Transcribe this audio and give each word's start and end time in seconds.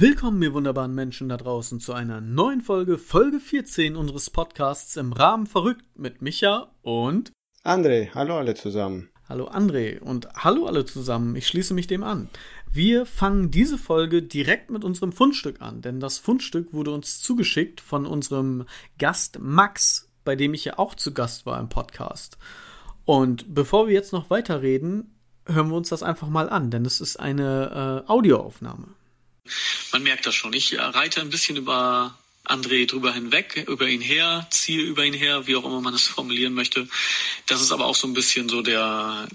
Willkommen, 0.00 0.40
ihr 0.42 0.54
wunderbaren 0.54 0.94
Menschen 0.94 1.28
da 1.28 1.36
draußen, 1.36 1.80
zu 1.80 1.92
einer 1.92 2.20
neuen 2.20 2.60
Folge, 2.60 2.98
Folge 2.98 3.40
14 3.40 3.96
unseres 3.96 4.30
Podcasts 4.30 4.96
im 4.96 5.12
Rahmen 5.12 5.48
Verrückt 5.48 5.84
mit 5.96 6.22
Micha 6.22 6.70
und 6.82 7.32
André. 7.64 8.14
Hallo 8.14 8.36
alle 8.36 8.54
zusammen. 8.54 9.10
Hallo 9.28 9.48
André 9.48 9.98
und 9.98 10.28
hallo 10.36 10.66
alle 10.66 10.84
zusammen. 10.84 11.34
Ich 11.34 11.48
schließe 11.48 11.74
mich 11.74 11.88
dem 11.88 12.04
an. 12.04 12.28
Wir 12.70 13.06
fangen 13.06 13.50
diese 13.50 13.76
Folge 13.76 14.22
direkt 14.22 14.70
mit 14.70 14.84
unserem 14.84 15.10
Fundstück 15.10 15.60
an, 15.60 15.82
denn 15.82 15.98
das 15.98 16.18
Fundstück 16.18 16.72
wurde 16.72 16.92
uns 16.92 17.20
zugeschickt 17.20 17.80
von 17.80 18.06
unserem 18.06 18.66
Gast 18.98 19.40
Max, 19.40 20.08
bei 20.22 20.36
dem 20.36 20.54
ich 20.54 20.64
ja 20.64 20.78
auch 20.78 20.94
zu 20.94 21.12
Gast 21.12 21.44
war 21.44 21.58
im 21.58 21.70
Podcast. 21.70 22.38
Und 23.04 23.52
bevor 23.52 23.88
wir 23.88 23.94
jetzt 23.94 24.12
noch 24.12 24.30
weiterreden, 24.30 25.18
hören 25.44 25.70
wir 25.70 25.76
uns 25.76 25.88
das 25.88 26.04
einfach 26.04 26.28
mal 26.28 26.48
an, 26.48 26.70
denn 26.70 26.84
es 26.84 27.00
ist 27.00 27.18
eine 27.18 28.04
äh, 28.06 28.08
Audioaufnahme. 28.08 28.94
Man 29.92 30.02
merkt 30.02 30.26
das 30.26 30.34
schon. 30.34 30.52
Ich 30.52 30.78
reite 30.78 31.20
ein 31.20 31.30
bisschen 31.30 31.56
über 31.56 32.18
André 32.48 32.86
drüber 32.86 33.12
hinweg, 33.12 33.64
über 33.68 33.86
ihn 33.86 34.00
her, 34.00 34.46
ziehe 34.50 34.80
über 34.80 35.04
ihn 35.04 35.14
her, 35.14 35.46
wie 35.46 35.56
auch 35.56 35.64
immer 35.64 35.80
man 35.80 35.94
es 35.94 36.04
formulieren 36.04 36.54
möchte. 36.54 36.88
Das 37.46 37.60
ist 37.60 37.72
aber 37.72 37.86
auch 37.86 37.94
so 37.94 38.06
ein 38.06 38.14
bisschen 38.14 38.48
so 38.48 38.62
der, 38.62 39.28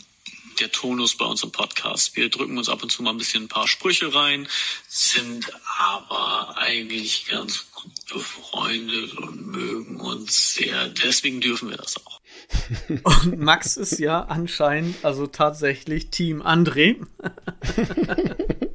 der 0.59 0.71
Tonus 0.71 1.15
bei 1.15 1.25
uns 1.25 1.43
im 1.43 1.51
Podcast. 1.51 2.15
Wir 2.15 2.29
drücken 2.29 2.57
uns 2.57 2.69
ab 2.69 2.81
und 2.81 2.91
zu 2.91 3.03
mal 3.03 3.11
ein 3.11 3.17
bisschen 3.17 3.43
ein 3.43 3.49
paar 3.49 3.67
Sprüche 3.67 4.13
rein, 4.13 4.47
sind 4.87 5.51
aber 5.77 6.57
eigentlich 6.57 7.27
ganz 7.27 7.65
gut 7.71 7.91
befreundet 8.11 9.13
und 9.13 9.47
mögen 9.47 9.99
uns 9.99 10.55
sehr. 10.55 10.89
Deswegen 10.89 11.39
dürfen 11.39 11.69
wir 11.69 11.77
das 11.77 11.97
auch. 12.05 12.19
Und 13.03 13.39
Max 13.39 13.77
ist 13.77 13.99
ja 13.99 14.21
anscheinend 14.23 15.03
also 15.05 15.27
tatsächlich 15.27 16.09
Team 16.09 16.41
André. 16.41 16.97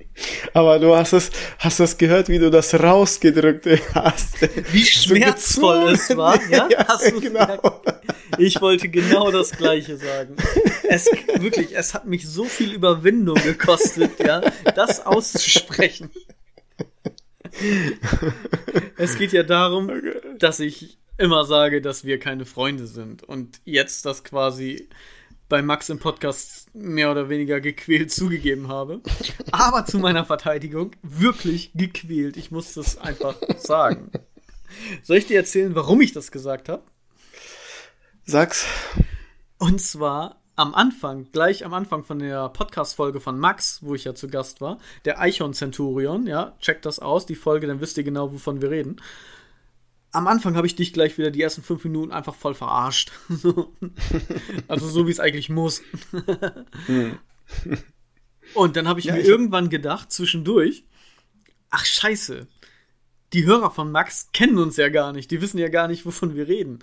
Aber 0.52 0.78
du 0.78 0.94
hast 0.94 1.12
es, 1.12 1.30
hast 1.58 1.80
es 1.80 1.96
gehört, 1.96 2.28
wie 2.28 2.38
du 2.38 2.50
das 2.50 2.74
rausgedrückt 2.74 3.66
hast. 3.94 4.36
Wie 4.72 4.84
schmerzvoll 4.84 5.92
es 5.92 6.16
war, 6.16 6.40
ja? 6.50 6.68
ja 6.70 6.88
hast 6.88 7.10
du 7.12 7.20
genau. 7.20 7.82
Ich 8.38 8.60
wollte 8.60 8.88
genau 8.88 9.30
das 9.30 9.52
Gleiche 9.52 9.96
sagen. 9.96 10.36
Es, 10.88 11.06
wirklich, 11.38 11.76
es 11.76 11.94
hat 11.94 12.06
mich 12.06 12.26
so 12.28 12.44
viel 12.44 12.72
Überwindung 12.72 13.36
gekostet, 13.42 14.18
ja, 14.20 14.40
das 14.74 15.04
auszusprechen. 15.04 16.10
Es 18.96 19.16
geht 19.16 19.32
ja 19.32 19.42
darum, 19.42 19.90
dass 20.38 20.60
ich 20.60 20.98
immer 21.16 21.44
sage, 21.44 21.82
dass 21.82 22.04
wir 22.04 22.18
keine 22.18 22.46
Freunde 22.46 22.86
sind. 22.86 23.24
Und 23.24 23.60
jetzt 23.64 24.06
das 24.06 24.24
quasi 24.24 24.88
bei 25.48 25.62
Max 25.62 25.88
im 25.88 25.98
Podcast 25.98 26.74
mehr 26.74 27.10
oder 27.10 27.28
weniger 27.28 27.60
gequält 27.60 28.12
zugegeben 28.12 28.68
habe. 28.68 29.00
Aber 29.50 29.86
zu 29.86 29.98
meiner 29.98 30.24
Verteidigung 30.24 30.92
wirklich 31.02 31.72
gequält. 31.74 32.36
Ich 32.36 32.50
muss 32.50 32.74
das 32.74 32.98
einfach 32.98 33.36
sagen. 33.58 34.10
Soll 35.02 35.16
ich 35.16 35.26
dir 35.26 35.38
erzählen, 35.38 35.74
warum 35.74 36.00
ich 36.00 36.12
das 36.12 36.30
gesagt 36.30 36.68
habe? 36.68 36.82
Sag's. 38.24 38.66
Und 39.58 39.80
zwar 39.80 40.42
am 40.54 40.74
Anfang, 40.74 41.28
gleich 41.32 41.64
am 41.64 41.72
Anfang 41.72 42.04
von 42.04 42.18
der 42.18 42.48
Podcast-Folge 42.50 43.20
von 43.20 43.38
Max, 43.38 43.78
wo 43.82 43.94
ich 43.94 44.04
ja 44.04 44.14
zu 44.14 44.28
Gast 44.28 44.60
war, 44.60 44.78
der 45.04 45.20
Eichhorn 45.20 45.54
Centurion, 45.54 46.26
ja, 46.26 46.56
checkt 46.60 46.84
das 46.84 46.98
aus, 46.98 47.26
die 47.26 47.36
Folge, 47.36 47.68
dann 47.68 47.80
wisst 47.80 47.96
ihr 47.96 48.04
genau, 48.04 48.32
wovon 48.32 48.60
wir 48.60 48.70
reden 48.70 49.00
am 50.12 50.26
Anfang 50.26 50.56
habe 50.56 50.66
ich 50.66 50.74
dich 50.74 50.92
gleich 50.92 51.18
wieder 51.18 51.30
die 51.30 51.42
ersten 51.42 51.62
fünf 51.62 51.84
Minuten 51.84 52.12
einfach 52.12 52.34
voll 52.34 52.54
verarscht. 52.54 53.12
also 54.68 54.88
so 54.88 55.06
wie 55.06 55.10
es 55.10 55.20
eigentlich 55.20 55.50
muss. 55.50 55.82
Und 58.54 58.76
dann 58.76 58.88
habe 58.88 59.00
ich 59.00 59.06
ja, 59.06 59.14
mir 59.14 59.20
ich 59.20 59.28
irgendwann 59.28 59.68
gedacht, 59.68 60.10
zwischendurch, 60.10 60.84
ach 61.70 61.84
scheiße, 61.84 62.46
die 63.32 63.44
Hörer 63.44 63.70
von 63.70 63.92
Max 63.92 64.30
kennen 64.32 64.58
uns 64.58 64.76
ja 64.76 64.88
gar 64.88 65.12
nicht, 65.12 65.30
die 65.30 65.42
wissen 65.42 65.58
ja 65.58 65.68
gar 65.68 65.88
nicht, 65.88 66.06
wovon 66.06 66.34
wir 66.34 66.48
reden. 66.48 66.78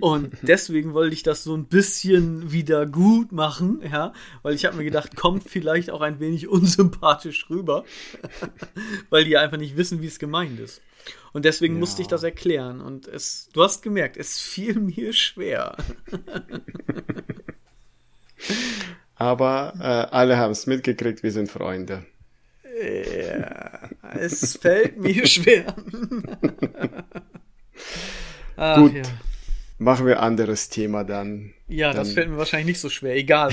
Und 0.00 0.34
deswegen 0.42 0.92
wollte 0.94 1.14
ich 1.14 1.22
das 1.22 1.44
so 1.44 1.56
ein 1.56 1.66
bisschen 1.66 2.52
wieder 2.52 2.86
gut 2.86 3.32
machen, 3.32 3.80
ja, 3.82 4.12
weil 4.42 4.54
ich 4.54 4.64
habe 4.64 4.76
mir 4.76 4.84
gedacht, 4.84 5.16
kommt 5.16 5.44
vielleicht 5.44 5.90
auch 5.90 6.00
ein 6.00 6.20
wenig 6.20 6.48
unsympathisch 6.48 7.48
rüber, 7.50 7.84
weil 9.10 9.24
die 9.24 9.36
einfach 9.36 9.58
nicht 9.58 9.76
wissen, 9.76 10.02
wie 10.02 10.06
es 10.06 10.18
gemeint 10.18 10.60
ist. 10.60 10.82
Und 11.32 11.44
deswegen 11.44 11.74
ja. 11.74 11.80
musste 11.80 12.02
ich 12.02 12.08
das 12.08 12.22
erklären. 12.22 12.80
Und 12.80 13.06
es, 13.06 13.48
du 13.52 13.62
hast 13.62 13.82
gemerkt, 13.82 14.16
es 14.16 14.38
fiel 14.38 14.78
mir 14.78 15.12
schwer. 15.12 15.76
Aber 19.14 19.74
äh, 19.80 20.14
alle 20.14 20.36
haben 20.36 20.52
es 20.52 20.66
mitgekriegt, 20.66 21.22
wir 21.22 21.32
sind 21.32 21.50
Freunde. 21.50 22.06
Ja, 22.80 23.90
es 24.18 24.56
fällt 24.56 24.98
mir 24.98 25.26
schwer. 25.28 25.74
Ach, 28.56 28.78
Gut, 28.78 28.94
ja. 28.94 29.02
machen 29.78 30.06
wir 30.06 30.18
ein 30.18 30.24
anderes 30.24 30.68
Thema 30.68 31.04
dann. 31.04 31.52
Ja, 31.68 31.88
dann. 31.88 31.98
das 31.98 32.12
fällt 32.12 32.30
mir 32.30 32.38
wahrscheinlich 32.38 32.66
nicht 32.66 32.80
so 32.80 32.88
schwer, 32.88 33.14
egal. 33.14 33.50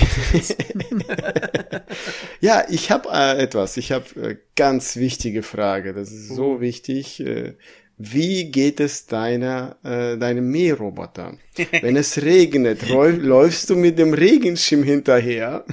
ja, 2.40 2.64
ich 2.68 2.90
habe 2.90 3.08
äh, 3.12 3.42
etwas. 3.42 3.76
Ich 3.76 3.92
habe 3.92 4.06
äh, 4.20 4.36
ganz 4.56 4.96
wichtige 4.96 5.42
Frage. 5.42 5.92
Das 5.94 6.10
ist 6.10 6.28
so 6.28 6.54
uh. 6.54 6.60
wichtig. 6.60 7.20
Äh, 7.20 7.54
wie 7.98 8.50
geht 8.50 8.80
es 8.80 9.06
deiner, 9.06 9.76
äh, 9.82 10.18
deinem 10.18 10.50
Mähroboter? 10.50 11.38
Wenn 11.80 11.96
es 11.96 12.22
regnet, 12.22 12.88
läufst 12.88 13.70
du 13.70 13.76
mit 13.76 13.98
dem 13.98 14.12
Regenschirm 14.12 14.82
hinterher? 14.82 15.64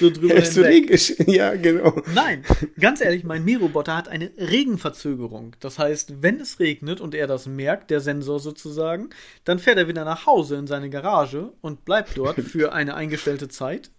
So 0.00 0.10
drüber 0.10 0.34
Hältst 0.34 0.56
du 0.56 0.62
Regenschirm? 0.62 1.26
Ja, 1.32 1.54
genau. 1.54 2.00
Nein, 2.14 2.44
ganz 2.78 3.00
ehrlich, 3.00 3.24
mein 3.24 3.44
Mähroboter 3.44 3.96
hat 3.96 4.08
eine 4.08 4.30
Regenverzögerung. 4.36 5.56
Das 5.60 5.78
heißt, 5.78 6.22
wenn 6.22 6.40
es 6.40 6.60
regnet 6.60 7.00
und 7.00 7.14
er 7.14 7.26
das 7.26 7.46
merkt, 7.46 7.90
der 7.90 8.00
Sensor 8.00 8.40
sozusagen, 8.40 9.10
dann 9.44 9.58
fährt 9.58 9.78
er 9.78 9.88
wieder 9.88 10.04
nach 10.04 10.26
Hause 10.26 10.56
in 10.56 10.66
seine 10.66 10.90
Garage 10.90 11.52
und 11.60 11.84
bleibt 11.84 12.16
dort 12.16 12.40
für 12.40 12.72
eine 12.72 12.94
eingestellte 12.94 13.48
Zeit 13.48 13.90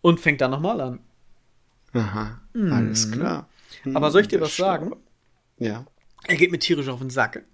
und 0.00 0.20
fängt 0.20 0.40
dann 0.40 0.50
nochmal 0.50 0.80
an. 0.80 1.00
Aha, 1.92 2.40
alles 2.54 3.10
klar. 3.10 3.48
Aber 3.94 4.10
soll 4.10 4.22
ich 4.22 4.28
dir 4.28 4.40
was 4.40 4.56
sagen? 4.56 4.92
Ja. 5.58 5.86
Er 6.24 6.36
geht 6.36 6.50
mir 6.50 6.58
tierisch 6.58 6.88
auf 6.88 6.98
den 6.98 7.10
Sack. 7.10 7.44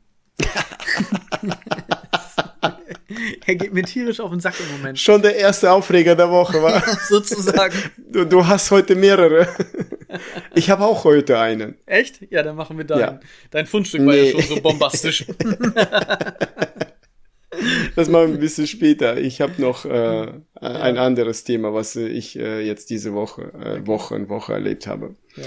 er 3.47 3.55
geht 3.55 3.73
mir 3.73 3.83
tierisch 3.83 4.21
auf 4.21 4.31
den 4.31 4.41
Sack 4.41 4.55
im 4.61 4.77
Moment. 4.77 4.99
Schon 4.99 5.23
der 5.23 5.37
erste 5.37 5.71
Aufreger 5.71 6.15
der 6.15 6.31
Woche, 6.31 6.63
war. 6.63 6.83
Sozusagen. 7.09 7.75
Du, 7.97 8.25
du, 8.25 8.47
hast 8.47 8.71
heute 8.71 8.95
mehrere. 8.95 9.49
Ich 10.55 10.69
habe 10.69 10.85
auch 10.85 11.05
heute 11.05 11.39
einen. 11.39 11.77
Echt? 11.87 12.21
Ja, 12.31 12.43
dann 12.43 12.55
machen 12.55 12.77
wir 12.77 12.85
deinen. 12.85 13.01
Ja. 13.01 13.21
Dein 13.51 13.65
Fundstück 13.65 14.03
nee. 14.03 14.07
war 14.09 14.15
ja 14.15 14.31
schon 14.31 14.43
so 14.43 14.61
bombastisch. 14.61 15.25
das 17.97 18.11
machen 18.11 18.29
wir 18.29 18.35
ein 18.35 18.39
bisschen 18.39 18.67
später. 18.67 19.17
Ich 19.17 19.41
habe 19.41 19.55
noch 19.57 19.87
äh, 19.87 20.29
ein 20.61 20.99
anderes 20.99 21.45
Thema, 21.45 21.73
was 21.73 21.97
ich 21.97 22.39
äh, 22.39 22.61
jetzt 22.61 22.91
diese 22.91 23.15
Woche, 23.15 23.55
äh, 23.55 23.87
Woche 23.87 24.29
Woche 24.29 24.53
erlebt 24.53 24.87
habe. 24.87 25.17
Ja. 25.35 25.45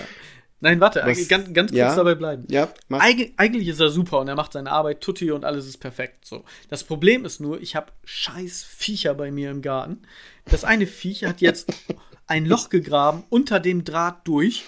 Nein, 0.62 0.80
warte, 0.80 1.02
Was, 1.06 1.28
ganz, 1.28 1.54
ganz 1.54 1.72
kurz 1.72 1.78
ja, 1.78 1.96
dabei 1.96 2.16
bleiben. 2.16 2.46
Ja, 2.50 2.70
Eig 2.90 3.34
eigentlich 3.38 3.68
ist 3.68 3.82
er 3.82 3.90
super 3.90 4.20
und 4.20 4.28
er 4.28 4.36
macht 4.36 4.54
seine 4.54 4.72
Arbeit 4.72 5.02
tutti 5.02 5.32
und 5.32 5.44
alles 5.44 5.68
ist 5.68 5.78
perfekt. 5.78 6.26
So. 6.26 6.46
Das 6.70 6.84
Problem 6.84 7.26
ist 7.26 7.40
nur, 7.42 7.62
ich 7.62 7.76
habe 7.76 7.92
scheiß 8.06 8.64
Viecher 8.64 9.14
bei 9.14 9.32
mir 9.32 9.52
im 9.52 9.62
Garten. 9.62 10.04
Das 10.46 10.64
eine 10.64 10.88
Viech 10.88 11.26
hat 11.26 11.42
jetzt 11.42 11.72
ein 12.28 12.46
Loch 12.46 12.70
gegraben 12.70 13.24
unter 13.30 13.60
dem 13.60 13.84
Draht 13.84 14.28
durch. 14.28 14.64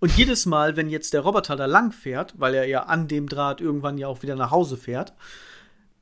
Und 0.00 0.16
jedes 0.18 0.44
Mal, 0.44 0.76
wenn 0.76 0.90
jetzt 0.90 1.14
der 1.14 1.22
Roboter 1.22 1.56
da 1.56 1.66
lang 1.66 1.92
fährt, 1.92 2.34
weil 2.36 2.54
er 2.54 2.66
ja 2.66 2.82
an 2.82 3.08
dem 3.08 3.28
Draht 3.28 3.60
irgendwann 3.60 3.96
ja 3.96 4.08
auch 4.08 4.22
wieder 4.22 4.36
nach 4.36 4.50
Hause 4.50 4.76
fährt, 4.76 5.14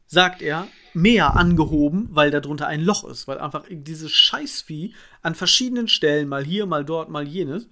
sagt 0.07 0.43
er, 0.43 0.67
mehr 0.95 1.37
angehoben, 1.37 2.09
weil 2.11 2.31
da 2.31 2.41
drunter 2.41 2.67
ein 2.67 2.83
Loch 2.83 3.05
ist, 3.05 3.29
weil 3.29 3.39
einfach 3.39 3.65
dieses 3.71 4.11
Scheißvieh 4.11 4.95
an 5.23 5.35
verschiedenen 5.35 5.89
Stellen, 5.89 6.29
mal 6.29 6.45
hier, 6.45 6.67
mal 6.67 6.85
dort, 6.85 7.09
mal 7.09 7.27
jenes, 7.27 7.69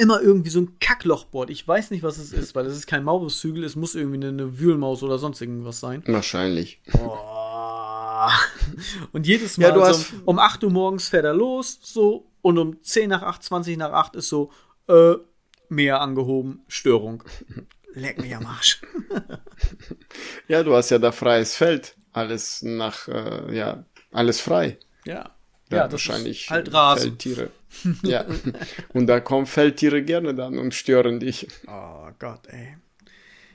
immer 0.00 0.20
irgendwie 0.20 0.50
so 0.50 0.60
ein 0.60 0.78
Kackloch 0.80 1.26
bohrt. 1.26 1.50
Ich 1.50 1.66
weiß 1.66 1.90
nicht, 1.90 2.02
was 2.02 2.16
es 2.16 2.32
ist, 2.32 2.54
weil 2.54 2.64
es 2.64 2.74
ist 2.74 2.86
kein 2.86 3.04
Mauruszügel, 3.04 3.64
es 3.64 3.76
muss 3.76 3.94
irgendwie 3.94 4.26
eine, 4.26 4.58
Wühlmaus 4.58 5.02
oder 5.02 5.18
sonst 5.18 5.40
irgendwas 5.40 5.78
sein. 5.78 6.02
Wahrscheinlich. 6.06 6.80
Boah. 6.90 8.30
Und 9.12 9.26
jedes 9.26 9.58
Mal 9.58 9.76
ja, 9.76 9.92
so 9.92 10.16
um 10.24 10.38
8 10.38 10.64
Uhr 10.64 10.70
morgens 10.70 11.08
fährt 11.08 11.24
er 11.24 11.34
los, 11.34 11.78
so, 11.82 12.30
und 12.42 12.58
um 12.58 12.82
10 12.82 13.10
nach 13.10 13.22
8, 13.22 13.42
20 13.42 13.76
nach 13.76 13.92
8 13.92 14.16
ist 14.16 14.28
so, 14.28 14.50
äh, 14.88 15.14
mehr 15.68 16.00
angehoben, 16.00 16.62
Störung. 16.66 17.22
Leck 17.92 18.20
mich 18.20 18.34
am 18.34 18.46
Arsch. 18.46 18.80
ja, 20.48 20.62
du 20.62 20.74
hast 20.74 20.90
ja 20.90 20.98
da 20.98 21.12
freies 21.12 21.54
Feld. 21.54 21.96
Alles 22.12 22.62
nach, 22.62 23.06
äh, 23.08 23.54
ja, 23.54 23.84
alles 24.12 24.40
frei. 24.40 24.78
Ja. 25.04 25.30
Ja, 25.70 25.78
ja 25.84 25.92
wahrscheinlich 25.92 26.50
halt 26.50 26.72
Rasen. 26.72 27.10
Feldtiere. 27.10 27.50
ja. 28.02 28.24
Und 28.92 29.06
da 29.06 29.20
kommen 29.20 29.46
Feldtiere 29.46 30.02
gerne 30.02 30.34
dann 30.34 30.58
und 30.58 30.74
stören 30.74 31.20
dich. 31.20 31.48
Oh 31.66 32.08
Gott, 32.18 32.46
ey. 32.48 32.76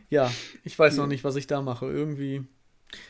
Ja, 0.09 0.31
ich 0.63 0.77
weiß 0.77 0.97
noch 0.97 1.07
nicht, 1.07 1.23
was 1.23 1.35
ich 1.35 1.47
da 1.47 1.62
mache. 1.62 1.88
Irgendwie. 1.88 2.44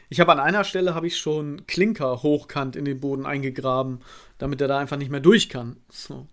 Ich 0.09 0.19
habe 0.19 0.31
an 0.31 0.39
einer 0.39 0.63
Stelle 0.63 0.95
habe 0.95 1.07
ich 1.07 1.17
schon 1.17 1.67
Klinker 1.67 2.23
hochkant 2.23 2.75
in 2.75 2.85
den 2.85 2.99
Boden 2.99 3.25
eingegraben, 3.25 3.99
damit 4.37 4.61
er 4.61 4.67
da 4.67 4.79
einfach 4.79 4.97
nicht 4.97 5.11
mehr 5.11 5.19
durch 5.19 5.49
kann. 5.49 5.77
So. 5.89 6.27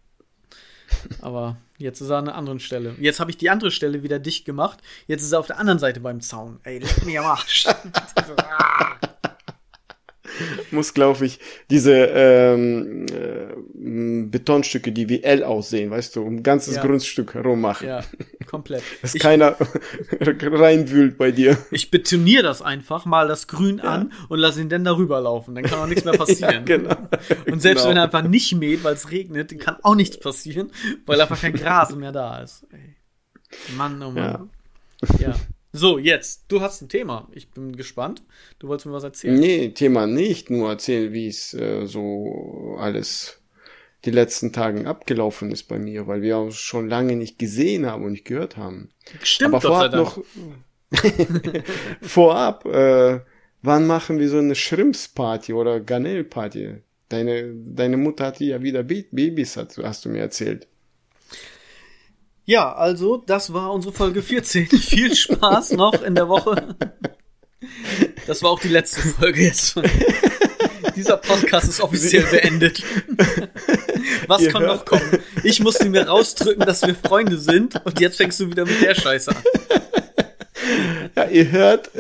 Aber 1.21 1.57
jetzt 1.79 2.01
ist 2.01 2.11
er 2.11 2.19
an 2.19 2.29
einer 2.29 2.37
anderen 2.37 2.61
Stelle. 2.61 2.95
Jetzt 2.99 3.21
habe 3.21 3.31
ich 3.31 3.37
die 3.37 3.51
andere 3.51 3.71
Stelle 3.71 4.03
wieder 4.03 4.19
dicht 4.19 4.45
gemacht. 4.45 4.81
Jetzt 5.07 5.23
ist 5.23 5.33
er 5.33 5.41
auf 5.41 5.47
der 5.47 5.59
anderen 5.59 5.79
Seite 5.79 6.01
beim 6.01 6.21
Zaun. 6.21 6.61
Ey, 6.65 6.79
leck 6.79 7.05
mich 7.05 7.19
am 7.19 7.27
Arsch. 7.27 7.67
Muss, 10.71 10.95
glaube 10.95 11.27
ich, 11.27 11.39
diese 11.71 11.93
ähm, 11.95 13.07
äh, 13.07 14.25
Betonstücke, 14.27 14.93
die 14.93 15.09
wie 15.09 15.23
L 15.23 15.45
aussehen, 15.45 15.91
weißt 15.91 16.17
du, 16.17 16.23
um 16.23 16.37
ein 16.37 16.43
ganzes 16.43 16.77
Ja. 16.77 16.83
Grundstück 16.83 17.35
herum 17.35 17.61
machen. 17.61 17.87
ja, 17.89 18.03
komplett. 18.47 18.83
Dass 19.03 19.15
Ich, 19.15 19.21
keiner 19.23 19.57
reinwühlt 20.21 21.19
bei 21.19 21.31
dir. 21.31 21.57
ich 21.71 21.91
betoniere 21.91 22.43
das 22.43 22.63
einfach, 22.63 23.05
mal 23.05 23.29
das 23.29 23.47
Grün 23.49 23.81
an 23.81 24.13
und 24.29 24.39
lass 24.39 24.57
ihn 24.59 24.69
dann 24.69 24.85
darüber 24.85 25.21
laufen. 25.21 25.55
Dann 25.55 25.65
kann 25.65 25.79
auch 25.79 25.87
nichts 25.87 26.05
mehr 26.05 26.15
passieren. 26.19 26.65
Genau. 26.65 26.97
Und 27.51 27.61
selbst 27.61 27.83
Genau. 27.83 27.91
wenn 27.91 27.97
er 27.99 28.05
einfach 28.05 28.23
nicht 28.23 28.55
mäht, 28.55 28.85
weil 28.85 28.95
es 28.95 29.11
regnet, 29.11 29.59
kann 29.59 29.77
auch 29.83 29.95
nichts 29.95 30.19
passieren, 30.19 30.71
weil 31.07 31.21
einfach 31.21 31.41
kein 31.41 31.53
Gras 31.55 31.95
mehr 31.95 32.13
da 32.13 32.41
ist. 32.43 32.67
Ey. 32.73 32.97
Mann, 33.77 34.03
oh 34.03 34.11
Mann. 34.11 34.51
Ja. 35.19 35.35
So, 35.73 35.99
jetzt. 35.99 36.45
Du 36.49 36.61
hast 36.61 36.83
ein 36.83 36.89
Thema. 36.89 37.29
Ich 37.33 37.51
bin 37.51 37.75
gespannt. 37.75 38.23
Du 38.59 38.69
wolltest 38.69 38.87
mir 38.87 38.93
was 38.93 39.05
erzählen. 39.05 39.39
Nee, 39.39 39.71
Thema 39.71 40.07
nicht, 40.07 40.51
nur 40.51 40.69
erzählen, 40.69 41.13
wie 41.13 41.29
es 41.29 41.55
äh, 41.55 41.87
so 41.87 42.77
alles 42.79 43.39
die 44.05 44.11
letzten 44.11 44.53
Tagen 44.53 44.87
abgelaufen 44.87 45.51
ist 45.53 45.65
bei 45.65 45.79
mir, 45.79 46.07
weil 46.09 46.23
wir 46.23 46.37
uns 46.39 46.57
schon 46.57 46.89
lange 46.89 47.17
nicht 47.17 47.39
gesehen 47.39 47.87
haben 47.87 48.05
und 48.05 48.13
nicht 48.13 48.25
gehört 48.25 48.57
haben. 48.57 48.91
Stimmt, 49.23 49.55
Aber 49.55 49.61
vorab 49.61 49.95
noch 49.95 50.19
vorab, 52.03 52.67
äh, 52.67 53.21
wann 53.63 53.87
machen 53.87 54.19
wir 54.19 54.29
so 54.29 54.39
eine 54.39 54.55
Shrimps-Party 54.55 55.53
oder 55.53 55.81
Garnell-Party? 55.81 56.77
Deine, 57.09 57.55
deine 57.55 57.97
Mutter 57.97 58.27
hatte 58.27 58.45
ja 58.45 58.63
wieder 58.63 58.83
Ba- 58.83 59.05
Babys, 59.11 59.57
hast 59.57 60.05
du 60.05 60.09
mir 60.09 60.21
erzählt. 60.21 60.67
Ja, 62.45 62.73
also, 62.75 63.19
das 63.19 63.53
war 63.53 63.73
unsere 63.73 63.93
Folge 63.95 64.23
14. 64.23 64.67
Viel 64.67 65.15
Spaß 65.15 65.73
noch 65.73 66.03
in 66.03 66.15
der 66.15 66.29
Woche. 66.29 66.75
Das 68.27 68.43
war 68.43 68.51
auch 68.51 68.61
die 68.61 68.69
letzte 68.69 69.01
Folge 69.01 69.43
jetzt. 69.45 69.75
Dieser 70.97 71.17
Podcast 71.17 71.69
ist 71.69 71.81
offiziell 71.81 72.25
beendet. 72.25 72.83
Was 74.27 74.43
Ihr 74.43 74.51
kann 74.51 74.63
hört- 74.63 74.79
noch 74.79 74.85
kommen? 74.85 75.19
Ich 75.43 75.61
musste 75.61 75.89
mir 75.89 76.07
rausdrücken, 76.07 76.67
dass 76.67 76.83
wir 76.83 76.95
Freunde 76.95 77.39
sind 77.39 77.81
und 77.87 77.99
jetzt 78.01 78.17
fängst 78.17 78.41
du 78.41 78.51
wieder 78.51 78.67
mit 78.67 78.83
der 78.83 78.95
Scheiße 78.95 79.31
an. 79.31 79.43
Ja, 81.17 81.25
ihr 81.29 81.51
hört, 81.51 81.91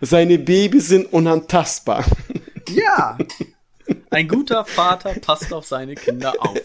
seine 0.00 0.38
Babys 0.38 0.88
sind 0.88 1.12
unantastbar. 1.12 2.04
Ja. 2.70 3.18
Ein 4.10 4.28
guter 4.28 4.64
Vater 4.64 5.14
passt 5.20 5.52
auf 5.52 5.66
seine 5.66 5.94
Kinder 5.94 6.34
auf. 6.38 6.56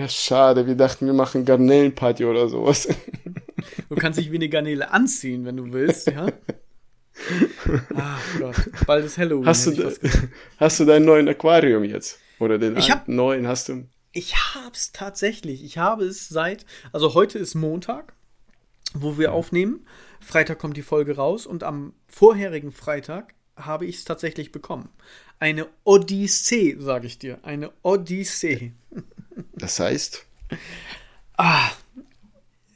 Ja, 0.00 0.08
schade, 0.08 0.66
wir 0.66 0.74
dachten, 0.76 1.04
wir 1.06 1.12
machen 1.12 1.44
Garnellenparty 1.44 2.24
oder 2.24 2.48
sowas. 2.48 2.88
Du 3.88 3.94
kannst 3.96 4.18
dich 4.18 4.30
wie 4.30 4.36
eine 4.36 4.48
Garnele 4.48 4.90
anziehen, 4.90 5.44
wenn 5.44 5.56
du 5.58 5.72
willst, 5.72 6.06
ja? 6.06 6.28
Ach 7.96 8.20
Gott, 8.38 8.56
bald 8.86 9.04
ist 9.04 9.18
Halloween. 9.18 9.46
Hast 9.46 9.66
du, 9.66 9.92
hast 10.58 10.80
du 10.80 10.84
dein 10.84 11.04
neuen 11.04 11.28
Aquarium 11.28 11.84
jetzt? 11.84 12.18
Oder 12.38 12.58
den 12.58 12.76
Ich 12.76 12.90
hab- 12.90 13.08
neuen 13.08 13.46
hast 13.46 13.68
du? 13.68 13.84
Ich 14.12 14.34
hab's 14.36 14.92
tatsächlich. 14.92 15.62
Ich 15.62 15.76
habe 15.78 16.04
es 16.04 16.28
seit, 16.28 16.64
also 16.92 17.14
heute 17.14 17.38
ist 17.38 17.54
Montag, 17.54 18.14
wo 18.94 19.18
wir 19.18 19.32
aufnehmen. 19.32 19.86
Freitag 20.20 20.58
kommt 20.58 20.76
die 20.76 20.82
Folge 20.82 21.16
raus 21.16 21.46
und 21.46 21.62
am 21.62 21.92
vorherigen 22.08 22.72
Freitag 22.72 23.34
habe 23.56 23.84
ich 23.86 23.96
es 23.96 24.04
tatsächlich 24.04 24.52
bekommen. 24.52 24.88
Eine 25.38 25.66
Odyssee, 25.84 26.76
sage 26.78 27.06
ich 27.06 27.18
dir. 27.18 27.38
Eine 27.42 27.70
Odyssee. 27.82 28.72
Das 29.54 29.78
heißt, 29.80 30.26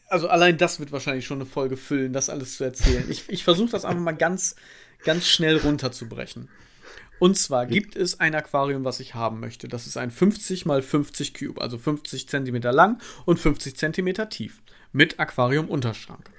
Also 0.08 0.28
allein 0.28 0.56
das 0.58 0.78
wird 0.78 0.92
wahrscheinlich 0.92 1.26
schon 1.26 1.38
eine 1.38 1.46
Folge 1.46 1.76
füllen, 1.76 2.12
das 2.12 2.30
alles 2.30 2.56
zu 2.56 2.64
erzählen. 2.64 3.04
Ich, 3.10 3.28
ich 3.28 3.42
versuche 3.42 3.70
das 3.72 3.84
einfach 3.84 4.02
mal 4.02 4.12
ganz, 4.12 4.54
ganz 5.04 5.26
schnell 5.26 5.56
runterzubrechen. 5.58 6.48
Und 7.18 7.36
zwar 7.36 7.66
gibt 7.66 7.96
es 7.96 8.20
ein 8.20 8.34
Aquarium, 8.34 8.84
was 8.84 9.00
ich 9.00 9.14
haben 9.14 9.40
möchte. 9.40 9.66
Das 9.68 9.86
ist 9.86 9.96
ein 9.96 10.10
50 10.10 10.66
mal 10.66 10.82
50 10.82 11.34
Cube, 11.34 11.60
also 11.60 11.78
50 11.78 12.28
Zentimeter 12.28 12.72
lang 12.72 13.00
und 13.24 13.38
50 13.38 13.76
Zentimeter 13.76 14.28
tief. 14.28 14.62
Mit 14.92 15.18
Aquarium-Unterschrank. 15.18 16.30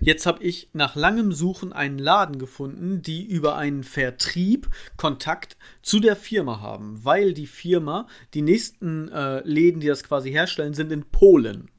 Jetzt 0.00 0.26
habe 0.26 0.42
ich 0.42 0.70
nach 0.72 0.96
langem 0.96 1.32
Suchen 1.32 1.72
einen 1.72 1.98
Laden 1.98 2.38
gefunden, 2.38 3.02
die 3.02 3.24
über 3.24 3.56
einen 3.56 3.84
Vertrieb 3.84 4.68
Kontakt 4.96 5.56
zu 5.82 6.00
der 6.00 6.16
Firma 6.16 6.60
haben, 6.60 7.04
weil 7.04 7.32
die 7.32 7.46
Firma, 7.46 8.08
die 8.34 8.42
nächsten 8.42 9.08
äh, 9.08 9.40
Läden, 9.40 9.80
die 9.80 9.86
das 9.86 10.02
quasi 10.02 10.30
herstellen, 10.30 10.74
sind 10.74 10.90
in 10.90 11.04
Polen. 11.04 11.70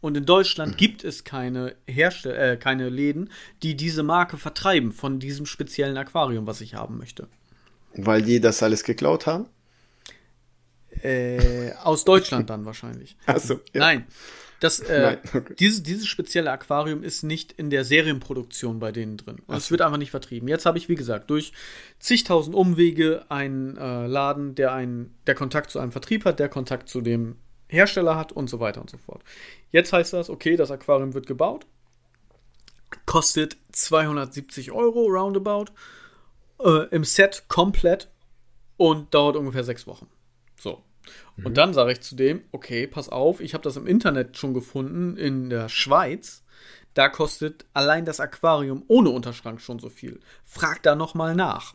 Und 0.00 0.16
in 0.16 0.26
Deutschland 0.26 0.76
gibt 0.76 1.02
es 1.02 1.24
keine, 1.24 1.76
Herstell 1.86 2.54
äh, 2.54 2.56
keine 2.56 2.88
Läden, 2.90 3.30
die 3.62 3.74
diese 3.74 4.02
Marke 4.02 4.36
vertreiben 4.36 4.92
von 4.92 5.18
diesem 5.18 5.46
speziellen 5.46 5.96
Aquarium, 5.96 6.46
was 6.46 6.60
ich 6.60 6.74
haben 6.74 6.98
möchte. 6.98 7.28
weil 7.94 8.22
die 8.22 8.40
das 8.40 8.62
alles 8.62 8.84
geklaut 8.84 9.26
haben? 9.26 9.46
Äh, 11.02 11.72
aus 11.82 12.04
Deutschland 12.04 12.50
dann 12.50 12.64
wahrscheinlich. 12.64 13.16
Achso, 13.26 13.54
ja. 13.72 13.80
Nein. 13.80 14.06
Das, 14.60 14.80
äh, 14.80 15.00
Nein, 15.00 15.18
okay. 15.34 15.54
dieses, 15.58 15.82
dieses 15.82 16.06
spezielle 16.06 16.50
Aquarium 16.50 17.02
ist 17.02 17.22
nicht 17.22 17.52
in 17.52 17.70
der 17.70 17.84
Serienproduktion 17.84 18.78
bei 18.78 18.92
denen 18.92 19.16
drin. 19.16 19.36
Und 19.46 19.56
es 19.56 19.70
wird 19.70 19.82
einfach 19.82 19.98
nicht 19.98 20.10
vertrieben. 20.10 20.48
Jetzt 20.48 20.66
habe 20.66 20.78
ich, 20.78 20.88
wie 20.88 20.94
gesagt, 20.94 21.30
durch 21.30 21.52
zigtausend 21.98 22.54
Umwege 22.54 23.24
einen 23.28 23.76
äh, 23.76 24.06
Laden, 24.06 24.54
der 24.54 24.72
einen, 24.72 25.14
der 25.26 25.34
Kontakt 25.34 25.70
zu 25.70 25.78
einem 25.78 25.92
Vertrieb 25.92 26.24
hat, 26.24 26.38
der 26.38 26.48
Kontakt 26.48 26.88
zu 26.88 27.00
dem 27.00 27.36
Hersteller 27.68 28.16
hat 28.16 28.32
und 28.32 28.48
so 28.48 28.60
weiter 28.60 28.80
und 28.80 28.90
so 28.90 28.98
fort. 28.98 29.22
Jetzt 29.70 29.92
heißt 29.92 30.12
das, 30.12 30.30
okay, 30.30 30.56
das 30.56 30.70
Aquarium 30.70 31.14
wird 31.14 31.26
gebaut, 31.26 31.66
kostet 33.06 33.56
270 33.72 34.72
Euro 34.72 35.06
roundabout, 35.06 35.66
äh, 36.60 36.88
im 36.90 37.04
Set 37.04 37.44
komplett 37.48 38.08
und 38.76 39.12
dauert 39.14 39.36
ungefähr 39.36 39.64
sechs 39.64 39.86
Wochen. 39.86 40.08
So. 40.58 40.82
Und 41.42 41.56
dann 41.56 41.74
sage 41.74 41.92
ich 41.92 42.00
zu 42.00 42.14
dem, 42.14 42.42
okay, 42.52 42.86
pass 42.86 43.08
auf, 43.08 43.40
ich 43.40 43.54
habe 43.54 43.64
das 43.64 43.76
im 43.76 43.86
Internet 43.86 44.38
schon 44.38 44.54
gefunden, 44.54 45.16
in 45.16 45.50
der 45.50 45.68
Schweiz. 45.68 46.44
Da 46.94 47.08
kostet 47.08 47.66
allein 47.72 48.04
das 48.04 48.20
Aquarium 48.20 48.84
ohne 48.86 49.10
Unterschrank 49.10 49.60
schon 49.60 49.80
so 49.80 49.88
viel. 49.88 50.20
Frag 50.44 50.82
da 50.84 50.94
noch 50.94 51.14
mal 51.14 51.34
nach. 51.34 51.74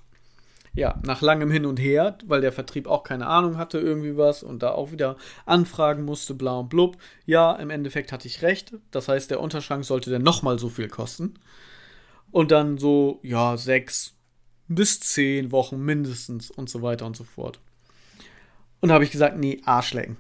Ja, 0.74 1.00
nach 1.04 1.22
langem 1.22 1.52
Hin 1.52 1.66
und 1.66 1.78
Her, 1.78 2.18
weil 2.26 2.42
der 2.42 2.54
Vertrieb 2.54 2.88
auch 2.88 3.04
keine 3.04 3.28
Ahnung 3.28 3.58
hatte, 3.58 3.80
irgendwie 3.80 4.16
was 4.16 4.44
und 4.44 4.64
da 4.64 4.72
auch 4.72 4.92
wieder 4.92 5.18
anfragen 5.46 6.06
musste, 6.06 6.36
bla 6.36 6.60
und 6.60 6.70
blub. 6.70 6.98
Ja, 7.26 7.54
im 7.54 7.70
Endeffekt 7.70 8.12
hatte 8.14 8.28
ich 8.28 8.44
recht. 8.44 8.74
Das 8.92 9.10
heißt, 9.10 9.30
der 9.30 9.42
Unterschrank 9.42 9.84
sollte 9.84 10.10
dann 10.10 10.22
noch 10.22 10.42
mal 10.42 10.58
so 10.58 10.70
viel 10.70 10.88
kosten. 10.88 11.34
Und 12.32 12.52
dann 12.52 12.78
so, 12.78 13.20
ja, 13.24 13.58
sechs 13.58 14.14
bis 14.68 15.00
zehn 15.00 15.52
Wochen 15.52 15.80
mindestens 15.80 16.52
und 16.52 16.70
so 16.70 16.82
weiter 16.82 17.06
und 17.08 17.18
so 17.18 17.24
fort. 17.24 17.60
Und 18.82 18.90
da 18.90 18.96
habe 18.96 19.04
ich 19.04 19.12
gesagt, 19.12 19.38
nee, 19.38 19.62
Arschlecken. 19.66 20.18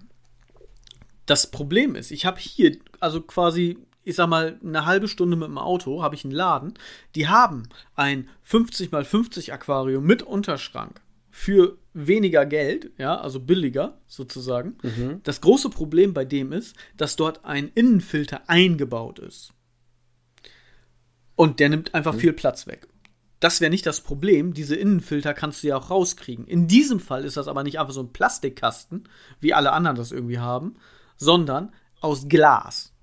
Das 1.25 1.51
Problem 1.51 1.95
ist, 1.95 2.11
ich 2.11 2.25
habe 2.25 2.39
hier, 2.39 2.77
also 2.99 3.21
quasi, 3.21 3.77
ich 4.03 4.15
sag 4.15 4.27
mal, 4.27 4.59
eine 4.63 4.85
halbe 4.85 5.07
Stunde 5.07 5.37
mit 5.37 5.47
dem 5.47 5.57
Auto, 5.57 6.01
habe 6.01 6.15
ich 6.15 6.25
einen 6.25 6.33
Laden, 6.33 6.73
die 7.15 7.27
haben 7.27 7.69
ein 7.95 8.27
50 8.43 8.91
x 8.91 9.07
50 9.07 9.53
Aquarium 9.53 10.03
mit 10.05 10.23
Unterschrank 10.23 11.01
für 11.29 11.77
weniger 11.93 12.45
Geld, 12.45 12.91
ja, 12.97 13.19
also 13.19 13.39
billiger 13.39 13.99
sozusagen. 14.07 14.77
Das 15.23 15.41
große 15.41 15.69
Problem 15.69 16.13
bei 16.13 16.25
dem 16.25 16.51
ist, 16.51 16.75
dass 16.97 17.15
dort 17.15 17.45
ein 17.45 17.71
Innenfilter 17.75 18.41
eingebaut 18.47 19.19
ist. 19.19 19.53
Und 21.35 21.59
der 21.59 21.69
nimmt 21.69 21.93
einfach 21.93 22.15
viel 22.15 22.33
Platz 22.33 22.67
weg. 22.67 22.87
Das 23.39 23.61
wäre 23.61 23.69
nicht 23.69 23.85
das 23.85 24.01
Problem. 24.01 24.53
Diese 24.53 24.75
Innenfilter 24.75 25.33
kannst 25.33 25.63
du 25.63 25.67
ja 25.67 25.77
auch 25.77 25.89
rauskriegen. 25.89 26.45
In 26.45 26.67
diesem 26.67 26.99
Fall 26.99 27.23
ist 27.23 27.37
das 27.37 27.47
aber 27.47 27.63
nicht 27.63 27.79
einfach 27.79 27.93
so 27.93 28.01
ein 28.01 28.11
Plastikkasten, 28.11 29.07
wie 29.39 29.53
alle 29.53 29.71
anderen 29.71 29.95
das 29.95 30.11
irgendwie 30.11 30.39
haben, 30.39 30.75
sondern 31.17 31.73
aus 32.01 32.27
Glas. 32.27 32.93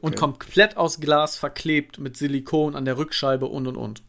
Und 0.00 0.16
komplett 0.16 0.78
aus 0.78 1.00
Glas 1.00 1.36
verklebt 1.36 1.98
mit 1.98 2.16
Silikon 2.16 2.74
an 2.74 2.86
der 2.86 2.96
Rückscheibe 2.96 3.46
und 3.46 3.66
und 3.66 3.76
und. 3.76 4.02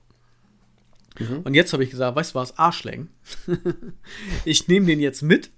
Und 1.43 1.53
jetzt 1.53 1.73
habe 1.73 1.83
ich 1.83 1.89
gesagt, 1.89 2.15
weißt 2.15 2.33
du 2.33 2.39
was, 2.39 2.57
Arschlecken. 2.57 3.09
ich 4.45 4.67
nehme 4.67 4.85
den 4.85 4.99
jetzt 4.99 5.21
mit 5.21 5.51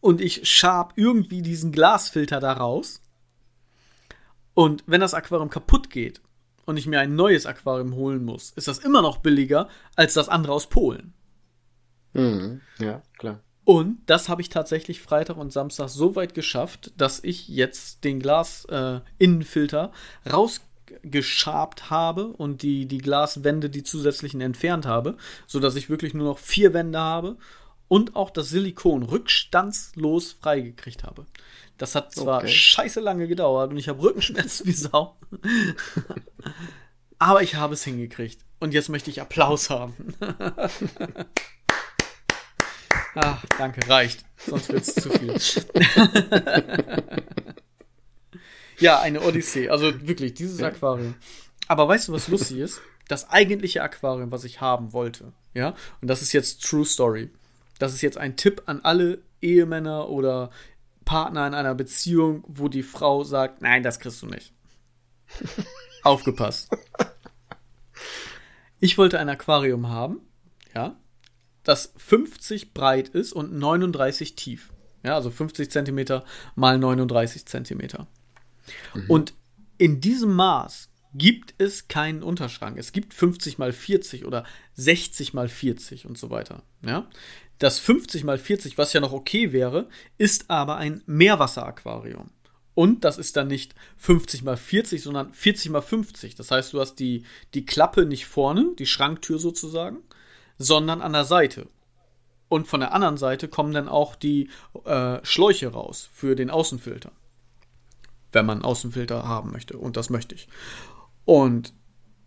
und 0.00 0.20
ich 0.20 0.48
schab 0.48 0.94
irgendwie 0.96 1.42
diesen 1.42 1.72
Glasfilter 1.72 2.40
da 2.40 2.52
raus. 2.52 3.02
Und 4.54 4.84
wenn 4.86 5.00
das 5.00 5.14
Aquarium 5.14 5.50
kaputt 5.50 5.90
geht 5.90 6.20
und 6.68 6.76
ich 6.76 6.86
mir 6.86 7.00
ein 7.00 7.16
neues 7.16 7.46
Aquarium 7.46 7.94
holen 7.94 8.26
muss, 8.26 8.50
ist 8.50 8.68
das 8.68 8.78
immer 8.78 9.00
noch 9.00 9.18
billiger 9.18 9.70
als 9.96 10.12
das 10.12 10.28
andere 10.28 10.52
aus 10.52 10.68
Polen. 10.68 11.14
Mhm. 12.12 12.60
Ja, 12.78 13.00
klar. 13.16 13.40
Und 13.64 14.00
das 14.04 14.28
habe 14.28 14.42
ich 14.42 14.50
tatsächlich 14.50 15.00
Freitag 15.00 15.38
und 15.38 15.50
Samstag 15.50 15.88
so 15.88 16.14
weit 16.14 16.34
geschafft, 16.34 16.92
dass 16.98 17.24
ich 17.24 17.48
jetzt 17.48 18.04
den 18.04 18.20
Glas-Innenfilter 18.20 19.92
rausgeschabt 20.30 21.88
habe 21.88 22.26
und 22.26 22.60
die, 22.60 22.84
die 22.84 22.98
Glaswände, 22.98 23.70
die 23.70 23.82
zusätzlichen, 23.82 24.42
entfernt 24.42 24.84
habe, 24.84 25.16
sodass 25.46 25.74
ich 25.74 25.88
wirklich 25.88 26.12
nur 26.12 26.26
noch 26.26 26.38
vier 26.38 26.74
Wände 26.74 26.98
habe 26.98 27.38
und 27.88 28.14
auch 28.14 28.28
das 28.28 28.50
Silikon 28.50 29.04
rückstandslos 29.04 30.32
freigekriegt 30.32 31.04
habe. 31.04 31.24
Das 31.78 31.94
hat 31.94 32.12
zwar 32.12 32.38
okay. 32.38 32.48
scheiße 32.48 33.00
lange 33.00 33.28
gedauert 33.28 33.70
und 33.70 33.78
ich 33.78 33.88
habe 33.88 34.02
Rückenschmerzen 34.02 34.66
wie 34.66 34.72
Sau. 34.72 35.16
Aber 37.20 37.42
ich 37.42 37.54
habe 37.54 37.74
es 37.74 37.84
hingekriegt. 37.84 38.40
Und 38.60 38.74
jetzt 38.74 38.88
möchte 38.88 39.10
ich 39.10 39.20
Applaus 39.20 39.70
haben. 39.70 39.94
Ach, 43.14 43.44
danke, 43.58 43.88
reicht. 43.88 44.24
Sonst 44.36 44.68
wird 44.70 44.82
es 44.82 44.94
zu 44.94 45.10
viel. 45.10 45.34
ja, 48.78 49.00
eine 49.00 49.22
Odyssee. 49.22 49.68
Also 49.68 50.06
wirklich, 50.06 50.34
dieses 50.34 50.60
Aquarium. 50.60 51.14
Aber 51.68 51.86
weißt 51.86 52.08
du, 52.08 52.12
was 52.12 52.26
lustig 52.28 52.58
ist? 52.58 52.80
Das 53.06 53.30
eigentliche 53.30 53.82
Aquarium, 53.82 54.32
was 54.32 54.44
ich 54.44 54.60
haben 54.60 54.92
wollte, 54.92 55.32
ja, 55.54 55.74
und 56.02 56.08
das 56.08 56.20
ist 56.22 56.32
jetzt 56.32 56.62
True 56.62 56.84
Story. 56.84 57.30
Das 57.78 57.94
ist 57.94 58.02
jetzt 58.02 58.18
ein 58.18 58.36
Tipp 58.36 58.62
an 58.66 58.80
alle 58.82 59.22
Ehemänner 59.40 60.08
oder 60.08 60.50
Partner 61.08 61.46
in 61.46 61.54
einer 61.54 61.74
Beziehung, 61.74 62.44
wo 62.46 62.68
die 62.68 62.82
Frau 62.82 63.24
sagt, 63.24 63.62
nein, 63.62 63.82
das 63.82 63.98
kriegst 63.98 64.20
du 64.20 64.26
nicht. 64.26 64.52
Aufgepasst. 66.02 66.68
Ich 68.78 68.98
wollte 68.98 69.18
ein 69.18 69.30
Aquarium 69.30 69.88
haben, 69.88 70.20
ja, 70.74 70.96
das 71.64 71.94
50 71.96 72.74
breit 72.74 73.08
ist 73.08 73.32
und 73.32 73.54
39 73.54 74.36
tief. 74.36 74.70
Ja, 75.02 75.14
also 75.14 75.30
50 75.30 75.70
Zentimeter 75.70 76.26
mal 76.54 76.78
39 76.78 77.46
Zentimeter. 77.46 78.06
Mhm. 78.92 79.04
Und 79.08 79.34
in 79.78 80.02
diesem 80.02 80.34
Maß 80.34 80.90
gibt 81.14 81.54
es 81.58 81.88
keinen 81.88 82.22
Unterschrank. 82.22 82.78
Es 82.78 82.92
gibt 82.92 83.14
50 83.14 83.58
mal 83.58 83.72
40 83.72 84.24
oder 84.24 84.44
60 84.74 85.34
mal 85.34 85.48
40 85.48 86.06
und 86.06 86.18
so 86.18 86.30
weiter. 86.30 86.62
Ja? 86.82 87.08
Das 87.58 87.78
50 87.78 88.24
mal 88.24 88.38
40, 88.38 88.78
was 88.78 88.92
ja 88.92 89.00
noch 89.00 89.12
okay 89.12 89.52
wäre, 89.52 89.88
ist 90.16 90.50
aber 90.50 90.76
ein 90.76 91.02
Meerwasseraquarium. 91.06 92.30
Und 92.74 93.04
das 93.04 93.18
ist 93.18 93.36
dann 93.36 93.48
nicht 93.48 93.74
50 93.96 94.44
mal 94.44 94.56
40, 94.56 95.02
sondern 95.02 95.32
40 95.32 95.72
mal 95.72 95.80
50. 95.80 96.36
Das 96.36 96.52
heißt, 96.52 96.72
du 96.72 96.80
hast 96.80 96.96
die, 96.96 97.24
die 97.54 97.66
Klappe 97.66 98.06
nicht 98.06 98.26
vorne, 98.26 98.70
die 98.78 98.86
Schranktür 98.86 99.40
sozusagen, 99.40 99.98
sondern 100.58 101.02
an 101.02 101.12
der 101.12 101.24
Seite. 101.24 101.66
Und 102.48 102.68
von 102.68 102.78
der 102.78 102.92
anderen 102.92 103.16
Seite 103.16 103.48
kommen 103.48 103.72
dann 103.72 103.88
auch 103.88 104.14
die 104.14 104.48
äh, 104.84 105.18
Schläuche 105.24 105.68
raus 105.68 106.08
für 106.12 106.36
den 106.36 106.50
Außenfilter. 106.50 107.10
Wenn 108.30 108.46
man 108.46 108.58
einen 108.58 108.64
Außenfilter 108.64 109.26
haben 109.26 109.50
möchte. 109.50 109.76
Und 109.76 109.96
das 109.96 110.08
möchte 110.08 110.36
ich. 110.36 110.46
Und 111.28 111.74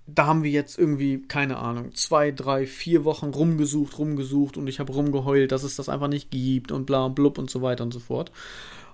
da 0.06 0.28
haben 0.28 0.44
wir 0.44 0.52
jetzt 0.52 0.78
irgendwie, 0.78 1.24
keine 1.24 1.58
Ahnung, 1.58 1.96
zwei, 1.96 2.30
drei, 2.30 2.68
vier 2.68 3.04
Wochen 3.04 3.32
rumgesucht, 3.32 3.98
rumgesucht 3.98 4.58
und 4.58 4.68
ich 4.68 4.80
habe 4.80 4.94
rumgeheult, 4.94 5.52
dass 5.52 5.64
es 5.64 5.76
das 5.76 5.90
einfach 5.90 6.08
nicht 6.08 6.30
gibt 6.30 6.72
und 6.72 6.86
bla 6.86 7.06
und 7.06 7.16
blub 7.16 7.40
und 7.40 7.50
so 7.50 7.64
weiter 7.64 7.84
und 7.84 7.92
so 7.92 8.00
fort. 8.00 8.32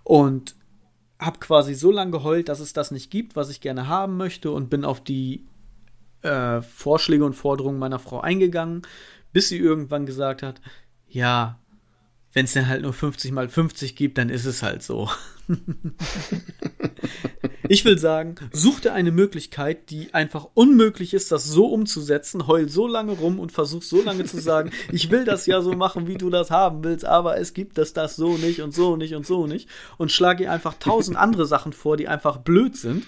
Und 0.06 0.56
habe 1.20 1.40
quasi 1.40 1.74
so 1.74 1.92
lange 1.92 2.12
geheult, 2.12 2.48
dass 2.48 2.62
es 2.62 2.72
das 2.72 2.92
nicht 2.92 3.12
gibt, 3.12 3.36
was 3.36 3.50
ich 3.50 3.60
gerne 3.60 3.90
haben 3.90 4.16
möchte 4.16 4.50
und 4.50 4.70
bin 4.70 4.86
auf 4.86 5.04
die 5.04 5.44
äh, 6.22 6.62
Vorschläge 6.62 7.26
und 7.26 7.34
Forderungen 7.34 7.78
meiner 7.78 8.00
Frau 8.00 8.22
eingegangen, 8.22 8.84
bis 9.34 9.50
sie 9.50 9.58
irgendwann 9.58 10.06
gesagt 10.06 10.42
hat, 10.42 10.62
ja, 11.10 11.60
wenn 12.32 12.46
es 12.46 12.54
dann 12.54 12.70
halt 12.70 12.84
nur 12.84 12.94
50 12.94 13.34
mal 13.34 13.50
50 13.50 13.98
gibt, 13.98 14.18
dann 14.18 14.30
ist 14.30 14.46
es 14.46 14.64
halt 14.64 14.84
so. 14.84 15.10
Ich 17.70 17.84
will 17.86 17.98
sagen, 17.98 18.36
such 18.54 18.80
dir 18.82 18.94
eine 18.94 19.12
Möglichkeit, 19.12 19.89
die 19.89 20.13
einfach 20.13 20.48
unmöglich 20.54 21.13
ist, 21.13 21.32
das 21.32 21.46
so 21.46 21.68
umzusetzen. 21.68 22.48
Heul 22.48 22.70
so 22.70 22.88
lange 22.88 23.13
rum 23.13 23.39
und 23.39 23.51
versuch 23.51 23.84
so 23.84 24.01
lange 24.01 24.25
zu 24.25 24.39
sagen, 24.39 24.72
ich 24.92 25.12
will 25.12 25.25
das 25.25 25.46
ja 25.46 25.62
so 25.62 25.74
machen, 25.74 26.08
wie 26.08 26.18
du 26.18 26.30
das 26.30 26.50
haben 26.50 26.84
willst, 26.84 27.06
aber 27.06 27.38
es 27.38 27.54
gibt 27.54 27.77
das, 27.77 27.94
das 27.94 28.16
so 28.16 28.38
nicht 28.38 28.62
und 28.62 28.74
so 28.74 28.96
nicht 28.96 29.16
und 29.16 29.25
so 29.25 29.48
nicht. 29.48 29.68
Und 29.98 30.12
schlage 30.12 30.46
ihr 30.46 30.51
einfach 30.51 30.75
tausend 30.80 31.18
andere 31.18 31.46
Sachen 31.46 31.74
vor, 31.74 31.98
die 31.98 32.08
einfach 32.08 32.38
blöd 32.38 32.77
sind. 32.77 33.06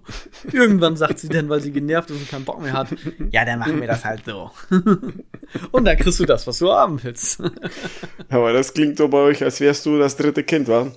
Irgendwann 0.52 0.96
sagt 0.96 1.18
sie 1.18 1.28
dann, 1.28 1.48
weil 1.48 1.60
sie 1.60 1.72
genervt 1.72 2.10
ist 2.10 2.20
und 2.20 2.28
keinen 2.28 2.44
Bock 2.44 2.60
mehr 2.60 2.72
hat, 2.72 2.88
ja, 3.30 3.44
dann 3.44 3.58
machen 3.58 3.80
wir 3.80 3.88
das 3.88 4.04
halt 4.04 4.22
so. 4.24 4.50
und 5.70 5.84
dann 5.84 5.96
kriegst 5.96 6.20
du 6.20 6.24
das, 6.24 6.46
was 6.46 6.58
du 6.58 6.70
haben 6.70 7.02
willst. 7.02 7.42
Aber 8.28 8.52
das 8.52 8.72
klingt 8.74 8.98
so 8.98 9.08
bei 9.08 9.18
euch, 9.18 9.42
als 9.42 9.60
wärst 9.60 9.86
du 9.86 9.98
das 9.98 10.16
dritte 10.16 10.42
Kind, 10.42 10.68
wa? 10.68 10.90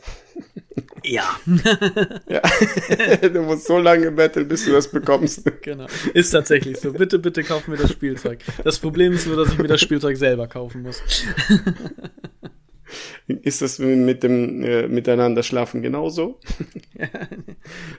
Ja. 1.03 1.39
ja. 2.27 2.41
Du 3.29 3.41
musst 3.43 3.67
so 3.67 3.77
lange 3.77 4.11
betteln, 4.11 4.47
bis 4.47 4.65
du 4.65 4.71
das 4.71 4.89
bekommst. 4.89 5.43
Genau. 5.61 5.85
Ist 6.13 6.31
tatsächlich 6.31 6.79
so. 6.79 6.91
Bitte, 6.91 7.19
bitte 7.19 7.43
kauf 7.43 7.67
mir 7.67 7.77
das 7.77 7.91
Spielzeug. 7.91 8.39
Das 8.63 8.79
Problem 8.79 9.13
ist 9.13 9.27
nur, 9.27 9.37
dass 9.37 9.53
ich 9.53 9.57
mir 9.57 9.67
das 9.67 9.81
Spielzeug 9.81 10.17
selber 10.17 10.47
kaufen 10.47 10.81
muss. 10.81 11.01
Ist 13.27 13.63
das 13.63 13.79
mit 13.79 14.21
dem 14.21 14.63
äh, 14.63 14.87
Miteinander 14.87 15.41
schlafen 15.41 15.81
genauso? 15.81 16.39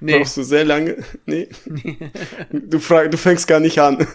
nee. 0.01 0.19
Brauchst 0.19 0.37
du 0.37 0.45
sehr 0.45 0.65
lange? 0.65 0.99
Nee. 1.25 1.49
nee. 1.65 1.99
Du, 2.53 2.79
frag, 2.79 3.11
du 3.11 3.19
fängst 3.19 3.49
gar 3.49 3.59
nicht 3.59 3.81
an. 3.81 4.07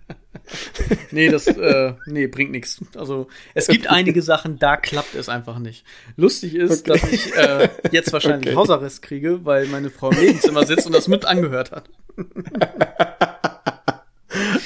nee, 1.10 1.30
das 1.30 1.46
äh, 1.46 1.94
nee, 2.06 2.26
bringt 2.26 2.50
nichts. 2.50 2.78
Also 2.94 3.28
es 3.54 3.68
gibt 3.68 3.88
einige 3.88 4.20
Sachen, 4.20 4.58
da 4.58 4.76
klappt 4.76 5.14
es 5.14 5.30
einfach 5.30 5.58
nicht. 5.58 5.86
Lustig 6.16 6.54
ist, 6.54 6.88
okay. 6.88 7.00
dass 7.00 7.10
ich 7.10 7.34
äh, 7.34 7.70
jetzt 7.90 8.12
wahrscheinlich 8.12 8.48
okay. 8.48 8.56
Hausarrest 8.56 9.00
kriege, 9.00 9.46
weil 9.46 9.64
meine 9.66 9.88
Frau 9.88 10.10
im 10.10 10.20
Nebenzimmer 10.20 10.66
sitzt 10.66 10.86
und 10.86 10.94
das 10.94 11.08
mit 11.08 11.24
angehört 11.24 11.72
hat. 11.72 11.88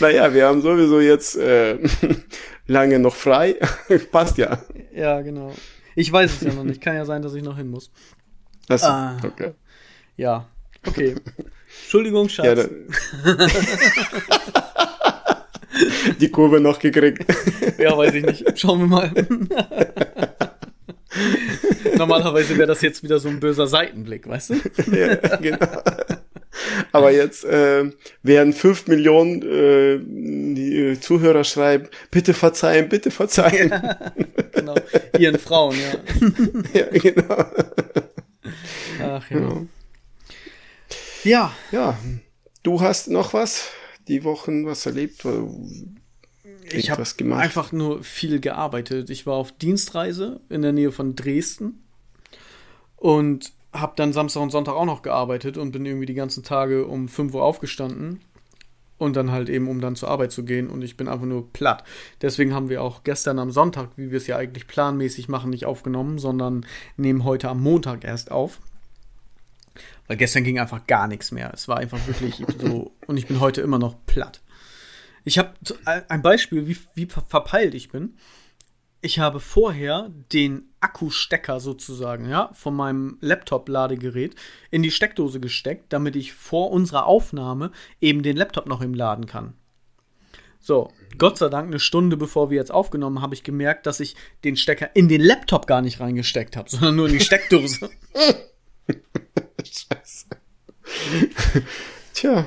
naja, 0.01 0.35
wir 0.35 0.47
haben 0.47 0.61
sowieso 0.61 1.01
jetzt 1.01 1.37
äh, 1.37 1.79
lange 2.67 2.99
noch 2.99 3.15
frei. 3.15 3.57
Passt 4.11 4.39
ja. 4.39 4.59
Ja, 4.95 5.21
genau. 5.21 5.53
Ich 5.95 6.11
weiß 6.11 6.33
es 6.33 6.41
ja 6.41 6.53
noch 6.53 6.65
nicht. 6.65 6.81
Kann 6.81 6.97
ja 6.97 7.05
sein, 7.05 7.23
dass 7.23 7.35
ich 7.35 7.43
noch 7.43 7.57
hin 7.57 7.69
muss. 7.69 7.91
Achso, 8.69 8.87
ah, 8.87 9.17
okay. 9.25 9.53
Ja, 10.17 10.47
okay. 10.87 11.15
Entschuldigung, 11.83 12.29
Schatz. 12.29 12.47
Ja, 12.47 12.65
die 16.21 16.31
Kurve 16.31 16.61
noch 16.61 16.79
gekriegt. 16.79 17.25
Ja, 17.79 17.97
weiß 17.97 18.13
ich 18.15 18.25
nicht. 18.25 18.59
Schauen 18.59 18.81
wir 18.81 18.87
mal. 18.87 19.11
Normalerweise 21.97 22.57
wäre 22.57 22.69
das 22.69 22.83
jetzt 22.83 23.03
wieder 23.03 23.19
so 23.19 23.29
ein 23.29 23.41
böser 23.41 23.67
Seitenblick, 23.67 24.29
weißt 24.29 24.51
du? 24.51 24.55
Ja, 24.97 25.17
genau. 25.37 25.67
Aber 26.93 27.11
jetzt 27.11 27.45
äh, 27.45 27.91
werden 28.23 28.53
fünf 28.53 28.87
Millionen 28.87 29.43
äh, 29.43 29.99
die 30.55 30.77
äh, 30.77 31.01
Zuhörer 31.01 31.45
schreiben, 31.45 31.89
bitte 32.11 32.35
verzeihen, 32.35 32.89
bitte 32.89 33.11
verzeihen. 33.11 33.73
Genau, 34.55 34.75
ihren 35.19 35.39
Frauen, 35.39 35.75
ja. 35.81 35.99
ja, 36.81 36.87
genau. 36.91 37.45
Ach 39.01 39.31
ja. 39.31 39.41
ja. 39.41 39.67
Ja. 41.25 41.53
Ja. 41.71 41.99
Du 42.63 42.81
hast 42.81 43.09
noch 43.09 43.33
was? 43.33 43.71
Die 44.09 44.25
Wochen 44.25 44.67
was 44.67 44.87
erlebt? 44.87 45.27
Ich 46.71 46.91
habe 46.91 47.05
einfach 47.37 47.73
nur 47.73 48.03
viel 48.03 48.41
gearbeitet. 48.41 49.11
Ich 49.11 49.27
war 49.27 49.35
auf 49.35 49.53
Dienstreise 49.53 50.41
in 50.49 50.63
der 50.63 50.73
Nähe 50.73 50.93
von 50.93 51.17
Dresden 51.17 51.83
und 52.97 53.53
habe 53.73 53.95
dann 53.97 54.13
Samstag 54.13 54.43
und 54.43 54.51
Sonntag 54.51 54.75
auch 54.75 54.85
noch 54.85 55.03
gearbeitet 55.03 55.57
und 55.57 55.73
bin 55.73 55.87
irgendwie 55.87 56.07
die 56.07 56.15
ganzen 56.15 56.43
Tage 56.43 56.87
um 56.87 57.09
5 57.09 57.35
Uhr 57.35 57.43
aufgestanden 57.43 58.21
und 58.99 59.17
dann 59.17 59.31
halt 59.31 59.49
eben, 59.49 59.69
um 59.69 59.81
dann 59.81 59.97
zur 59.97 60.11
Arbeit 60.11 60.31
zu 60.31 60.45
gehen 60.45 60.69
und 60.69 60.83
ich 60.83 60.97
bin 60.97 61.09
einfach 61.09 61.27
nur 61.27 61.53
platt. 61.53 61.83
Deswegen 62.21 62.55
haben 62.55 62.69
wir 62.69 62.83
auch 62.83 63.03
gestern 63.03 63.39
am 63.39 63.51
Sonntag, 63.51 63.91
wie 63.97 64.11
wir 64.11 64.19
es 64.19 64.27
ja 64.27 64.37
eigentlich 64.37 64.67
planmäßig 64.67 65.29
machen, 65.29 65.51
nicht 65.51 65.67
aufgenommen, 65.67 66.19
sondern 66.19 66.67
nehmen 66.97 67.25
heute 67.25 67.49
am 67.49 67.63
Montag 67.63 68.05
erst 68.05 68.31
auf. 68.31 68.61
Weil 70.07 70.19
gestern 70.19 70.45
ging 70.45 70.59
einfach 70.59 70.87
gar 70.87 71.09
nichts 71.09 71.33
mehr. 71.33 71.51
Es 71.55 71.67
war 71.67 71.79
einfach 71.79 72.07
wirklich 72.07 72.45
so 72.59 72.93
und 73.07 73.17
ich 73.17 73.27
bin 73.27 73.41
heute 73.41 73.63
immer 73.63 73.79
noch 73.79 73.97
platt. 74.07 74.41
Ich 75.25 75.39
habe 75.39 75.53
ein 75.85 76.23
Beispiel, 76.23 76.67
wie, 76.67 76.77
wie 76.95 77.07
verpeilt 77.07 77.75
ich 77.75 77.91
bin 77.91 78.15
ich 79.03 79.19
habe 79.19 79.41
vorher 79.41 80.11
den 80.33 80.69
Akkustecker 80.81 81.59
sozusagen, 81.61 82.29
ja, 82.31 82.51
von 82.55 82.75
meinem 82.75 83.19
Laptop-Ladegerät 83.21 84.37
in 84.71 84.83
die 84.83 84.93
Steckdose 84.93 85.41
gesteckt, 85.41 85.93
damit 85.93 86.15
ich 86.15 86.33
vor 86.33 86.71
unserer 86.71 87.07
Aufnahme 87.07 87.73
eben 88.01 88.23
den 88.23 88.37
Laptop 88.37 88.67
noch 88.67 88.81
im 88.81 88.95
Laden 88.95 89.27
kann. 89.27 89.55
So, 90.61 90.93
Gott 91.19 91.39
sei 91.39 91.49
Dank, 91.49 91.67
eine 91.67 91.81
Stunde 91.81 92.17
bevor 92.17 92.51
wir 92.51 92.57
jetzt 92.57 92.71
aufgenommen, 92.71 93.21
habe 93.21 93.35
ich 93.35 93.43
gemerkt, 93.43 93.87
dass 93.87 93.99
ich 93.99 94.15
den 94.45 94.57
Stecker 94.57 94.95
in 94.95 95.09
den 95.09 95.21
Laptop 95.21 95.67
gar 95.67 95.83
nicht 95.83 95.99
reingesteckt 95.99 96.57
habe, 96.57 96.71
sondern 96.71 96.95
nur 96.95 97.09
in 97.09 97.15
die 97.15 97.21
Steckdose. 97.21 97.91
Scheiße. 99.65 100.27
Tja. 102.15 102.47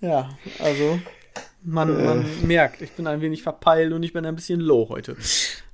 Ja, 0.00 0.36
also 0.58 0.98
man, 1.62 2.04
man 2.04 2.24
äh. 2.24 2.46
merkt, 2.46 2.82
ich 2.82 2.90
bin 2.90 3.06
ein 3.06 3.20
wenig 3.20 3.44
verpeilt 3.44 3.92
und 3.92 4.02
ich 4.02 4.12
bin 4.12 4.26
ein 4.26 4.34
bisschen 4.34 4.58
low 4.58 4.88
heute. 4.88 5.16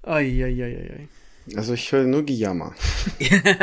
Eieieiei. 0.09 1.09
Also 1.57 1.75
ich 1.75 1.91
höre 1.93 2.05
nur 2.05 2.25
Gejammer. 2.25 2.75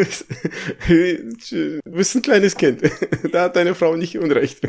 Du 0.88 1.80
bist 1.84 2.16
ein 2.16 2.22
kleines 2.22 2.56
Kind. 2.56 2.82
Da 3.32 3.44
hat 3.44 3.56
deine 3.56 3.74
Frau 3.74 3.96
nicht 3.96 4.18
Unrecht. 4.18 4.60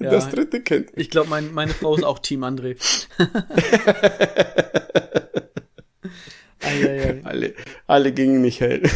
Ja. 0.00 0.10
Das 0.10 0.30
dritte 0.30 0.60
Kind. 0.60 0.90
Ich 0.94 1.10
glaube, 1.10 1.28
mein, 1.28 1.52
meine 1.52 1.72
Frau 1.72 1.96
ist 1.96 2.04
auch 2.04 2.20
Team 2.20 2.44
André. 2.44 2.76
Eieiei. 6.60 7.20
Alle, 7.24 7.54
alle 7.88 8.12
gegen 8.12 8.40
Michael. 8.40 8.88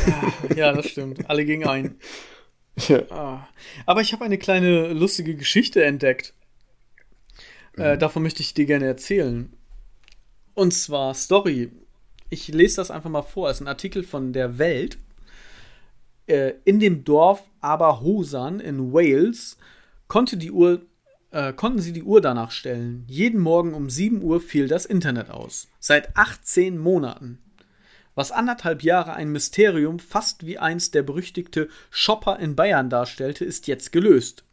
Ja, 0.54 0.72
das 0.72 0.86
stimmt. 0.86 1.28
Alle 1.28 1.44
gegen 1.44 1.66
einen. 1.66 1.98
Ja. 2.86 3.02
Ah. 3.10 3.48
Aber 3.84 4.00
ich 4.00 4.12
habe 4.12 4.24
eine 4.24 4.38
kleine 4.38 4.92
lustige 4.92 5.34
Geschichte 5.34 5.84
entdeckt. 5.84 6.34
Äh, 7.76 7.98
davon 7.98 8.22
möchte 8.22 8.42
ich 8.42 8.54
dir 8.54 8.66
gerne 8.66 8.86
erzählen. 8.86 9.52
Und 10.54 10.74
zwar 10.74 11.14
Story. 11.14 11.70
Ich 12.28 12.48
lese 12.48 12.76
das 12.76 12.90
einfach 12.90 13.10
mal 13.10 13.22
vor. 13.22 13.48
Es 13.48 13.56
ist 13.56 13.62
ein 13.62 13.68
Artikel 13.68 14.02
von 14.02 14.32
der 14.32 14.58
Welt. 14.58 14.98
Äh, 16.26 16.54
in 16.64 16.80
dem 16.80 17.04
Dorf 17.04 17.42
Aberhosan 17.60 18.60
in 18.60 18.92
Wales 18.92 19.56
konnte 20.08 20.36
die 20.36 20.50
Uhr, 20.50 20.82
äh, 21.30 21.52
konnten 21.52 21.80
sie 21.80 21.92
die 21.92 22.02
Uhr 22.02 22.20
danach 22.20 22.50
stellen. 22.50 23.04
Jeden 23.08 23.40
Morgen 23.40 23.74
um 23.74 23.88
7 23.88 24.22
Uhr 24.22 24.40
fiel 24.40 24.68
das 24.68 24.84
Internet 24.84 25.30
aus. 25.30 25.68
Seit 25.80 26.16
18 26.16 26.78
Monaten. 26.78 27.38
Was 28.14 28.30
anderthalb 28.30 28.82
Jahre 28.82 29.14
ein 29.14 29.32
Mysterium 29.32 29.98
fast 29.98 30.44
wie 30.44 30.58
einst 30.58 30.94
der 30.94 31.02
berüchtigte 31.02 31.68
Shopper 31.90 32.38
in 32.38 32.54
Bayern 32.54 32.90
darstellte, 32.90 33.46
ist 33.46 33.66
jetzt 33.66 33.90
gelöst. 33.90 34.44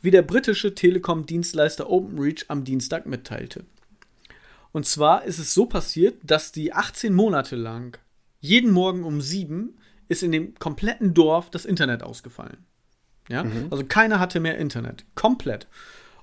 Wie 0.00 0.10
der 0.10 0.22
britische 0.22 0.74
Telekom-Dienstleister 0.74 1.88
OpenReach 1.90 2.46
am 2.48 2.64
Dienstag 2.64 3.06
mitteilte. 3.06 3.64
Und 4.72 4.86
zwar 4.86 5.24
ist 5.24 5.38
es 5.38 5.54
so 5.54 5.66
passiert, 5.66 6.18
dass 6.22 6.52
die 6.52 6.72
18 6.72 7.14
Monate 7.14 7.56
lang 7.56 7.98
jeden 8.40 8.70
Morgen 8.70 9.04
um 9.04 9.20
7 9.20 9.76
ist 10.08 10.22
in 10.22 10.32
dem 10.32 10.54
kompletten 10.54 11.14
Dorf 11.14 11.50
das 11.50 11.64
Internet 11.64 12.02
ausgefallen. 12.02 12.58
Ja, 13.28 13.44
also 13.70 13.84
keiner 13.84 14.20
hatte 14.20 14.38
mehr 14.38 14.58
Internet. 14.58 15.04
Komplett. 15.16 15.66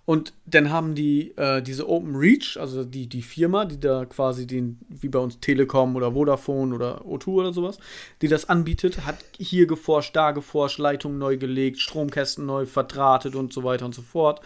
Und 0.06 0.34
dann 0.46 0.70
haben 0.70 0.96
die 0.96 1.32
äh, 1.38 1.62
diese 1.62 1.88
OpenReach, 1.88 2.58
also 2.60 2.84
die, 2.84 3.08
die 3.08 3.22
Firma, 3.22 3.64
die 3.64 3.80
da 3.80 4.04
quasi 4.04 4.46
den, 4.46 4.80
wie 4.90 5.08
bei 5.08 5.20
uns 5.20 5.40
Telekom 5.40 5.96
oder 5.96 6.12
Vodafone 6.12 6.76
oder 6.76 7.04
O2 7.04 7.28
oder 7.28 7.54
sowas, 7.54 7.78
die 8.22 8.28
das 8.28 8.50
anbietet, 8.50 9.06
hat 9.06 9.18
hier 9.38 9.66
geforscht, 9.66 10.14
da 10.14 10.32
geforscht, 10.32 10.78
Leitungen 10.78 11.20
neu 11.20 11.38
gelegt, 11.38 11.80
Stromkästen 11.80 12.46
neu 12.46 12.66
verdrahtet 12.66 13.36
und 13.36 13.54
so 13.54 13.64
weiter 13.64 13.86
und 13.86 13.96
so 13.96 14.02
fort. 14.02 14.42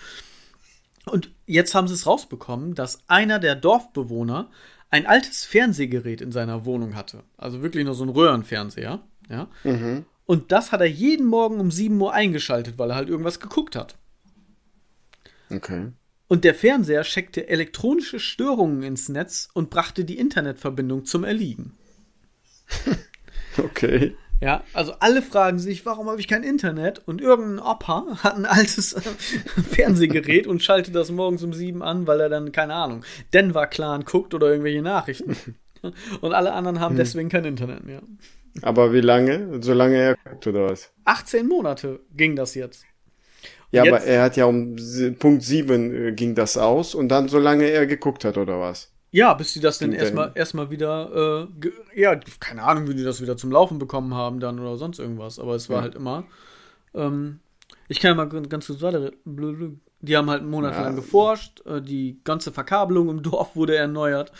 Und 1.05 1.31
jetzt 1.47 1.73
haben 1.73 1.87
sie 1.87 1.95
es 1.95 2.05
rausbekommen, 2.05 2.75
dass 2.75 2.99
einer 3.07 3.39
der 3.39 3.55
Dorfbewohner 3.55 4.51
ein 4.91 5.07
altes 5.07 5.43
Fernsehgerät 5.45 6.21
in 6.21 6.31
seiner 6.31 6.65
Wohnung 6.65 6.95
hatte. 6.95 7.23
Also 7.35 7.63
wirklich 7.63 7.83
nur 7.83 7.95
so 7.95 8.03
ein 8.03 8.09
Röhrenfernseher. 8.09 8.99
Ja. 9.29 9.47
Und 10.25 10.51
das 10.51 10.71
hat 10.71 10.81
er 10.81 10.87
jeden 10.87 11.25
Morgen 11.25 11.59
um 11.59 11.71
7 11.71 11.99
Uhr 11.99 12.13
eingeschaltet, 12.13 12.77
weil 12.77 12.91
er 12.91 12.95
halt 12.95 13.09
irgendwas 13.09 13.39
geguckt 13.39 13.75
hat. 13.75 13.95
Okay. 15.49 15.91
Und 16.27 16.43
der 16.43 16.55
Fernseher 16.55 17.03
checkte 17.03 17.47
elektronische 17.47 18.19
Störungen 18.19 18.83
ins 18.83 19.07
Netz 19.07 19.49
und 19.53 19.69
brachte 19.69 20.03
die 20.03 20.17
Internetverbindung 20.17 21.05
zum 21.05 21.23
Erliegen. 21.23 21.77
Okay. 23.57 24.15
Ja, 24.39 24.63
also 24.73 24.93
alle 24.99 25.23
fragen 25.23 25.57
sich, 25.57 25.85
warum 25.85 26.09
habe 26.09 26.19
ich 26.19 26.27
kein 26.27 26.43
Internet? 26.43 27.01
Und 27.07 27.21
irgendein 27.21 27.59
Opa 27.65 28.05
hat 28.23 28.35
ein 28.35 28.45
altes 28.45 28.93
Fernsehgerät 29.71 30.45
und 30.45 30.61
schaltet 30.61 30.93
das 30.93 31.09
morgens 31.09 31.41
um 31.43 31.53
sieben 31.53 31.81
an, 31.81 32.05
weil 32.05 32.19
er 32.19 32.29
dann, 32.29 32.51
keine 32.51 32.75
Ahnung, 32.75 33.03
Denver 33.33 33.65
Clan 33.65 34.05
guckt 34.05 34.35
oder 34.35 34.49
irgendwelche 34.49 34.81
Nachrichten. 34.81 35.35
Und 36.21 36.33
alle 36.33 36.53
anderen 36.53 36.79
haben 36.79 36.97
deswegen 36.97 37.29
kein 37.29 37.45
Internet 37.45 37.83
mehr. 37.83 38.01
Aber 38.63 38.93
wie 38.93 38.99
lange? 38.99 39.61
Solange 39.61 39.95
er 39.95 40.15
guckt, 40.15 40.47
oder 40.47 40.71
was? 40.71 40.91
18 41.05 41.47
Monate 41.47 41.99
ging 42.15 42.35
das 42.35 42.55
jetzt. 42.55 42.83
Ja, 43.71 43.83
Jetzt- 43.83 43.93
aber 43.93 44.03
er 44.05 44.23
hat 44.23 44.37
ja 44.37 44.45
um 44.45 44.75
Punkt 45.19 45.43
7 45.43 45.93
äh, 45.93 46.11
ging 46.13 46.35
das 46.35 46.57
aus 46.57 46.95
und 46.95 47.09
dann 47.09 47.27
solange 47.27 47.65
er 47.65 47.85
geguckt 47.85 48.23
hat, 48.25 48.37
oder 48.37 48.59
was? 48.59 48.91
Ja, 49.11 49.33
bis 49.33 49.53
die 49.53 49.59
das 49.61 49.79
dann 49.79 49.93
erstmal 49.93 50.31
erstmal 50.35 50.69
wieder, 50.69 51.47
äh, 51.95 51.99
ja, 52.01 52.15
keine 52.39 52.63
Ahnung, 52.63 52.87
wie 52.87 52.93
die 52.95 53.03
das 53.03 53.21
wieder 53.21 53.37
zum 53.37 53.51
Laufen 53.51 53.77
bekommen 53.79 54.13
haben 54.13 54.39
dann 54.39 54.59
oder 54.59 54.75
sonst 54.77 54.99
irgendwas. 54.99 55.39
Aber 55.39 55.55
es 55.55 55.69
war 55.69 55.77
Ja. 55.77 55.81
halt 55.83 55.95
immer. 55.95 56.25
Ähm, 56.93 57.39
ich 57.87 57.99
kann 57.99 58.11
ja 58.11 58.15
mal 58.25 58.25
ganz 58.47 58.67
kurz 58.67 58.81
weiter. 58.81 59.11
Die 60.01 60.15
haben 60.15 60.29
halt 60.29 60.43
monatelang 60.43 60.93
Ja. 60.93 60.99
geforscht, 61.01 61.65
äh, 61.65 61.81
die 61.81 62.19
ganze 62.23 62.51
Verkabelung 62.51 63.09
im 63.09 63.23
Dorf 63.23 63.55
wurde 63.55 63.75
erneuert 63.75 64.31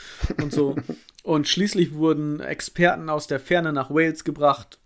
und 0.41 0.51
so. 0.53 0.75
und 1.23 1.47
schließlich 1.47 1.93
wurden 1.95 2.39
Experten 2.41 3.09
aus 3.09 3.27
der 3.27 3.39
Ferne 3.39 3.73
nach 3.73 3.89
Wales 3.89 4.23
gebracht. 4.23 4.79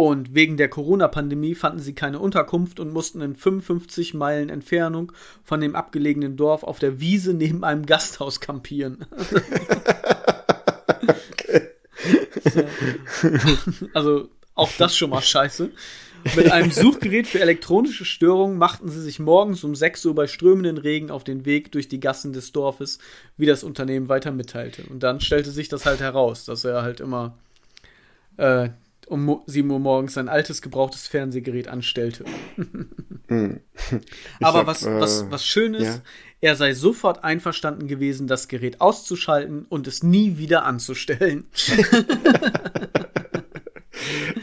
Und 0.00 0.34
wegen 0.34 0.56
der 0.56 0.70
Corona-Pandemie 0.70 1.54
fanden 1.54 1.78
sie 1.78 1.94
keine 1.94 2.20
Unterkunft 2.20 2.80
und 2.80 2.90
mussten 2.90 3.20
in 3.20 3.36
55 3.36 4.14
Meilen 4.14 4.48
Entfernung 4.48 5.12
von 5.44 5.60
dem 5.60 5.76
abgelegenen 5.76 6.38
Dorf 6.38 6.62
auf 6.62 6.78
der 6.78 7.00
Wiese 7.00 7.34
neben 7.34 7.64
einem 7.64 7.84
Gasthaus 7.84 8.40
kampieren. 8.40 9.04
So. 12.42 12.62
Also 13.92 14.28
auch 14.54 14.70
das 14.78 14.96
schon 14.96 15.10
mal 15.10 15.20
scheiße. 15.20 15.70
Mit 16.34 16.50
einem 16.50 16.70
Suchgerät 16.70 17.26
für 17.26 17.40
elektronische 17.40 18.06
Störungen 18.06 18.56
machten 18.56 18.88
sie 18.88 19.02
sich 19.02 19.18
morgens 19.18 19.62
um 19.62 19.74
6 19.74 20.06
Uhr 20.06 20.14
bei 20.14 20.26
strömenden 20.26 20.78
Regen 20.78 21.10
auf 21.10 21.22
den 21.22 21.44
Weg 21.44 21.70
durch 21.72 21.88
die 21.88 22.00
Gassen 22.00 22.32
des 22.32 22.52
Dorfes, 22.52 22.98
wie 23.36 23.44
das 23.44 23.62
Unternehmen 23.62 24.08
weiter 24.08 24.32
mitteilte. 24.32 24.82
Und 24.84 25.02
dann 25.02 25.20
stellte 25.20 25.50
sich 25.50 25.68
das 25.68 25.84
halt 25.84 26.00
heraus, 26.00 26.46
dass 26.46 26.64
er 26.64 26.82
halt 26.82 27.00
immer 27.00 27.36
äh, 28.38 28.70
um 29.06 29.24
mo- 29.24 29.42
7 29.46 29.70
Uhr 29.70 29.78
morgens 29.78 30.14
sein 30.14 30.28
altes 30.28 30.62
gebrauchtes 30.62 31.06
Fernsehgerät 31.08 31.68
anstellte. 31.68 32.24
Aber 34.40 34.58
hab, 34.60 34.66
was, 34.66 34.84
äh, 34.84 35.00
was, 35.00 35.30
was 35.30 35.44
schön 35.44 35.74
ist, 35.74 35.86
ja. 35.86 36.02
er 36.40 36.56
sei 36.56 36.74
sofort 36.74 37.24
einverstanden 37.24 37.86
gewesen, 37.88 38.26
das 38.26 38.48
Gerät 38.48 38.80
auszuschalten 38.80 39.66
und 39.68 39.86
es 39.86 40.02
nie 40.02 40.38
wieder 40.38 40.64
anzustellen. 40.64 41.46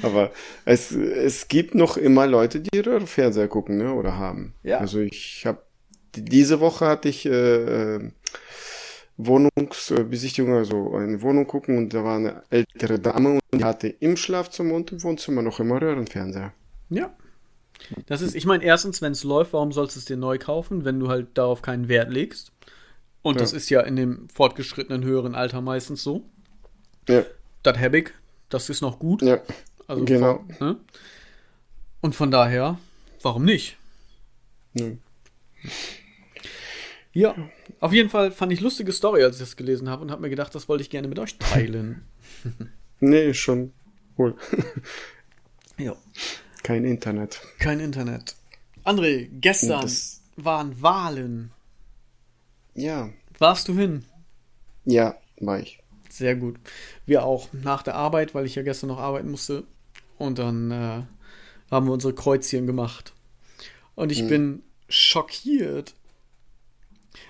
Aber 0.02 0.32
es, 0.66 0.92
es 0.92 1.48
gibt 1.48 1.76
noch 1.76 1.98
immer 1.98 2.28
Leute, 2.28 2.60
die 2.60 2.70
ihre 2.76 3.06
Fernseher 3.08 3.48
gucken, 3.48 3.78
ne, 3.78 3.94
oder 3.94 4.18
haben. 4.18 4.54
Ja. 4.64 4.78
Also 4.80 5.00
ich 5.00 5.46
habe 5.46 5.62
diese 6.16 6.60
Woche 6.60 6.86
hatte 6.88 7.10
ich 7.10 7.26
äh, 7.26 7.96
äh, 7.96 8.12
Wohnungsbesichtigung, 9.18 10.54
also 10.54 10.96
eine 10.96 11.22
Wohnung 11.22 11.48
gucken 11.48 11.78
und 11.78 11.94
da 11.94 12.04
war 12.04 12.18
eine 12.18 12.44
ältere 12.50 13.00
Dame 13.00 13.40
und 13.52 13.60
die 13.60 13.64
hatte 13.64 13.88
im 13.88 14.16
Schlafzimmer 14.16 14.76
und 14.76 14.92
im 14.92 15.02
Wohnzimmer 15.04 15.42
noch 15.42 15.60
immer 15.60 15.82
Röhrenfernseher. 15.82 16.54
Ja. 16.90 17.14
Das 18.08 18.22
ist, 18.22 18.36
ich 18.36 18.46
meine, 18.46 18.64
erstens, 18.64 19.02
wenn 19.02 19.12
es 19.12 19.24
läuft, 19.24 19.54
warum 19.54 19.72
sollst 19.72 19.96
du 19.96 20.00
es 20.00 20.06
dir 20.06 20.18
neu 20.18 20.38
kaufen, 20.38 20.84
wenn 20.86 21.00
du 21.00 21.10
halt 21.10 21.30
darauf 21.38 21.62
keinen 21.62 21.88
Wert 21.88 22.12
legst? 22.12 22.52
Und 23.22 23.36
Ja. 23.36 23.42
das 23.42 23.54
ist 23.54 23.70
ja 23.70 23.82
in 23.82 23.96
dem 23.96 24.30
fortgeschrittenen 24.30 25.04
höheren 25.04 25.36
Alter 25.36 25.62
meistens 25.62 26.04
so. 26.04 26.24
Ja, 27.08 27.24
Das 27.64 27.78
hab 27.78 27.94
ich, 27.94 28.10
das 28.50 28.70
ist 28.70 28.82
noch 28.82 29.00
gut. 29.00 29.22
ja, 29.22 29.40
Also 29.88 30.06
genau. 30.06 30.44
Von, 30.58 30.68
ne? 30.68 30.78
Und 32.02 32.16
von 32.16 32.32
daher, 32.32 32.78
warum 33.22 33.46
nicht? 33.46 33.78
Ne. 34.74 34.98
Ja, 37.18 37.36
auf 37.80 37.94
jeden 37.94 38.10
Fall 38.12 38.32
fand 38.32 38.52
ich 38.54 38.62
lustige 38.62 38.92
Story, 38.92 39.24
als 39.24 39.38
ich 39.38 39.40
das 39.42 39.56
gelesen 39.56 39.90
habe 39.90 40.04
und 40.04 40.12
habe 40.12 40.22
mir 40.22 40.30
gedacht, 40.30 40.54
das 40.54 40.70
wollte 40.70 40.84
ich 40.84 40.90
gerne 40.92 41.08
mit 41.08 41.18
euch 41.20 41.38
teilen. 41.38 42.06
Nee, 43.00 43.34
schon 43.36 43.74
wohl. 44.16 44.36
ja. 45.78 45.96
Kein 46.64 46.84
Internet. 46.84 47.42
Kein 47.60 47.80
Internet. 47.80 48.36
André, 48.84 49.30
gestern 49.32 49.82
Das- 49.82 50.22
waren 50.36 50.82
Wahlen. 50.82 51.52
Ja, 52.74 53.10
Warst 53.40 53.68
du 53.68 53.76
hin? 53.78 54.06
ja, 54.86 55.16
war 55.40 55.60
ich. 55.60 55.80
Sehr 56.10 56.36
gut. 56.36 56.58
Wir 57.06 57.24
auch 57.24 57.50
nach 57.54 57.84
der 57.84 57.94
Arbeit, 57.96 58.34
weil 58.34 58.46
ich 58.48 58.56
ja 58.56 58.64
gestern 58.64 58.88
noch 58.88 58.98
arbeiten 59.00 59.30
musste. 59.30 59.64
Und 60.18 60.40
dann 60.40 60.72
äh, 60.72 61.04
haben 61.70 61.86
wir 61.86 61.94
unsere 61.94 62.14
Kreuzchen 62.16 62.66
gemacht. 62.66 63.14
Und 63.94 64.12
ich 64.12 64.28
bin 64.28 64.64
schockiert. 64.90 65.94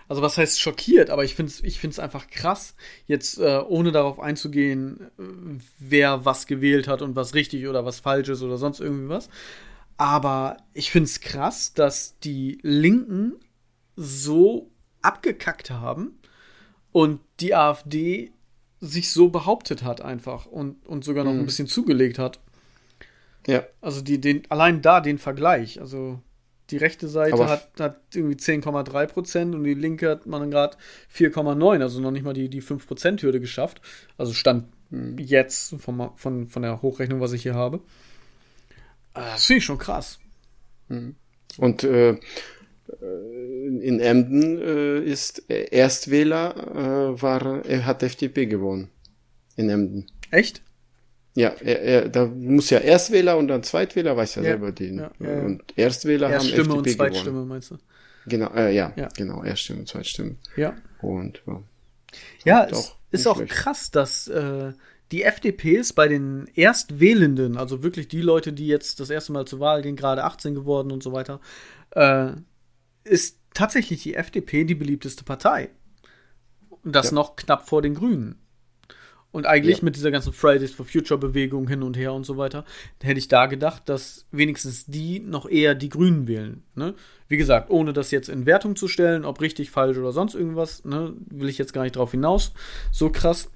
Also 0.08 0.22
was 0.22 0.38
heißt 0.38 0.60
schockiert? 0.60 1.10
Aber 1.10 1.24
ich 1.24 1.36
finde 1.36 1.52
es 1.52 1.64
ich 1.64 1.80
find's 1.80 2.00
einfach 2.00 2.28
krass, 2.28 2.76
jetzt 3.08 3.40
äh, 3.40 3.62
ohne 3.68 3.92
darauf 3.92 4.20
einzugehen, 4.20 5.02
äh, 5.20 5.60
wer 5.80 6.26
was 6.26 6.48
gewählt 6.48 6.88
hat 6.88 7.02
und 7.02 7.16
was 7.16 7.34
richtig 7.34 7.68
oder 7.68 7.86
was 7.86 8.00
falsch 8.00 8.30
ist 8.30 8.42
oder 8.42 8.58
sonst 8.58 8.80
irgendwie 8.80 9.10
was. 9.10 9.30
Aber 9.98 10.58
ich 10.74 10.92
finde 10.92 11.06
es 11.06 11.20
krass, 11.22 11.74
dass 11.74 12.20
die 12.20 12.60
Linken 12.62 13.34
so 13.96 14.70
abgekackt 15.02 15.72
haben 15.72 16.20
und 16.92 17.20
die 17.40 17.56
AfD 17.56 18.32
sich 18.80 19.12
so 19.12 19.30
behauptet 19.30 19.84
hat 19.84 20.02
einfach 20.02 20.46
und, 20.46 20.86
und 20.86 21.04
sogar 21.04 21.24
noch 21.24 21.32
ein 21.32 21.46
bisschen 21.46 21.68
zugelegt 21.68 22.20
hat. 22.20 22.40
Ja, 23.48 23.64
Also 23.82 24.02
die, 24.02 24.22
den, 24.22 24.44
allein 24.50 24.82
da 24.82 25.02
den 25.02 25.18
Vergleich. 25.18 25.80
Also 25.82 26.22
die 26.70 26.78
rechte 26.78 27.08
Seite 27.08 27.34
Aber- 27.34 27.50
hat, 27.50 27.70
hat 27.80 28.02
irgendwie 28.14 28.36
10,3 28.36 29.08
Prozent 29.08 29.56
und 29.56 29.64
die 29.64 29.74
linke 29.74 30.10
hat 30.10 30.26
man 30.26 30.52
gerade 30.52 30.78
4,9, 31.14 31.82
also 31.82 32.00
noch 32.02 32.12
nicht 32.12 32.24
mal 32.24 32.34
die, 32.34 32.50
die 32.50 32.62
5%-Hürde 32.62 33.40
geschafft. 33.40 33.82
Also 34.18 34.34
stand 34.34 34.66
jetzt 35.18 35.76
von, 35.80 36.12
von, 36.16 36.48
von 36.48 36.62
der 36.62 36.82
Hochrechnung, 36.82 37.20
was 37.20 37.34
ich 37.34 37.44
hier 37.44 37.56
habe. 37.56 37.78
Äh, 39.14 39.20
Das 39.34 39.46
finde 39.46 39.58
ich 39.60 39.66
schon 39.66 39.78
krass. 39.78 40.20
Und 41.58 41.84
äh, 41.84 42.18
in 43.02 44.00
Emden 44.00 44.58
äh, 44.62 45.00
ist 45.00 45.50
Erstwähler 45.50 46.56
äh, 47.16 47.22
war, 47.22 47.66
er 47.66 47.86
hat 47.86 48.02
FDP 48.04 48.46
gewonnen. 48.46 48.90
In 49.58 49.70
Emden. 49.70 50.06
Echt? 50.32 50.62
Ja, 51.38 51.50
er, 51.50 51.82
er, 51.84 52.10
da 52.10 52.26
muss 52.26 52.72
ja 52.72 52.80
Erstwähler 52.80 53.38
und 53.38 53.48
dann 53.48 53.62
Zweitwähler, 53.62 54.18
weiß 54.18 54.36
ja, 54.36 54.42
Ja, 54.42 54.50
selber 54.50 54.72
den. 54.72 54.98
ja, 54.98 55.12
ja. 55.20 55.42
Und 55.42 55.62
Erstwähler 55.78 56.30
haben 56.30 56.34
Erststimme 56.34 56.62
FDP 56.62 56.78
und 56.78 56.84
gewonnen. 56.86 56.98
Zweitstimme, 56.98 57.46
meinst 57.46 57.72
du? 57.72 57.78
Genau, 58.26 58.52
äh, 58.56 58.76
ja, 58.76 58.92
genau, 59.16 59.44
Erststimme 59.44 59.82
und 59.82 59.88
Zweitstimme. 59.88 60.38
Ja. 60.56 60.76
Und 61.00 61.44
ja. 61.46 61.62
Ja, 62.44 62.66
Doch, 62.66 62.96
es 63.12 63.20
ist 63.20 63.28
auch 63.28 63.46
krass, 63.46 63.92
dass 63.92 64.28
äh, 64.30 64.74
die 65.12 65.22
FDPs 65.22 65.94
bei 65.94 66.08
den 66.08 66.50
Erstwählenden, 66.56 67.56
also 67.56 67.84
wirklich 67.84 68.08
die 68.08 68.22
Leute, 68.22 68.52
die 68.52 68.66
jetzt 68.66 69.00
das 69.00 69.12
erste 69.12 69.32
Mal 69.32 69.46
zur 69.46 69.60
Wahl 69.60 69.84
gehen, 69.84 69.96
gerade 69.96 70.24
18 70.24 70.56
geworden 70.56 70.92
und 70.92 71.04
so 71.04 71.14
weiter, 71.14 71.40
äh, 71.92 72.32
ist 73.04 73.38
tatsächlich 73.54 74.02
die 74.02 74.16
FDP 74.16 74.64
die 74.64 74.74
beliebteste 74.74 75.24
Partei. 75.24 75.70
Und 76.84 76.96
das 76.96 77.12
noch 77.12 77.36
knapp 77.36 77.70
vor 77.70 77.84
den 77.84 77.94
Grünen. 77.94 78.40
Und 79.32 79.46
eigentlich 79.46 79.80
Ja. 79.80 79.84
mit 79.84 79.96
dieser 79.96 80.10
ganzen 80.10 80.34
Fridays 80.34 80.72
for 80.74 80.86
Future 80.86 81.20
Bewegung 81.20 81.68
hin 81.68 81.84
und 81.84 81.98
her 81.98 82.14
und 82.14 82.26
so 82.26 82.38
weiter, 82.38 82.64
hätte 83.04 83.20
ich 83.20 83.28
da 83.28 83.46
gedacht, 83.46 83.88
dass 83.90 84.26
wenigstens 84.32 84.86
die 84.86 85.20
noch 85.20 85.48
eher 85.48 85.76
die 85.76 85.90
Grünen 85.90 86.28
wählen. 86.28 86.64
Ne? 86.76 86.96
Wie 87.28 87.38
gesagt, 87.38 87.70
ohne 87.70 87.94
das 87.94 88.12
jetzt 88.12 88.30
in 88.30 88.46
Wertung 88.46 88.76
zu 88.76 88.88
stellen, 88.88 89.26
ob 89.26 89.42
richtig, 89.42 89.70
falsch 89.70 89.98
oder 89.98 90.14
sonst 90.14 90.34
irgendwas, 90.34 90.86
ne, 90.86 91.14
will 91.30 91.50
ich 91.50 91.58
jetzt 91.58 91.74
gar 91.74 91.84
nicht 91.84 91.96
drauf 91.98 92.12
hinaus. 92.12 92.54
So 92.92 93.10
krass. 93.10 93.50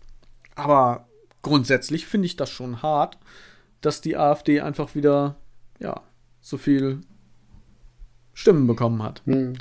Aber 0.55 1.07
grundsätzlich 1.41 2.05
finde 2.05 2.25
ich 2.25 2.35
das 2.35 2.49
schon 2.49 2.83
hart, 2.83 3.17
dass 3.79 4.01
die 4.01 4.17
AfD 4.17 4.59
einfach 4.61 4.93
wieder, 4.93 5.37
ja, 5.79 6.01
so 6.41 6.57
viel 6.57 7.01
Stimmen 8.33 8.67
bekommen 8.67 9.01
hat. 9.01 9.21
Hm. 9.25 9.53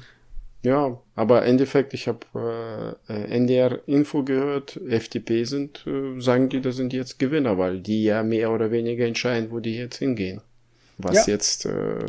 Ja, 0.62 1.00
aber 1.14 1.42
im 1.42 1.52
Endeffekt, 1.52 1.94
ich 1.94 2.06
habe 2.06 2.98
äh, 3.08 3.12
äh, 3.12 3.24
NDR 3.36 3.80
Info 3.88 4.22
gehört, 4.24 4.76
FDP 4.76 5.44
sind, 5.44 5.86
äh, 5.86 6.20
sagen 6.20 6.50
die, 6.50 6.60
das 6.60 6.76
sind 6.76 6.92
jetzt 6.92 7.18
Gewinner, 7.18 7.56
weil 7.56 7.80
die 7.80 8.04
ja 8.04 8.22
mehr 8.22 8.50
oder 8.50 8.70
weniger 8.70 9.06
entscheiden, 9.06 9.50
wo 9.50 9.60
die 9.60 9.76
jetzt 9.76 9.96
hingehen. 9.96 10.42
Was 10.98 11.26
Ja. 11.26 11.32
jetzt 11.32 11.64
äh, 11.64 12.04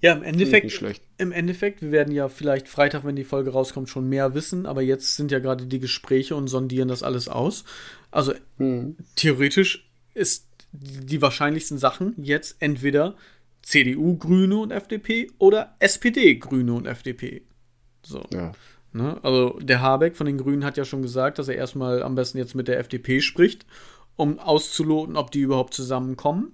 Ja, 0.00 0.12
im 0.14 0.24
Endeffekt, 0.24 0.64
nicht 0.64 0.74
schlecht. 0.76 1.02
im 1.18 1.30
Endeffekt, 1.30 1.82
wir 1.82 1.92
werden 1.92 2.12
ja 2.12 2.28
vielleicht 2.28 2.66
Freitag, 2.68 3.04
wenn 3.04 3.14
die 3.14 3.22
Folge 3.24 3.50
rauskommt, 3.50 3.88
schon 3.88 4.08
mehr 4.08 4.34
wissen, 4.34 4.66
aber 4.66 4.82
jetzt 4.82 5.14
sind 5.16 5.30
ja 5.30 5.38
gerade 5.38 5.66
die 5.66 5.78
Gespräche 5.78 6.34
und 6.34 6.48
sondieren 6.48 6.88
das 6.88 7.04
alles 7.04 7.28
aus. 7.28 7.64
Also 8.10 8.34
Hm. 8.58 8.96
theoretisch 9.16 9.88
ist 10.14 10.46
die 10.72 11.06
die 11.06 11.22
wahrscheinlichsten 11.22 11.78
Sachen 11.78 12.14
jetzt 12.16 12.56
entweder 12.58 13.14
CDU, 13.62 14.16
Grüne 14.18 14.56
und 14.56 14.72
FDP 14.72 15.30
oder 15.38 15.76
SPD, 15.78 16.34
Grüne 16.34 16.72
und 16.74 16.86
FDP. 16.86 17.42
So. 18.04 18.22
Ja. 18.32 18.52
Ne? 18.92 19.18
Also 19.22 19.58
der 19.60 19.80
Habeck 19.80 20.16
von 20.16 20.26
den 20.26 20.38
Grünen 20.38 20.64
hat 20.64 20.76
ja 20.76 20.84
schon 20.84 21.02
gesagt, 21.02 21.38
dass 21.38 21.48
er 21.48 21.56
erstmal 21.56 22.02
am 22.02 22.14
besten 22.14 22.38
jetzt 22.38 22.54
mit 22.54 22.68
der 22.68 22.78
FDP 22.78 23.20
spricht, 23.20 23.66
um 24.16 24.38
auszuloten, 24.38 25.16
ob 25.16 25.30
die 25.32 25.40
überhaupt 25.40 25.74
zusammenkommen. 25.74 26.52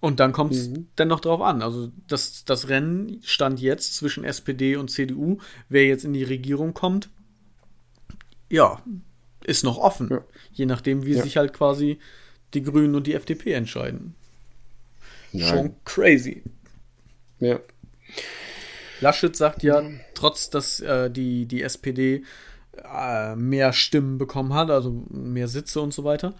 Und 0.00 0.20
dann 0.20 0.32
kommt 0.32 0.52
es 0.52 0.70
dann 0.96 1.08
noch 1.08 1.20
drauf 1.20 1.40
an. 1.40 1.62
Also 1.62 1.90
das, 2.08 2.44
das 2.44 2.68
Rennen 2.68 3.20
stand 3.24 3.58
jetzt 3.60 3.96
zwischen 3.96 4.22
SPD 4.22 4.76
und 4.76 4.90
CDU, 4.90 5.38
wer 5.70 5.86
jetzt 5.86 6.04
in 6.04 6.12
die 6.12 6.24
Regierung 6.24 6.74
kommt, 6.74 7.08
ja, 8.50 8.82
ist 9.44 9.64
noch 9.64 9.78
offen. 9.78 10.08
Ja. 10.10 10.24
Je 10.52 10.66
nachdem, 10.66 11.04
wie 11.06 11.14
Ja. 11.14 11.22
sich 11.22 11.36
halt 11.36 11.52
quasi 11.54 11.98
die 12.52 12.62
Grünen 12.62 12.94
und 12.94 13.06
die 13.06 13.14
FDP 13.14 13.52
entscheiden. 13.54 14.14
Ja. 15.32 15.46
Schon 15.48 15.74
crazy. 15.84 16.42
ja. 17.40 17.58
Laschet 19.04 19.36
sagt 19.36 19.62
ja, 19.62 19.82
trotz 20.14 20.48
dass 20.48 20.80
äh, 20.80 21.10
die, 21.10 21.44
die 21.44 21.62
SPD 21.62 22.24
äh, 22.90 23.36
mehr 23.36 23.74
Stimmen 23.74 24.16
bekommen 24.16 24.54
hat, 24.54 24.70
also 24.70 25.04
mehr 25.10 25.46
Sitze 25.46 25.82
und 25.82 25.92
so 25.92 26.04
weiter, 26.04 26.32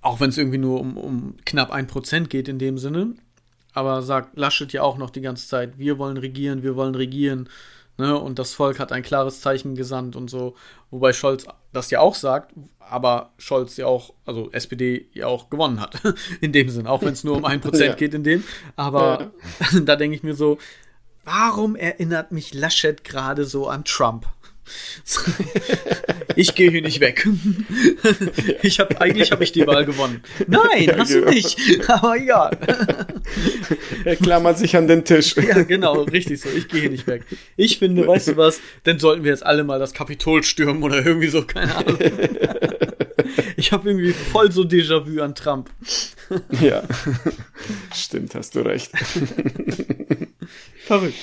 auch 0.00 0.18
wenn 0.18 0.30
es 0.30 0.38
irgendwie 0.38 0.56
nur 0.56 0.80
um, 0.80 0.96
um 0.96 1.34
knapp 1.44 1.70
ein 1.70 1.86
Prozent 1.86 2.30
geht 2.30 2.48
in 2.48 2.58
dem 2.58 2.78
Sinne, 2.78 3.16
aber 3.74 4.00
sagt 4.00 4.38
Laschet 4.38 4.72
ja 4.72 4.80
auch 4.80 4.96
noch 4.96 5.10
die 5.10 5.20
ganze 5.20 5.46
Zeit, 5.46 5.78
wir 5.78 5.98
wollen 5.98 6.16
regieren, 6.16 6.62
wir 6.62 6.74
wollen 6.74 6.94
regieren, 6.94 7.50
ne? 7.98 8.18
und 8.18 8.38
das 8.38 8.54
Volk 8.54 8.78
hat 8.78 8.90
ein 8.90 9.02
klares 9.02 9.42
Zeichen 9.42 9.74
gesandt 9.74 10.16
und 10.16 10.30
so, 10.30 10.54
wobei 10.90 11.12
Scholz 11.12 11.44
das 11.74 11.90
ja 11.90 12.00
auch 12.00 12.14
sagt, 12.14 12.54
aber 12.78 13.32
Scholz 13.36 13.76
ja 13.76 13.84
auch, 13.84 14.14
also 14.24 14.50
SPD 14.52 15.10
ja 15.12 15.26
auch 15.26 15.50
gewonnen 15.50 15.82
hat, 15.82 16.00
in 16.40 16.52
dem 16.52 16.70
Sinn, 16.70 16.86
auch 16.86 17.02
wenn 17.02 17.12
es 17.12 17.24
nur 17.24 17.36
um 17.36 17.44
ein 17.44 17.60
Prozent 17.60 17.88
Ja. 17.90 17.94
geht 17.94 18.14
in 18.14 18.24
dem, 18.24 18.42
aber 18.74 19.32
da 19.84 19.96
denke 19.96 20.16
ich 20.16 20.22
mir 20.22 20.34
so, 20.34 20.56
Warum 21.30 21.76
erinnert 21.76 22.32
mich 22.32 22.54
Laschet 22.54 23.04
gerade 23.04 23.44
so 23.44 23.68
an 23.68 23.84
Trump? 23.84 24.26
Ich 26.36 26.54
gehe 26.54 26.70
hier 26.70 26.82
nicht 26.82 27.00
weg. 27.00 27.26
Ich 28.62 28.78
habe 28.78 29.00
eigentlich 29.00 29.32
habe 29.32 29.42
ich 29.42 29.50
die 29.50 29.66
Wahl 29.66 29.84
gewonnen. 29.84 30.22
Nein, 30.46 30.84
Ja, 30.84 30.98
hast 30.98 31.10
du 31.12 31.20
genau. 31.20 31.32
nicht. 31.32 31.58
Aber 31.90 32.16
egal. 32.16 32.56
Er 34.04 34.14
klammert 34.16 34.56
sich 34.56 34.76
an 34.76 34.86
den 34.86 35.04
Tisch. 35.04 35.34
Ja, 35.36 35.62
genau, 35.64 36.02
richtig 36.02 36.40
so. 36.40 36.48
Ich 36.48 36.68
gehe 36.68 36.80
hier 36.82 36.90
nicht 36.90 37.08
weg. 37.08 37.24
Ich 37.56 37.78
finde, 37.78 38.06
weißt 38.06 38.28
du 38.28 38.36
was? 38.36 38.60
Dann 38.84 39.00
sollten 39.00 39.24
wir 39.24 39.32
jetzt 39.32 39.44
alle 39.44 39.64
mal 39.64 39.80
das 39.80 39.92
Kapitol 39.92 40.44
stürmen 40.44 40.82
oder 40.84 41.04
irgendwie 41.04 41.28
so, 41.28 41.42
keine 41.44 41.74
Ahnung. 41.74 41.98
Ich 43.56 43.72
habe 43.72 43.90
irgendwie 43.90 44.12
voll 44.12 44.52
so 44.52 44.62
Déjà-vu 44.62 45.20
an 45.20 45.34
Trump. 45.34 45.68
Ja. 46.60 46.82
Stimmt, 47.92 48.34
hast 48.36 48.54
du 48.54 48.60
recht. 48.60 48.92
Verrückt. 50.88 51.18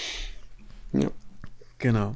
Ja. 0.94 1.10
Genau. 1.80 2.16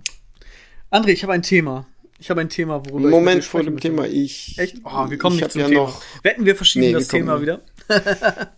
André, 0.91 1.09
ich 1.09 1.23
habe 1.23 1.33
ein 1.33 1.41
Thema. 1.41 1.87
Ich 2.19 2.29
habe 2.29 2.41
ein 2.41 2.49
Thema, 2.49 2.85
worüber 2.85 3.07
ich 3.07 3.11
Moment 3.11 3.41
dir 3.43 3.47
vor 3.47 3.63
dem 3.63 3.73
möchte. 3.73 3.89
Thema, 3.89 4.05
ich. 4.05 4.57
Echt? 4.59 4.77
Oh, 4.83 5.09
wir 5.09 5.17
kommen 5.17 5.35
ich 5.37 5.41
nicht 5.41 5.51
zum 5.53 5.61
ja 5.61 5.67
Thema. 5.67 5.79
noch. 5.81 6.01
Wetten, 6.21 6.45
wir 6.45 6.55
verschieben 6.55 6.85
Nee, 6.85 6.91
wir 6.91 6.99
das 6.99 7.07
Thema 7.07 7.33
kommen- 7.33 7.41
wieder? 7.41 7.61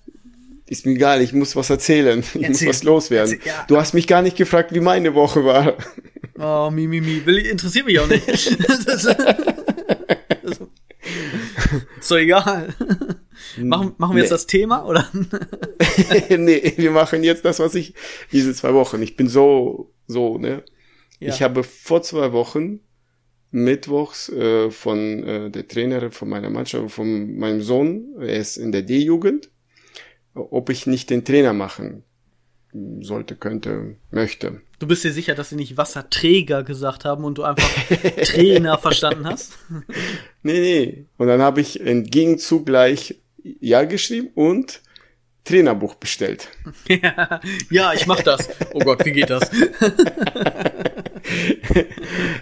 Ist 0.66 0.86
mir 0.86 0.92
egal, 0.94 1.22
ich 1.22 1.32
muss 1.32 1.56
was 1.56 1.70
erzählen. 1.70 2.20
Ich 2.20 2.36
muss 2.36 2.44
Erzähl. 2.44 2.68
was 2.70 2.84
loswerden. 2.84 3.34
Erzähl, 3.34 3.48
ja. 3.48 3.66
Du 3.68 3.78
hast 3.78 3.94
mich 3.94 4.08
gar 4.08 4.22
nicht 4.22 4.36
gefragt, 4.36 4.74
wie 4.74 4.80
meine 4.82 5.14
Woche 5.16 5.46
war. 5.46 5.74
Oh, 6.44 6.72
mi, 6.72 6.88
mi, 6.88 7.00
mi. 7.02 7.24
Will, 7.26 7.38
interessiert 7.46 7.86
mich 7.86 8.00
auch 8.00 8.08
nicht. 8.08 8.26
Das 8.68 9.06
ist 9.06 9.16
so 12.02 12.16
egal. 12.18 12.74
Machen, 13.58 13.94
machen 13.98 14.16
wir 14.16 14.22
jetzt 14.22 14.30
Nee. 14.30 14.36
das 14.36 14.48
Thema, 14.48 14.86
oder? 14.86 15.10
nee, 16.30 16.74
wir 16.78 16.92
machen 16.92 17.24
jetzt 17.24 17.46
das, 17.46 17.60
was 17.60 17.76
ich 17.76 17.94
diese 18.32 18.54
zwei 18.54 18.74
Wochen. 18.74 19.02
Ich 19.02 19.16
bin 19.16 19.28
so, 19.28 19.92
so, 20.08 20.38
ne? 20.38 20.64
Ja. 21.20 21.30
Ich 21.30 21.42
habe 21.42 21.64
vor 21.64 22.02
zwei 22.02 22.32
Wochen 22.32 22.80
mittwochs 23.52 24.30
äh, 24.30 24.72
von 24.72 25.24
äh, 25.24 25.52
der 25.52 25.68
Trainerin 25.68 26.12
von 26.12 26.30
meiner 26.30 26.50
Mannschaft, 26.50 26.92
von 26.92 27.36
meinem 27.38 27.62
Sohn, 27.62 28.16
er 28.20 28.38
ist 28.38 28.58
in 28.58 28.72
der 28.72 28.82
D-Jugend, 28.82 29.50
ob 30.34 30.70
ich 30.70 30.88
nicht 30.88 31.10
den 31.10 31.26
Trainer 31.26 31.54
machen 31.54 32.04
sollte, 33.02 33.36
könnte, 33.36 33.98
möchte. 34.12 34.62
Du 34.80 34.88
bist 34.88 35.04
dir 35.04 35.12
sicher, 35.12 35.36
dass 35.36 35.50
sie 35.50 35.58
nicht 35.58 35.76
Wasserträger 35.78 36.64
gesagt 36.64 37.04
haben 37.04 37.26
und 37.26 37.38
du 37.38 37.44
einfach 37.44 37.70
Trainer 38.24 38.78
verstanden 38.78 39.28
hast? 39.28 39.58
Nee, 40.42 40.60
nee. 40.60 41.06
Und 41.18 41.28
dann 41.28 41.42
habe 41.42 41.62
ich 41.62 41.82
im 41.82 42.06
Gegenzug 42.06 42.66
gleich 42.66 43.21
Ja 43.44 43.84
geschrieben 43.84 44.30
und 44.36 44.82
Trainerbuch 45.44 45.96
bestellt. 45.96 46.50
ja, 46.88 47.40
ja, 47.72 47.94
ich 47.94 48.06
mach 48.06 48.22
das. 48.22 48.50
Oh 48.74 48.80
Gott, 48.80 49.04
wie 49.06 49.12
geht 49.12 49.30
das? 49.30 49.50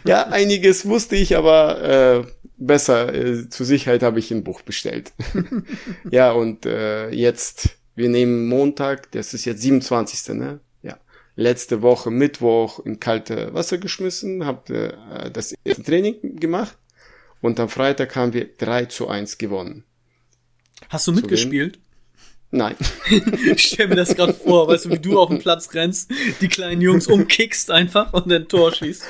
Ja, 0.06 0.28
einiges 0.28 0.88
wusste 0.88 1.16
ich, 1.16 1.36
aber 1.36 2.26
äh, 2.26 2.32
besser, 2.58 3.14
äh, 3.14 3.50
zur 3.50 3.66
Sicherheit 3.66 4.04
habe 4.04 4.20
ich 4.20 4.32
ein 4.32 4.44
Buch 4.44 4.62
bestellt. 4.62 5.14
ja, 6.12 6.32
und 6.32 6.66
äh, 6.66 7.10
jetzt, 7.10 7.78
wir 7.96 8.10
nehmen 8.10 8.48
Montag, 8.48 9.12
das 9.12 9.34
ist 9.34 9.46
jetzt 9.46 9.62
27. 9.62 10.36
Ne? 10.36 10.60
Ja. 10.82 10.98
Letzte 11.36 11.82
Woche 11.82 12.12
Mittwoch 12.12 12.80
in 12.86 13.00
kalte 13.00 13.54
Wasser 13.54 13.78
geschmissen, 13.78 14.46
habe 14.46 14.94
äh, 15.12 15.32
das 15.32 15.54
erste 15.64 15.84
Training 15.84 16.38
gemacht 16.38 16.78
und 17.42 17.60
am 17.60 17.70
Freitag 17.70 18.16
haben 18.16 18.34
wir 18.34 18.50
3 18.58 18.86
zu 18.86 19.08
1 19.08 19.38
gewonnen. 19.38 19.84
Hast 20.90 21.08
du 21.08 21.12
mitgespielt? 21.14 21.80
Nein. 22.52 22.76
Ich 23.56 23.62
stell 23.62 23.88
mir 23.90 23.96
das 23.96 24.16
gerade 24.16 24.34
vor, 24.34 24.68
weißt 24.68 24.86
du, 24.86 24.90
wie 24.90 25.00
du 25.00 25.20
auf 25.20 25.30
den 25.30 25.38
Platz 25.40 25.72
rennst, 25.76 26.10
die 26.42 26.48
kleinen 26.48 26.82
Jungs 26.82 27.06
umkickst 27.08 27.70
einfach 27.70 28.12
und 28.14 28.30
dann 28.30 28.48
Tor 28.48 28.74
schießt. 28.74 29.04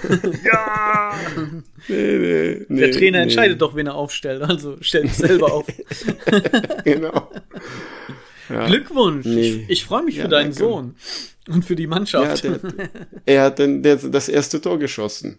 ja! 0.44 1.14
nee, 1.88 2.18
nee, 2.18 2.66
nee, 2.68 2.80
Der 2.80 2.90
Trainer 2.92 3.18
entscheidet 3.20 3.60
doch, 3.60 3.76
wen 3.76 3.86
er 3.88 3.94
aufstellt, 3.94 4.42
also 4.42 4.78
stellt 4.80 5.08
sich 5.08 5.18
selber 5.18 5.52
auf. 5.52 5.66
genau. 6.84 7.30
Ja. 8.48 8.66
Glückwunsch! 8.66 9.26
Nee. 9.26 9.40
Ich, 9.40 9.70
ich 9.70 9.84
freue 9.84 10.02
mich 10.04 10.16
Ja, 10.16 10.22
für 10.24 10.28
deinen 10.30 10.52
danke. 10.54 10.58
Sohn 10.58 10.94
und 11.48 11.64
für 11.66 11.76
die 11.76 11.82
Ja, 11.84 11.88
Mannschaft. 11.90 12.44
der, 12.44 12.58
er 13.26 13.42
hat 13.44 13.58
den, 13.58 13.82
der, 13.82 13.96
das 13.96 14.28
erste 14.30 14.60
Tor 14.62 14.78
geschossen. 14.78 15.38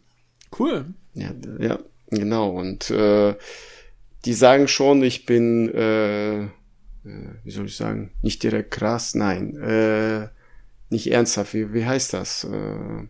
cool. 0.60 0.86
Ja, 1.16 1.32
ja, 1.60 1.80
genau. 2.12 2.52
Und 2.52 2.92
äh, 2.92 3.34
die 4.26 4.34
sagen 4.34 4.68
schon, 4.68 5.04
ich 5.04 5.26
bin, 5.26 5.70
äh, 5.74 6.44
äh, 6.44 6.48
wie 7.44 7.52
soll 7.52 7.66
ich 7.68 7.76
sagen, 7.78 8.12
nicht 8.22 8.44
direkt 8.44 8.72
krass, 8.72 9.16
nein. 9.16 9.56
Äh, 9.58 10.28
nicht 10.90 11.12
ernsthaft, 11.12 11.54
wie, 11.54 11.74
wie 11.74 11.86
heißt 11.86 12.14
das? 12.14 12.44
Äh, 12.46 13.08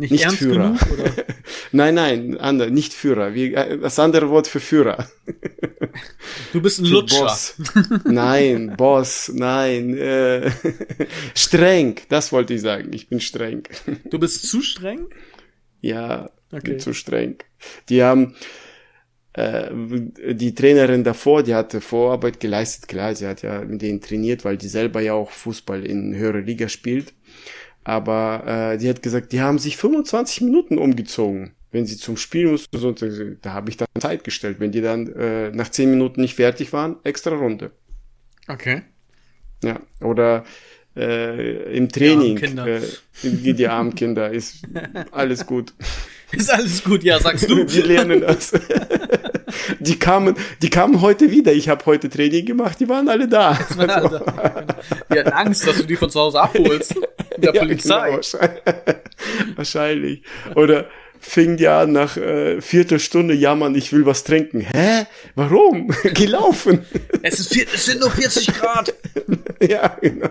Nicht, 0.00 0.12
Nicht 0.12 0.30
Führer. 0.30 0.76
genug? 0.78 0.92
Oder? 0.92 1.12
nein, 1.72 1.94
nein, 1.96 2.38
andere, 2.38 2.70
nicht 2.70 2.92
Führer. 2.94 3.34
Wie, 3.34 3.52
äh, 3.52 3.78
das 3.78 3.98
andere 3.98 4.30
Wort 4.30 4.46
für 4.46 4.60
Führer. 4.60 5.08
Du 6.52 6.60
bist 6.62 6.78
ein 6.78 6.86
Für 6.86 6.92
Lutscher. 6.92 7.22
Boss. 7.22 7.54
Nein, 8.04 8.74
Boss, 8.76 9.30
nein. 9.34 9.96
Äh, 9.98 10.50
streng, 11.34 11.96
das 12.08 12.30
wollte 12.32 12.54
ich 12.54 12.60
sagen. 12.62 12.92
Ich 12.92 13.08
bin 13.08 13.20
streng. 13.20 13.64
Du 14.08 14.18
bist 14.18 14.46
zu 14.48 14.62
streng? 14.62 15.06
Ja, 15.80 16.30
Okay. 16.52 16.70
bin 16.72 16.80
zu 16.80 16.94
streng. 16.94 17.36
Die 17.90 18.02
haben 18.02 18.34
äh, 19.38 20.34
die 20.34 20.54
Trainerin 20.54 21.04
davor, 21.04 21.42
die 21.42 21.54
hatte 21.54 21.80
Vorarbeit 21.80 22.40
geleistet. 22.40 22.88
Klar, 22.88 23.14
sie 23.14 23.26
hat 23.26 23.42
ja 23.42 23.60
mit 23.64 23.82
denen 23.82 24.00
trainiert, 24.00 24.44
weil 24.44 24.56
die 24.56 24.68
selber 24.68 25.00
ja 25.00 25.12
auch 25.14 25.30
Fußball 25.30 25.84
in 25.86 26.14
höhere 26.14 26.40
Liga 26.40 26.68
spielt. 26.68 27.14
Aber 27.84 28.72
äh, 28.72 28.78
die 28.78 28.88
hat 28.88 29.02
gesagt, 29.02 29.32
die 29.32 29.40
haben 29.40 29.58
sich 29.58 29.76
25 29.76 30.42
Minuten 30.42 30.76
umgezogen, 30.76 31.52
wenn 31.70 31.86
sie 31.86 31.96
zum 31.96 32.16
Spiel 32.16 32.48
mussten. 32.48 32.76
So, 32.78 32.92
da 32.92 33.52
habe 33.52 33.70
ich 33.70 33.76
dann 33.76 33.86
Zeit 34.00 34.24
gestellt. 34.24 34.56
Wenn 34.58 34.72
die 34.72 34.80
dann 34.80 35.06
äh, 35.14 35.50
nach 35.50 35.68
10 35.68 35.90
Minuten 35.90 36.20
nicht 36.20 36.34
fertig 36.34 36.72
waren, 36.72 36.96
extra 37.04 37.34
Runde. 37.34 37.70
Okay. 38.48 38.82
Ja, 39.62 39.80
oder 40.00 40.44
äh, 40.96 41.76
im 41.76 41.88
Training, 41.88 42.36
armen 42.36 42.36
Kinder. 42.36 42.66
äh, 42.66 42.80
die, 43.22 43.54
die 43.54 43.68
armen 43.68 43.94
Kinder, 43.94 44.30
ist 44.30 44.64
alles 45.12 45.46
gut. 45.46 45.74
Ist 46.32 46.52
alles 46.52 46.84
gut, 46.84 47.02
ja, 47.04 47.18
sagst 47.20 47.48
du. 47.48 47.64
Die 47.64 47.80
lernen 47.80 48.20
das. 48.20 48.52
Die 49.80 49.98
kamen, 49.98 50.34
die 50.62 50.70
kamen 50.70 51.00
heute 51.00 51.30
wieder. 51.30 51.52
Ich 51.52 51.68
habe 51.68 51.84
heute 51.86 52.08
Training 52.08 52.44
gemacht, 52.46 52.78
die 52.80 52.88
waren 52.88 53.08
alle 53.08 53.28
da. 53.28 53.58
Wir 55.08 55.20
hatten 55.24 55.32
Angst, 55.32 55.66
dass 55.66 55.76
du 55.78 55.84
die 55.84 55.96
von 55.96 56.10
zu 56.10 56.20
Hause 56.20 56.40
abholst. 56.40 56.94
Mit 56.94 57.44
der 57.44 57.54
Ja, 57.54 57.60
Polizei. 57.60 58.00
genau, 58.10 58.16
wahrscheinlich. 58.16 58.62
wahrscheinlich. 59.56 60.22
Oder 60.54 60.86
fing 61.20 61.56
die 61.56 61.66
an 61.68 61.92
nach 61.92 62.16
äh, 62.16 62.60
vierter 62.60 62.98
Stunde 62.98 63.34
jammern, 63.34 63.74
ich 63.74 63.92
will 63.92 64.06
was 64.06 64.24
trinken. 64.24 64.60
Hä? 64.60 65.06
Warum? 65.34 65.88
Gelaufen. 66.14 66.84
Es, 67.22 67.40
ist 67.40 67.52
vier, 67.52 67.66
es 67.74 67.86
sind 67.86 68.00
nur 68.00 68.10
40 68.10 68.46
Grad. 68.54 68.94
ja, 69.60 69.88
genau. 70.00 70.28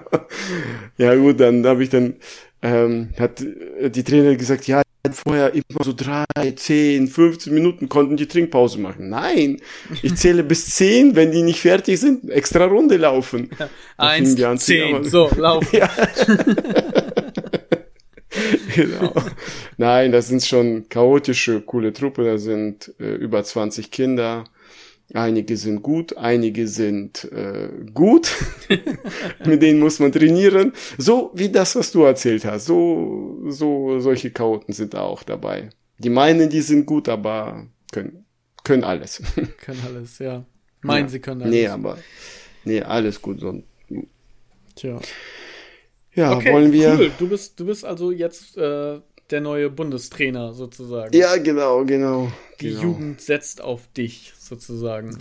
Ja 0.97 1.15
gut, 1.15 1.39
dann 1.39 1.65
habe 1.65 1.83
ich 1.83 1.89
dann, 1.89 2.15
ähm, 2.61 3.09
hat 3.19 3.43
die 3.81 4.03
Trainer 4.03 4.35
gesagt, 4.35 4.67
ja, 4.67 4.81
vorher 5.15 5.53
immer 5.53 5.83
so 5.83 5.93
drei, 5.93 6.25
zehn, 6.55 7.07
15 7.07 7.53
Minuten 7.53 7.89
konnten 7.89 8.17
die 8.17 8.27
Trinkpause 8.27 8.79
machen. 8.79 9.09
Nein, 9.09 9.61
ich 10.01 10.15
zähle 10.15 10.43
bis 10.43 10.69
zehn, 10.69 11.15
wenn 11.15 11.31
die 11.31 11.43
nicht 11.43 11.59
fertig 11.59 11.99
sind, 11.99 12.29
extra 12.29 12.65
Runde 12.65 12.97
laufen. 12.97 13.49
Da 13.57 13.69
Eins, 13.97 14.35
zehn. 14.57 15.03
So, 15.03 15.29
lauf. 15.37 15.71
Ja. 15.73 15.89
genau. 18.75 19.13
Nein, 19.77 20.11
das 20.11 20.27
sind 20.27 20.43
schon 20.43 20.89
chaotische, 20.89 21.61
coole 21.61 21.93
Truppe. 21.93 22.23
Da 22.23 22.37
sind 22.37 22.93
äh, 22.99 23.15
über 23.15 23.43
20 23.43 23.91
Kinder. 23.91 24.45
Einige 25.13 25.55
sind 25.55 25.81
gut, 25.83 26.17
einige 26.17 26.67
sind 26.67 27.23
äh, 27.31 27.69
gut. 27.93 28.29
Mit 29.45 29.61
denen 29.61 29.79
muss 29.79 29.99
man 29.99 30.11
trainieren. 30.11 30.73
So 30.97 31.31
wie 31.33 31.49
das, 31.49 31.75
was 31.77 31.91
du 31.93 32.03
erzählt 32.03 32.43
hast. 32.43 32.65
So, 32.65 33.39
so 33.47 33.99
solche 33.99 34.31
Chaoten 34.31 34.73
sind 34.73 34.93
da 34.93 35.01
auch 35.03 35.23
dabei. 35.23 35.69
Die 35.99 36.09
meinen, 36.09 36.49
die 36.49 36.61
sind 36.61 36.85
gut, 36.85 37.07
aber 37.07 37.67
können, 37.93 38.25
können 38.65 38.83
alles. 38.83 39.21
Können 39.61 39.81
alles, 39.85 40.19
ja. 40.19 40.45
Meinen, 40.81 41.05
Ja. 41.05 41.09
sie 41.09 41.19
können 41.19 41.41
alles. 41.41 41.53
Nee, 41.53 41.67
aber 41.67 41.97
nee, 42.65 42.81
alles 42.81 43.21
gut. 43.21 43.39
So, 43.39 43.63
Tja. 44.75 44.99
ja, 46.13 46.35
Okay, 46.35 46.51
wollen 46.53 46.71
wir. 46.73 46.95
cool. 46.99 47.11
Du 47.17 47.29
bist, 47.29 47.57
du 47.59 47.65
bist 47.65 47.85
also 47.85 48.11
jetzt 48.11 48.57
äh, 48.57 48.99
der 49.29 49.41
neue 49.41 49.69
Bundestrainer 49.69 50.53
sozusagen. 50.53 51.15
Ja, 51.15 51.35
genau, 51.37 51.83
genau. 51.85 52.31
Die 52.61 52.69
genau. 52.69 52.81
Jugend 52.81 53.21
setzt 53.21 53.61
auf 53.61 53.87
dich 53.95 54.33
sozusagen. 54.39 55.17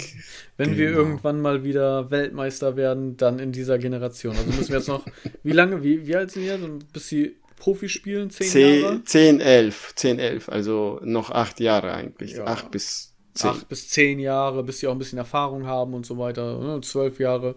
Wenn 0.56 0.76
wir 0.76 0.88
Genau. 0.88 0.98
irgendwann 1.00 1.40
mal 1.40 1.64
wieder 1.64 2.10
Weltmeister 2.10 2.76
werden, 2.76 3.16
dann 3.16 3.38
in 3.40 3.52
dieser 3.52 3.78
Generation. 3.78 4.36
Also 4.36 4.50
müssen 4.52 4.68
wir 4.68 4.76
jetzt 4.78 4.88
noch, 4.88 5.04
wie 5.42 5.52
lange, 5.52 5.82
wie, 5.82 6.06
wie 6.06 6.14
alt 6.16 6.30
sind 6.30 6.44
wir? 6.44 6.58
Bis 6.92 7.08
sie 7.08 7.36
Profi 7.56 7.88
spielen? 7.88 8.30
Zehn 8.30 8.80
Jahre? 8.82 9.04
10, 9.04 9.06
10, 9.06 9.40
11, 9.40 9.92
10, 9.96 10.18
11, 10.18 10.48
also 10.50 11.00
noch 11.02 11.30
acht 11.30 11.58
Jahre 11.58 11.92
eigentlich. 11.92 12.32
Ja. 12.32 12.44
Acht 12.46 12.70
bis 12.70 13.12
zehn. 13.34 13.50
Acht 13.50 13.68
bis 13.68 13.88
zehn 13.88 14.18
Jahre, 14.20 14.62
bis 14.62 14.78
sie 14.80 14.86
auch 14.86 14.92
ein 14.92 14.98
bisschen 14.98 15.18
Erfahrung 15.18 15.66
haben 15.66 15.94
und 15.94 16.06
so 16.06 16.16
weiter. 16.18 16.58
ne? 16.58 16.80
Zwölf 16.82 17.18
Jahre. 17.18 17.56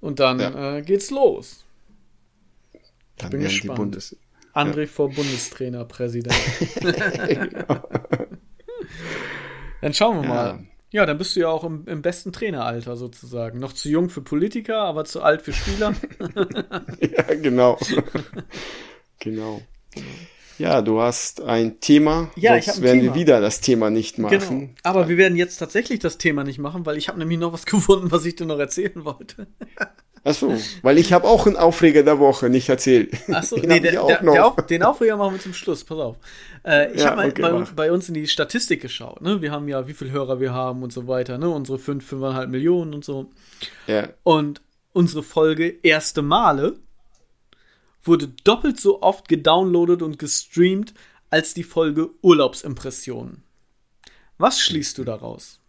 Und 0.00 0.20
dann 0.20 0.40
Ja. 0.40 0.76
äh, 0.78 0.82
geht's 0.82 1.10
los. 1.10 1.64
Dann 3.18 3.30
bin 3.30 3.40
werden 3.40 3.50
die 3.50 3.56
gespannt. 3.60 3.78
Bundes. 3.78 4.16
André 4.56 4.86
vor 4.86 5.10
Bundestrainer, 5.10 5.84
Präsident. 5.84 6.34
Dann 9.80 9.94
schauen 9.94 10.22
wir 10.22 10.28
Ja. 10.28 10.34
mal. 10.34 10.66
Ja, 10.92 11.04
dann 11.04 11.18
bist 11.18 11.34
du 11.36 11.40
ja 11.40 11.48
auch 11.48 11.64
im, 11.64 11.84
im 11.86 12.00
besten 12.00 12.32
Traineralter 12.32 12.96
sozusagen. 12.96 13.58
Noch 13.58 13.72
zu 13.72 13.88
jung 13.90 14.08
für 14.08 14.22
Politiker, 14.22 14.78
aber 14.78 15.04
zu 15.04 15.20
alt 15.20 15.42
für 15.42 15.52
Spieler. 15.52 15.94
ja, 17.00 17.34
genau. 17.34 17.76
genau. 19.18 19.60
Ja, 20.58 20.80
du 20.80 21.00
hast 21.02 21.42
ein 21.42 21.80
Thema. 21.80 22.30
Ja, 22.36 22.52
sonst 22.52 22.68
ich 22.68 22.74
ein 22.76 22.82
werden 22.82 23.00
Thema. 23.00 23.14
wir 23.14 23.20
wieder 23.20 23.40
das 23.42 23.60
Thema 23.60 23.90
nicht 23.90 24.16
genau. 24.16 24.30
machen. 24.30 24.76
Aber 24.84 25.08
wir 25.08 25.18
werden 25.18 25.36
jetzt 25.36 25.58
tatsächlich 25.58 25.98
das 25.98 26.16
Thema 26.18 26.44
nicht 26.44 26.58
machen, 26.58 26.86
weil 26.86 26.96
ich 26.96 27.08
habe 27.08 27.18
nämlich 27.18 27.38
noch 27.38 27.52
was 27.52 27.66
gefunden, 27.66 28.10
was 28.10 28.24
ich 28.24 28.36
dir 28.36 28.46
noch 28.46 28.58
erzählen 28.58 29.04
wollte. 29.04 29.48
Ach 30.28 30.34
so, 30.34 30.52
weil 30.82 30.98
ich 30.98 31.12
habe 31.12 31.28
auch 31.28 31.46
einen 31.46 31.56
Aufreger 31.56 32.02
der 32.02 32.18
Woche 32.18 32.50
nicht 32.50 32.68
erzählt. 32.68 33.16
Achso, 33.30 33.54
Den 33.56 33.68
nee, 33.68 33.78
der, 33.78 34.02
auch 34.02 34.08
der, 34.08 34.22
noch. 34.24 34.32
der 34.32 34.46
Auf, 34.46 34.66
den 34.66 34.82
Aufreger 34.82 35.16
machen 35.16 35.34
wir 35.34 35.40
zum 35.40 35.54
Schluss, 35.54 35.84
pass 35.84 35.98
auf. 35.98 36.16
Äh, 36.64 36.92
ich 36.94 37.00
Ja, 37.02 37.06
habe 37.10 37.16
mal 37.16 37.28
okay, 37.28 37.42
bei, 37.42 37.52
bei 37.76 37.92
uns 37.92 38.08
in 38.08 38.14
die 38.14 38.26
Statistik 38.26 38.82
geschaut. 38.82 39.20
Ne? 39.20 39.40
Wir 39.40 39.52
haben 39.52 39.68
ja, 39.68 39.86
wie 39.86 39.94
viele 39.94 40.10
Hörer 40.10 40.40
wir 40.40 40.52
haben 40.52 40.82
und 40.82 40.92
so 40.92 41.06
weiter. 41.06 41.38
Ne? 41.38 41.48
Unsere 41.48 41.78
5, 41.78 42.12
5,5 42.12 42.46
Millionen 42.48 42.92
und 42.92 43.04
so. 43.04 43.30
Ja, 43.86 44.08
Und 44.24 44.62
unsere 44.92 45.22
Folge 45.22 45.68
Erste 45.84 46.22
Male 46.22 46.74
wurde 48.02 48.26
doppelt 48.42 48.80
so 48.80 49.02
oft 49.02 49.28
gedownloadet 49.28 50.02
und 50.02 50.18
gestreamt 50.18 50.92
als 51.30 51.54
die 51.54 51.62
Folge 51.62 52.10
Urlaubsimpressionen. 52.22 53.44
Was 54.38 54.60
schließt 54.60 54.98
du 54.98 55.04
daraus? 55.04 55.60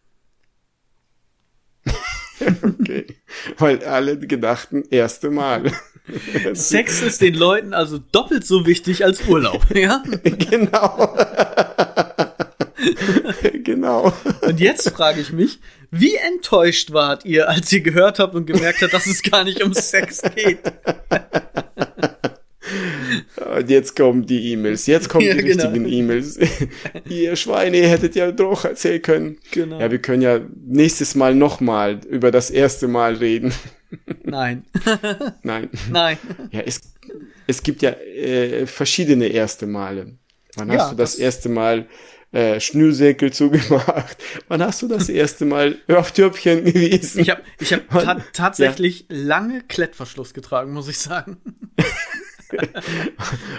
okay. 2.62 3.06
Weil 3.58 3.84
alle 3.84 4.18
gedachten, 4.18 4.84
erste 4.90 5.30
Mal. 5.30 5.72
Sex 6.54 7.02
ist 7.02 7.22
den 7.22 7.34
Leuten 7.34 7.74
also 7.74 7.98
doppelt 7.98 8.46
so 8.46 8.66
wichtig 8.66 9.04
als 9.04 9.28
Urlaub, 9.28 9.66
ja? 9.76 10.04
genau. 10.24 11.18
genau. 13.64 14.14
Und 14.42 14.60
jetzt 14.60 14.90
frage 14.92 15.20
ich 15.20 15.34
mich, 15.34 15.60
wie 15.92 16.16
enttäuscht 16.16 16.92
wart 16.92 17.26
ihr, 17.26 17.50
als 17.50 17.72
ihr 17.72 17.82
gehört 17.82 18.20
habt 18.20 18.36
und 18.36 18.46
gemerkt 18.46 18.82
habt, 18.82 18.94
dass 18.94 19.06
es 19.06 19.22
gar 19.22 19.44
nicht 19.44 19.64
um 19.64 19.74
Sex 19.74 20.22
geht? 20.36 20.60
Und 23.36 23.70
jetzt 23.70 23.96
kommen 23.96 24.26
die 24.26 24.52
E-Mails. 24.54 24.88
Jetzt 24.88 25.10
kommen 25.10 25.26
Ja, 25.26 25.34
die 25.36 25.44
genau. 25.44 25.64
richtigen 25.66 25.88
E-Mails. 25.88 26.40
ihr 27.10 27.36
Schweine, 27.36 27.78
ihr 27.78 27.88
hättet 27.90 28.16
ja 28.16 28.32
doch 28.32 28.66
erzählen 28.66 29.02
können. 29.02 29.38
Genau. 29.52 29.80
Ja, 29.80 29.92
wir 29.92 30.00
können 30.00 30.22
ja 30.22 30.40
nächstes 30.66 31.14
Mal 31.16 31.36
nochmal 31.36 32.00
über 32.10 32.32
das 32.32 32.50
erste 32.50 32.88
Mal 32.88 33.14
reden. 33.16 33.54
Nein, 34.24 34.66
Nein. 35.44 35.70
nein. 35.90 36.18
Ja, 36.52 36.62
es, 36.62 36.82
es 37.48 37.64
gibt 37.64 37.82
ja 37.82 37.92
äh, 37.92 38.66
verschiedene 38.66 39.28
erste 39.28 39.68
Male. 39.68 40.18
Wann 40.56 40.72
Ja, 40.72 40.80
hast 40.80 40.92
du 40.92 40.96
das, 40.96 41.12
das- 41.12 41.20
erste 41.20 41.50
Mal 41.50 41.86
äh, 42.34 42.60
Schnürsenkel 42.60 43.32
zugemacht? 43.34 44.18
Wann 44.50 44.62
hast 44.62 44.82
du 44.82 44.88
das 44.88 45.08
erste 45.10 45.46
Mal 45.46 45.78
auf 45.88 46.12
Töpfchen 46.12 46.66
gewesen? 46.66 47.20
Ich 47.22 47.30
habe 47.30 47.42
ich 47.60 47.72
hab 47.72 47.88
ta 47.90 48.22
tatsächlich 48.34 49.06
lange 49.10 49.62
Klettverschluss 49.62 50.34
getragen, 50.34 50.74
muss 50.74 50.90
ich 50.90 50.98
sagen. 50.98 51.38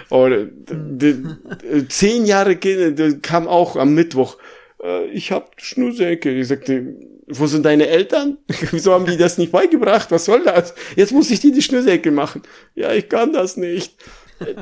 Oder 0.09 0.45
d- 0.45 1.13
d- 1.13 1.87
zehn 1.87 2.25
Jahre 2.25 2.55
Kinder, 2.55 2.91
das 2.91 3.21
kam 3.21 3.47
auch 3.47 3.75
am 3.75 3.93
Mittwoch. 3.93 4.37
Äh, 4.83 5.05
ich 5.07 5.31
habe 5.31 5.47
Schnürsenkel. 5.57 6.39
Ich 6.39 6.47
sagte, 6.47 6.95
wo 7.27 7.47
sind 7.47 7.65
deine 7.65 7.87
Eltern? 7.87 8.37
Wieso 8.71 8.93
haben 8.93 9.05
die 9.05 9.17
das 9.17 9.37
nicht 9.37 9.51
beigebracht? 9.51 10.11
Was 10.11 10.25
soll 10.25 10.43
das? 10.43 10.73
Jetzt 10.95 11.11
muss 11.11 11.31
ich 11.31 11.39
dir 11.39 11.51
die 11.51 11.61
Schnürsenkel 11.61 12.11
machen. 12.11 12.41
Ja, 12.75 12.93
ich 12.93 13.09
kann 13.09 13.33
das 13.33 13.57
nicht. 13.57 13.95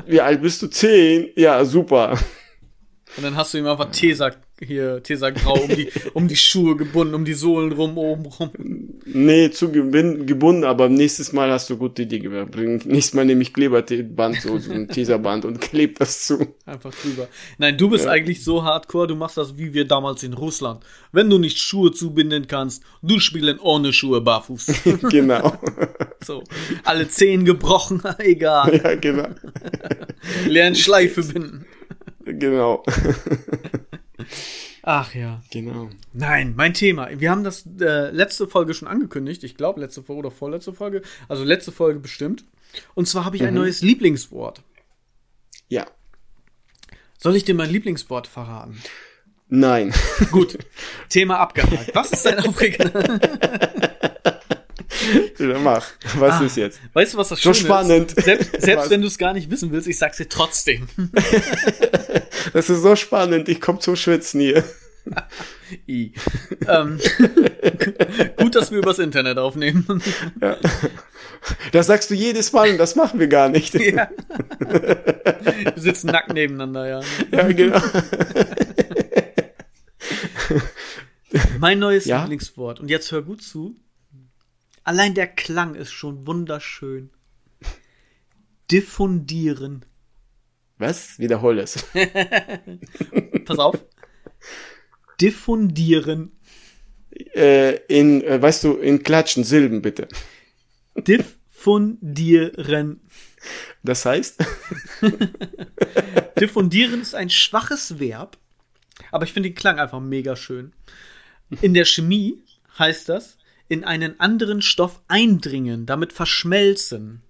Wie 0.06 0.20
alt 0.20 0.42
bist 0.42 0.60
du? 0.62 0.66
Zehn? 0.66 1.30
Ja, 1.36 1.64
super. 1.64 2.18
Und 3.16 3.22
dann 3.24 3.36
hast 3.36 3.54
du 3.54 3.58
ihm 3.58 3.66
einfach 3.66 3.90
Tesa 3.90 4.32
hier, 4.60 5.02
Tesa 5.02 5.30
Grau 5.30 5.54
um 5.54 5.68
die, 5.68 5.88
um 6.14 6.28
die 6.28 6.36
Schuhe 6.36 6.76
gebunden, 6.76 7.14
um 7.14 7.24
die 7.24 7.34
Sohlen 7.34 7.72
rum, 7.72 7.98
oben 7.98 8.26
rum. 8.26 8.50
Nee, 9.04 9.50
zu 9.50 9.70
gebunden, 9.70 10.64
aber 10.64 10.88
nächstes 10.88 11.32
Mal 11.32 11.50
hast 11.50 11.70
du 11.70 11.76
gute 11.76 12.02
Idee 12.02 12.18
gebracht. 12.18 12.54
Nächstes 12.86 13.14
Mal 13.14 13.24
nehme 13.24 13.42
ich 13.42 13.52
Kleberband, 13.52 14.40
so, 14.40 14.58
so 14.58 14.72
ein 14.72 14.88
Teserband 14.88 15.44
und 15.44 15.60
kleb 15.60 15.98
das 15.98 16.24
zu. 16.26 16.54
Einfach 16.66 16.94
drüber. 16.94 17.28
Nein, 17.58 17.76
du 17.78 17.88
bist 17.88 18.06
eigentlich 18.06 18.44
so 18.44 18.62
hardcore, 18.64 19.06
du 19.06 19.14
machst 19.14 19.36
das 19.36 19.56
wie 19.56 19.72
wir 19.74 19.86
damals 19.86 20.22
in 20.22 20.34
Russland. 20.34 20.84
Wenn 21.12 21.30
du 21.30 21.38
nicht 21.38 21.58
Schuhe 21.58 21.92
zubinden 21.92 22.46
kannst, 22.46 22.82
du 23.02 23.18
spielen 23.18 23.58
ohne 23.58 23.92
Schuhe 23.92 24.20
barfuß. 24.20 24.66
genau. 25.10 25.56
So, 26.24 26.42
alle 26.82 27.08
Zehen 27.08 27.44
gebrochen, 27.44 28.02
egal. 28.18 28.80
Ja, 28.82 28.96
genau. 28.96 29.28
Lernen 30.46 30.74
Schleife 30.74 31.22
binden. 31.22 31.64
Genau. 32.24 32.82
Ach 34.82 35.14
ja. 35.14 35.42
Genau. 35.50 35.90
Nein, 36.12 36.54
mein 36.56 36.74
Thema. 36.74 37.08
Wir 37.12 37.30
haben 37.30 37.44
das 37.44 37.64
äh, 37.80 38.10
letzte 38.10 38.46
Folge 38.46 38.74
schon 38.74 38.88
angekündigt. 38.88 39.44
Ich 39.44 39.56
glaube, 39.56 39.80
letzte 39.80 40.02
Folge 40.02 40.20
oder 40.20 40.30
vorletzte 40.30 40.72
Folge. 40.72 41.02
Also 41.28 41.44
letzte 41.44 41.72
Folge 41.72 42.00
bestimmt. 42.00 42.44
Und 42.94 43.06
zwar 43.06 43.24
habe 43.24 43.36
ich 43.36 43.42
ein 43.42 43.54
neues 43.54 43.82
Lieblingswort. 43.82 44.62
Ja. 45.68 45.86
Soll 47.18 47.36
ich 47.36 47.44
dir 47.44 47.54
mein 47.54 47.70
Lieblingswort 47.70 48.26
verraten? 48.26 48.80
Nein. 49.48 49.92
Gut. 50.30 50.58
Thema 51.08 51.38
abgehakt. 51.38 51.94
Was 51.94 52.12
ist 52.12 52.26
dein 52.26 52.38
Aufreger? 52.46 52.90
Ja, 55.38 55.58
Mach. 55.58 55.86
Was 56.16 56.40
Ah, 56.40 56.44
ist 56.44 56.56
jetzt? 56.56 56.80
Weißt 56.92 57.14
du, 57.14 57.18
was 57.18 57.28
das 57.28 57.40
So 57.40 57.52
Schöne 57.54 57.66
spannend. 57.66 58.12
ist? 58.12 58.24
Selbst, 58.24 58.50
selbst 58.60 58.90
wenn 58.90 59.00
du 59.00 59.06
es 59.06 59.18
gar 59.18 59.32
nicht 59.32 59.50
wissen 59.50 59.70
willst, 59.72 59.88
ich 59.88 59.98
sag's 59.98 60.16
dir 60.18 60.28
trotzdem. 60.28 60.88
Das 62.54 62.70
ist 62.70 62.80
so 62.82 62.96
spannend. 62.96 63.48
Ich 63.48 63.60
komme 63.60 63.78
zum 63.80 63.94
Schwitzen 63.94 64.40
hier. 64.40 64.64
I. 65.86 66.12
ähm, 66.66 66.98
gut, 68.38 68.54
dass 68.54 68.70
wir 68.70 68.78
übers 68.78 68.98
Internet 68.98 69.36
aufnehmen. 69.38 70.02
Das 71.72 71.86
sagst 71.88 72.10
du 72.10 72.14
jedes 72.14 72.52
Mal 72.52 72.70
und 72.70 72.78
das 72.78 72.94
machen 72.94 73.20
wir 73.20 73.26
gar 73.28 73.48
nicht. 73.50 73.74
ja. 73.74 74.08
Wir 74.60 75.72
sitzen 75.76 76.06
nackt 76.08 76.32
nebeneinander, 76.32 76.88
ja. 76.88 77.00
Ja, 77.32 77.48
genau. 77.52 77.80
Mein 81.58 81.78
neues 81.78 82.06
Ja? 82.06 82.20
Lieblingswort. 82.20 82.80
Und 82.80 82.88
jetzt 82.88 83.12
hör 83.12 83.22
gut 83.22 83.42
zu. 83.42 83.76
Allein 84.88 85.12
der 85.12 85.26
Klang 85.26 85.74
ist 85.74 85.92
schon 85.92 86.26
wunderschön. 86.26 87.10
Diffundieren. 88.70 89.84
Was? 90.78 91.18
Wiederhol 91.18 91.58
es. 91.58 91.84
Pass 93.44 93.58
auf. 93.58 93.84
Diffundieren. 95.20 96.32
Äh, 97.34 97.74
in, 97.88 98.22
äh, 98.22 98.40
weißt 98.40 98.64
du, 98.64 98.76
in 98.76 99.02
Klatschen, 99.02 99.44
Silben 99.44 99.82
bitte. 99.82 100.08
Diffundieren. 100.96 103.02
Das 103.82 104.06
heißt? 104.06 104.42
Diffundieren 106.40 107.02
ist 107.02 107.14
ein 107.14 107.28
schwaches 107.28 108.00
Verb, 108.00 108.38
aber 109.10 109.24
ich 109.24 109.34
finde 109.34 109.50
den 109.50 109.54
Klang 109.54 109.78
einfach 109.78 110.00
mega 110.00 110.34
schön. 110.34 110.72
In 111.60 111.74
der 111.74 111.84
Chemie 111.84 112.42
heißt 112.78 113.10
das, 113.10 113.36
in 113.68 113.84
einen 113.84 114.18
anderen 114.18 114.62
Stoff 114.62 115.00
eindringen, 115.08 115.86
damit 115.86 116.12
verschmelzen. 116.12 117.22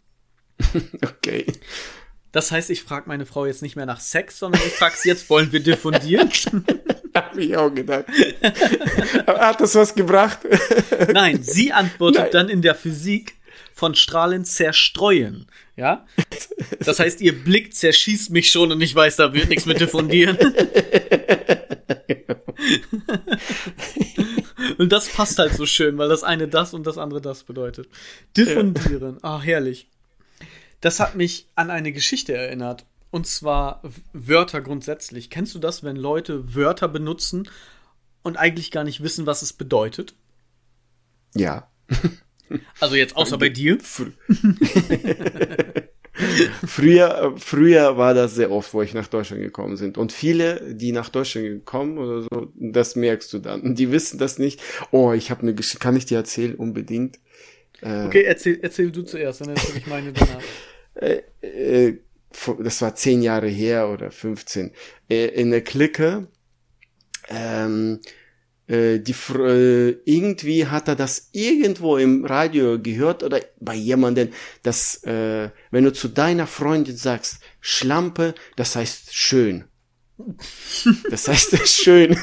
Okay. 1.02 1.46
Das 2.32 2.52
heißt, 2.52 2.70
ich 2.70 2.82
frage 2.82 3.08
meine 3.08 3.26
Frau 3.26 3.46
jetzt 3.46 3.62
nicht 3.62 3.74
mehr 3.74 3.86
nach 3.86 4.00
Sex, 4.00 4.38
sondern 4.38 4.60
ich 4.66 4.72
frage 4.74 4.96
sie 4.96 5.08
jetzt, 5.08 5.30
wollen 5.30 5.50
wir 5.50 5.60
diffundieren? 5.60 6.30
Hab 7.14 7.36
ich 7.36 7.56
auch 7.56 7.72
gedacht. 7.72 8.04
Aber 9.26 9.40
Hat 9.40 9.60
das 9.60 9.74
was 9.74 9.94
gebracht? 9.94 10.40
Nein, 11.12 11.42
sie 11.42 11.72
antwortet 11.72 12.22
Nein. 12.24 12.30
dann 12.32 12.48
in 12.48 12.62
der 12.62 12.74
Physik 12.74 13.34
von 13.72 13.94
Strahlen 13.94 14.44
zerstreuen. 14.44 15.46
Ja? 15.76 16.06
Das 16.80 16.98
heißt, 16.98 17.20
ihr 17.20 17.32
Blick 17.32 17.74
zerschießt 17.74 18.30
mich 18.30 18.50
schon 18.50 18.72
und 18.72 18.80
ich 18.80 18.94
weiß, 18.94 19.16
da 19.16 19.32
wird 19.32 19.48
nichts 19.48 19.66
mit 19.66 19.80
diffundieren. 19.80 20.36
Und 24.76 24.92
das 24.92 25.08
passt 25.08 25.38
halt 25.38 25.54
so 25.54 25.66
schön, 25.66 25.98
weil 25.98 26.08
das 26.08 26.24
eine 26.24 26.48
das 26.48 26.74
und 26.74 26.86
das 26.86 26.98
andere 26.98 27.20
das 27.20 27.44
bedeutet. 27.44 27.88
Diffundieren. 28.36 29.18
Ah, 29.22 29.40
herrlich. 29.40 29.88
Das 30.80 31.00
hat 31.00 31.14
mich 31.14 31.48
an 31.54 31.70
eine 31.70 31.92
Geschichte 31.92 32.34
erinnert. 32.34 32.84
Und 33.10 33.26
zwar 33.26 33.82
Wörter 34.12 34.60
grundsätzlich. 34.60 35.30
Kennst 35.30 35.54
du 35.54 35.58
das, 35.58 35.82
wenn 35.82 35.96
Leute 35.96 36.54
Wörter 36.54 36.88
benutzen 36.88 37.48
und 38.22 38.36
eigentlich 38.36 38.70
gar 38.70 38.84
nicht 38.84 39.02
wissen, 39.02 39.26
was 39.26 39.42
es 39.42 39.52
bedeutet? 39.52 40.14
Ja. 41.34 41.70
Also 42.80 42.94
jetzt 42.94 43.16
außer 43.16 43.36
bei 43.38 43.48
dir. 43.48 43.78
Fr 46.38 46.66
früher, 46.66 47.32
äh, 47.36 47.38
früher 47.38 47.96
war 47.96 48.14
das 48.14 48.34
sehr 48.34 48.50
oft, 48.50 48.72
wo 48.74 48.82
ich 48.82 48.94
nach 48.94 49.08
Deutschland 49.08 49.42
gekommen 49.42 49.76
sind. 49.76 49.98
Und 49.98 50.12
viele, 50.12 50.74
die 50.74 50.92
nach 50.92 51.08
Deutschland 51.08 51.46
gekommen 51.46 51.98
oder 51.98 52.22
so, 52.22 52.52
das 52.54 52.96
merkst 52.96 53.32
du 53.32 53.38
dann. 53.38 53.74
Die 53.74 53.90
wissen 53.92 54.18
das 54.18 54.38
nicht. 54.38 54.60
Oh, 54.90 55.12
ich 55.12 55.30
habe 55.30 55.42
eine 55.42 55.54
Geschichte, 55.54 55.78
kann 55.78 55.96
ich 55.96 56.06
dir 56.06 56.18
erzählen? 56.18 56.54
Unbedingt. 56.54 57.18
Okay, 57.80 58.22
erzähl, 58.22 58.58
erzähl 58.60 58.90
du 58.90 59.02
zuerst, 59.02 59.40
dann 59.40 59.50
erzähl 59.50 59.76
ich 59.76 59.86
meine 59.86 60.12
danach. 60.12 60.42
äh, 61.42 61.92
vor- 62.32 62.62
das 62.62 62.82
war 62.82 62.94
zehn 62.94 63.22
Jahre 63.22 63.48
her 63.48 63.88
oder 63.88 64.10
15, 64.10 64.72
äh, 65.08 65.26
in 65.26 65.50
der 65.50 65.62
Clique, 65.62 66.26
ähm, 67.28 68.00
äh, 68.68 68.98
die, 68.98 69.14
äh, 69.34 69.96
irgendwie 70.04 70.66
hat 70.66 70.88
er 70.88 70.96
das 70.96 71.30
irgendwo 71.32 71.96
im 71.96 72.24
Radio 72.24 72.78
gehört 72.78 73.22
oder 73.22 73.40
bei 73.60 73.74
jemandem, 73.74 74.28
dass, 74.62 75.02
äh, 75.04 75.50
wenn 75.70 75.84
du 75.84 75.92
zu 75.92 76.08
deiner 76.08 76.46
Freundin 76.46 76.96
sagst, 76.96 77.38
Schlampe, 77.60 78.34
das 78.56 78.76
heißt 78.76 79.14
schön. 79.14 79.64
Das 81.10 81.28
heißt 81.28 81.56
schön. 81.68 82.18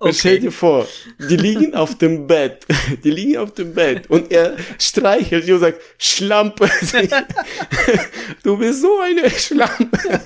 Und 0.00 0.16
stell 0.16 0.40
dir 0.40 0.50
vor, 0.50 0.88
die 1.18 1.36
liegen 1.36 1.74
auf 1.74 1.98
dem 1.98 2.26
Bett, 2.26 2.66
die 3.04 3.10
liegen 3.10 3.36
auf 3.36 3.52
dem 3.52 3.74
Bett 3.74 4.08
und 4.08 4.32
er 4.32 4.56
streichelt 4.78 5.44
sie 5.44 5.52
und 5.52 5.60
sagt, 5.60 5.80
Schlampe. 5.98 6.68
Du 8.42 8.56
bist 8.56 8.80
so 8.80 8.98
eine 9.00 9.30
Schlampe. 9.30 10.20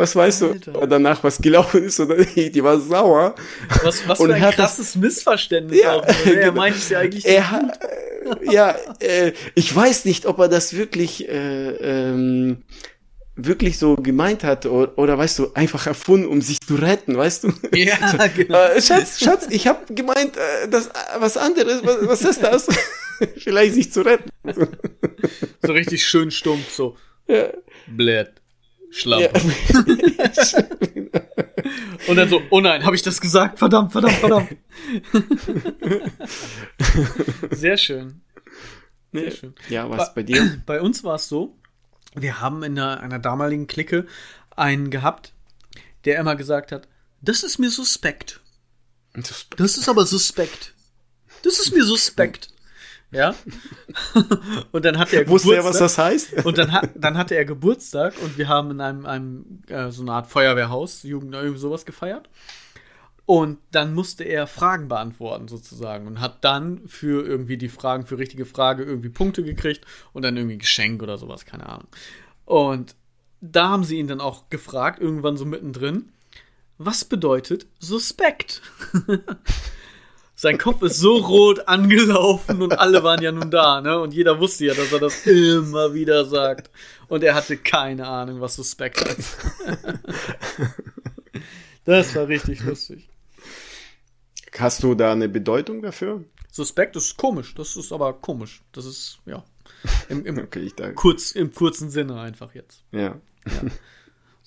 Was 0.00 0.16
weißt 0.16 0.40
du 0.40 0.46
Alter. 0.52 0.86
danach, 0.86 1.22
was 1.22 1.36
gelaufen 1.38 1.84
ist 1.84 2.00
oder 2.00 2.16
nicht? 2.16 2.54
Die 2.54 2.64
war 2.64 2.80
sauer. 2.80 3.34
Was, 3.82 4.08
was 4.08 4.18
Und 4.18 4.28
für 4.30 4.34
ein 4.34 4.40
hat 4.40 4.58
das- 4.58 4.76
krasses 4.76 4.96
Missverständnis 4.96 5.78
Ja, 5.82 5.96
auch. 5.96 6.06
ne? 6.06 6.14
Er 6.24 6.34
genau. 6.34 6.52
meint 6.52 6.76
es 6.76 6.88
ja 6.88 7.00
eigentlich 7.00 7.26
Er, 7.26 7.50
ha- 7.50 7.70
äh, 8.40 8.52
ja, 8.52 8.74
äh, 9.00 9.32
ich 9.54 9.74
weiß 9.76 10.06
nicht, 10.06 10.24
ob 10.24 10.38
er 10.38 10.48
das 10.48 10.74
wirklich, 10.74 11.28
äh, 11.28 11.32
ähm, 11.32 12.62
wirklich 13.36 13.78
so 13.78 13.96
gemeint 13.96 14.42
hat 14.42 14.64
oder, 14.66 14.96
oder 14.98 15.18
weißt 15.18 15.38
du, 15.38 15.52
einfach 15.54 15.86
erfunden, 15.86 16.26
um 16.28 16.40
sich 16.40 16.60
zu 16.60 16.76
retten, 16.76 17.16
weißt 17.16 17.44
du? 17.44 17.52
Ja, 17.74 17.96
genau. 18.36 18.58
Äh, 18.58 18.80
Schatz, 18.80 19.18
Schatz, 19.20 19.46
ich 19.50 19.66
habe 19.66 19.92
gemeint, 19.94 20.36
äh, 20.36 20.68
das 20.68 20.86
äh, 20.86 20.90
was 21.18 21.36
anderes, 21.36 21.82
was, 21.84 21.96
was 22.06 22.22
ist 22.22 22.42
das? 22.42 22.66
Vielleicht 23.36 23.74
sich 23.74 23.92
zu 23.92 24.00
retten. 24.00 24.30
So 25.62 25.72
richtig 25.72 26.06
schön 26.06 26.30
stumpf, 26.30 26.70
so. 26.72 26.96
Ja. 27.28 27.48
Blöd. 27.86 28.30
Ja. 28.90 28.96
Schlampe. 28.96 29.40
Und 32.08 32.16
dann 32.16 32.28
so, 32.28 32.42
oh 32.50 32.60
nein, 32.60 32.84
habe 32.84 32.96
ich 32.96 33.02
das 33.02 33.20
gesagt? 33.20 33.58
Verdammt, 33.58 33.92
verdammt, 33.92 34.14
verdammt. 34.14 34.56
Sehr 37.50 37.76
schön. 37.76 38.22
Sehr 39.12 39.30
schön. 39.30 39.54
ja, 39.68 39.88
was 39.90 40.14
bei 40.14 40.22
dir? 40.22 40.62
Bei 40.66 40.80
uns 40.80 41.04
war 41.04 41.16
es 41.16 41.28
so, 41.28 41.56
wir 42.14 42.40
haben 42.40 42.62
in 42.62 42.78
einer, 42.78 43.00
einer 43.00 43.18
damaligen 43.18 43.66
Clique 43.66 44.06
einen 44.56 44.90
gehabt, 44.90 45.32
der 46.04 46.18
immer 46.18 46.36
gesagt 46.36 46.72
hat, 46.72 46.88
das 47.20 47.42
ist 47.42 47.58
mir 47.58 47.70
suspekt. 47.70 48.40
Das 49.12 49.76
ist 49.76 49.88
aber 49.88 50.06
suspekt. 50.06 50.74
Das 51.42 51.58
ist 51.58 51.72
mir 51.72 51.84
suspekt. 51.84 52.48
Ja. 53.12 53.34
Und 54.72 54.84
dann 54.84 54.98
hat 54.98 55.12
er 55.12 55.26
Wusste 55.28 55.54
er, 55.54 55.64
was 55.64 55.78
Geburtstag. 55.78 55.80
das 55.80 55.98
heißt? 56.34 56.46
Und 56.46 56.58
dann, 56.58 56.72
hat, 56.72 56.90
dann 56.94 57.18
hatte 57.18 57.34
er 57.34 57.44
Geburtstag 57.44 58.14
und 58.22 58.38
wir 58.38 58.46
haben 58.46 58.70
in 58.70 58.80
einem, 58.80 59.04
einem 59.04 59.62
äh, 59.68 59.90
so 59.90 60.02
eine 60.02 60.12
Art 60.12 60.28
Feuerwehrhaus, 60.28 61.02
Jugend, 61.02 61.34
irgendwie 61.34 61.58
sowas 61.58 61.84
gefeiert. 61.84 62.28
Und 63.26 63.58
dann 63.70 63.94
musste 63.94 64.24
er 64.24 64.46
Fragen 64.46 64.88
beantworten 64.88 65.48
sozusagen 65.48 66.06
und 66.06 66.20
hat 66.20 66.44
dann 66.44 66.86
für 66.88 67.24
irgendwie 67.24 67.56
die 67.56 67.68
Fragen, 67.68 68.06
für 68.06 68.18
richtige 68.18 68.44
Frage 68.44 68.82
irgendwie 68.82 69.08
Punkte 69.08 69.44
gekriegt 69.44 69.84
und 70.12 70.22
dann 70.22 70.36
irgendwie 70.36 70.58
Geschenk 70.58 71.02
oder 71.02 71.16
sowas, 71.16 71.44
keine 71.44 71.68
Ahnung. 71.68 71.86
Und 72.44 72.96
da 73.40 73.68
haben 73.68 73.84
sie 73.84 73.98
ihn 73.98 74.08
dann 74.08 74.20
auch 74.20 74.50
gefragt, 74.50 75.00
irgendwann 75.00 75.36
so 75.36 75.44
mittendrin, 75.44 76.10
was 76.78 77.04
bedeutet 77.04 77.66
suspekt? 77.78 78.62
Sein 80.40 80.56
Kopf 80.56 80.80
ist 80.80 80.96
so 80.96 81.18
rot 81.18 81.68
angelaufen 81.68 82.62
und 82.62 82.78
alle 82.78 83.02
waren 83.02 83.20
ja 83.20 83.30
nun 83.30 83.50
da, 83.50 83.82
ne? 83.82 84.00
Und 84.00 84.14
jeder 84.14 84.40
wusste 84.40 84.64
ja, 84.64 84.72
dass 84.72 84.90
er 84.90 84.98
das 84.98 85.26
immer 85.26 85.92
wieder 85.92 86.24
sagt. 86.24 86.70
Und 87.08 87.22
er 87.22 87.34
hatte 87.34 87.58
keine 87.58 88.06
Ahnung, 88.06 88.40
was 88.40 88.56
suspekt 88.56 89.04
heißt. 89.04 89.36
Das 91.84 92.14
war 92.14 92.28
richtig 92.28 92.62
lustig. 92.62 93.08
Hast 94.58 94.82
du 94.82 94.94
da 94.94 95.12
eine 95.12 95.28
Bedeutung 95.28 95.82
dafür? 95.82 96.24
Suspekt 96.50 96.96
ist 96.96 97.18
komisch, 97.18 97.54
das 97.54 97.76
ist 97.76 97.92
aber 97.92 98.14
komisch. 98.14 98.62
Das 98.72 98.86
ist, 98.86 99.18
ja, 99.26 99.44
im, 100.08 100.24
im, 100.24 100.38
Okay, 100.38 100.60
ich 100.60 100.74
danke. 100.74 100.94
kurz, 100.94 101.32
im 101.32 101.52
kurzen 101.52 101.90
Sinne 101.90 102.18
einfach 102.18 102.54
jetzt. 102.54 102.82
Ja. 102.92 103.20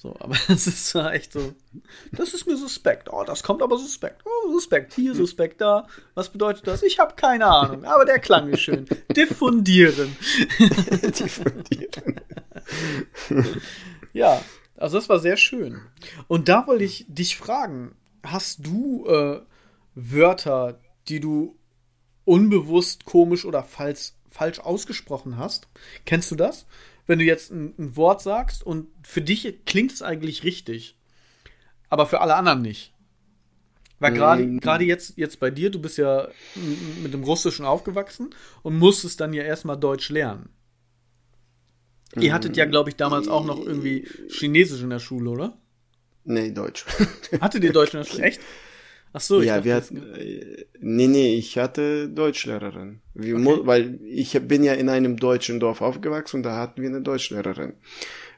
So, 0.03 0.13
aber 0.19 0.35
es 0.49 0.67
ist 0.67 0.87
zwar 0.87 1.13
echt 1.13 1.31
so, 1.31 1.53
das 2.11 2.33
ist 2.33 2.45
mir 2.45 2.57
suspekt. 2.57 3.07
Oh, 3.11 3.23
das 3.23 3.41
kommt 3.41 3.61
aber 3.61 3.77
suspekt. 3.77 4.21
Oh, 4.25 4.51
suspekt 4.51 4.93
hier, 4.93 5.15
suspekt 5.15 5.61
da. 5.61 5.87
Was 6.13 6.29
bedeutet 6.29 6.67
das? 6.67 6.83
Ich 6.83 6.99
habe 6.99 7.15
keine 7.15 7.45
Ahnung, 7.45 7.85
aber 7.85 8.03
der 8.03 8.19
Klang 8.19 8.49
ist 8.49 8.59
schön. 8.59 8.85
Diffundieren. 9.15 10.15
Diffundieren. 10.59 12.19
ja, 14.11 14.43
also 14.75 14.97
das 14.97 15.07
war 15.07 15.19
sehr 15.19 15.37
schön. 15.37 15.79
Und 16.27 16.49
da 16.49 16.67
wollte 16.67 16.83
ich 16.83 17.05
dich 17.07 17.37
fragen, 17.37 17.95
hast 18.23 18.65
du 18.65 19.05
äh, 19.07 19.39
Wörter, 19.95 20.81
die 21.07 21.21
du 21.21 21.57
unbewusst, 22.25 23.05
komisch 23.05 23.45
oder 23.45 23.63
falsch, 23.63 24.11
falsch 24.29 24.59
ausgesprochen 24.59 25.37
hast? 25.37 25.69
Kennst 26.05 26.29
du 26.29 26.35
das? 26.35 26.65
Wenn 27.05 27.19
du 27.19 27.25
jetzt 27.25 27.51
ein, 27.51 27.73
ein 27.77 27.95
Wort 27.95 28.21
sagst 28.21 28.63
und 28.63 28.87
für 29.03 29.21
dich 29.21 29.65
klingt 29.65 29.91
es 29.91 30.01
eigentlich 30.01 30.43
richtig, 30.43 30.97
aber 31.89 32.05
für 32.05 32.21
alle 32.21 32.35
anderen 32.35 32.61
nicht. 32.61 32.93
Weil 33.99 34.13
gerade 34.13 34.57
gerade 34.57 34.83
jetzt, 34.83 35.17
jetzt 35.17 35.39
bei 35.39 35.49
dir, 35.49 35.69
du 35.69 35.79
bist 35.79 35.97
ja 35.97 36.27
mit 37.01 37.13
dem 37.13 37.23
Russischen 37.23 37.65
aufgewachsen 37.65 38.31
und 38.61 38.77
musstest 38.77 39.21
dann 39.21 39.31
ja 39.31 39.43
erstmal 39.43 39.79
Deutsch 39.79 40.09
lernen. 40.09 40.49
Ihr 42.19 42.33
hattet 42.33 42.57
ja, 42.57 42.65
glaube 42.65 42.89
ich, 42.89 42.95
damals 42.95 43.27
auch 43.27 43.45
noch 43.45 43.65
irgendwie 43.65 44.07
Chinesisch 44.29 44.81
in 44.81 44.89
der 44.89 44.99
Schule, 44.99 45.29
oder? 45.29 45.57
Nee, 46.25 46.51
Deutsch. 46.51 46.85
Hattet 47.41 47.63
ihr 47.63 47.73
Deutsch 47.73 47.93
in 47.93 48.01
der 48.01 48.05
Schule? 48.09 48.23
Echt? 48.23 48.41
Ach 49.15 49.21
so, 49.21 49.41
ich 49.41 49.47
ja, 49.47 49.61
dachte, 49.61 49.65
wir 49.65 49.75
hatten, 49.75 50.13
äh, 50.15 50.65
nee, 50.79 51.07
nee, 51.07 51.35
ich 51.35 51.59
hatte 51.59 52.09
Deutschlehrerin. 52.09 53.01
Wir 53.13 53.35
okay. 53.35 53.61
weil 53.63 53.99
ich 54.03 54.39
bin 54.47 54.63
ja 54.63 54.73
in 54.73 54.89
einem 54.89 55.17
deutschen 55.17 55.59
Dorf 55.59 55.81
aufgewachsen 55.81 56.37
und 56.37 56.43
da 56.43 56.57
hatten 56.57 56.81
wir 56.81 56.89
eine 56.89 57.01
Deutschlehrerin. 57.01 57.73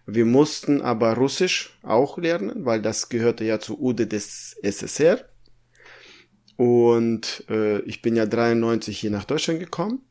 Wir 0.06 0.26
mussten 0.26 0.82
aber 0.82 1.14
Russisch 1.14 1.80
auch 1.82 2.18
lernen, 2.18 2.66
weil 2.66 2.82
das 2.82 3.08
gehörte 3.08 3.46
ja 3.46 3.60
zur 3.60 3.82
UDE 3.82 4.06
des 4.06 4.56
SSR. 4.62 5.26
Und 6.58 7.46
äh, 7.50 7.80
ich 7.82 8.02
bin 8.02 8.16
ja 8.16 8.26
93 8.26 9.00
hier 9.00 9.12
nach 9.12 9.26
Deutschland 9.26 9.62
gekommen. 9.62 10.02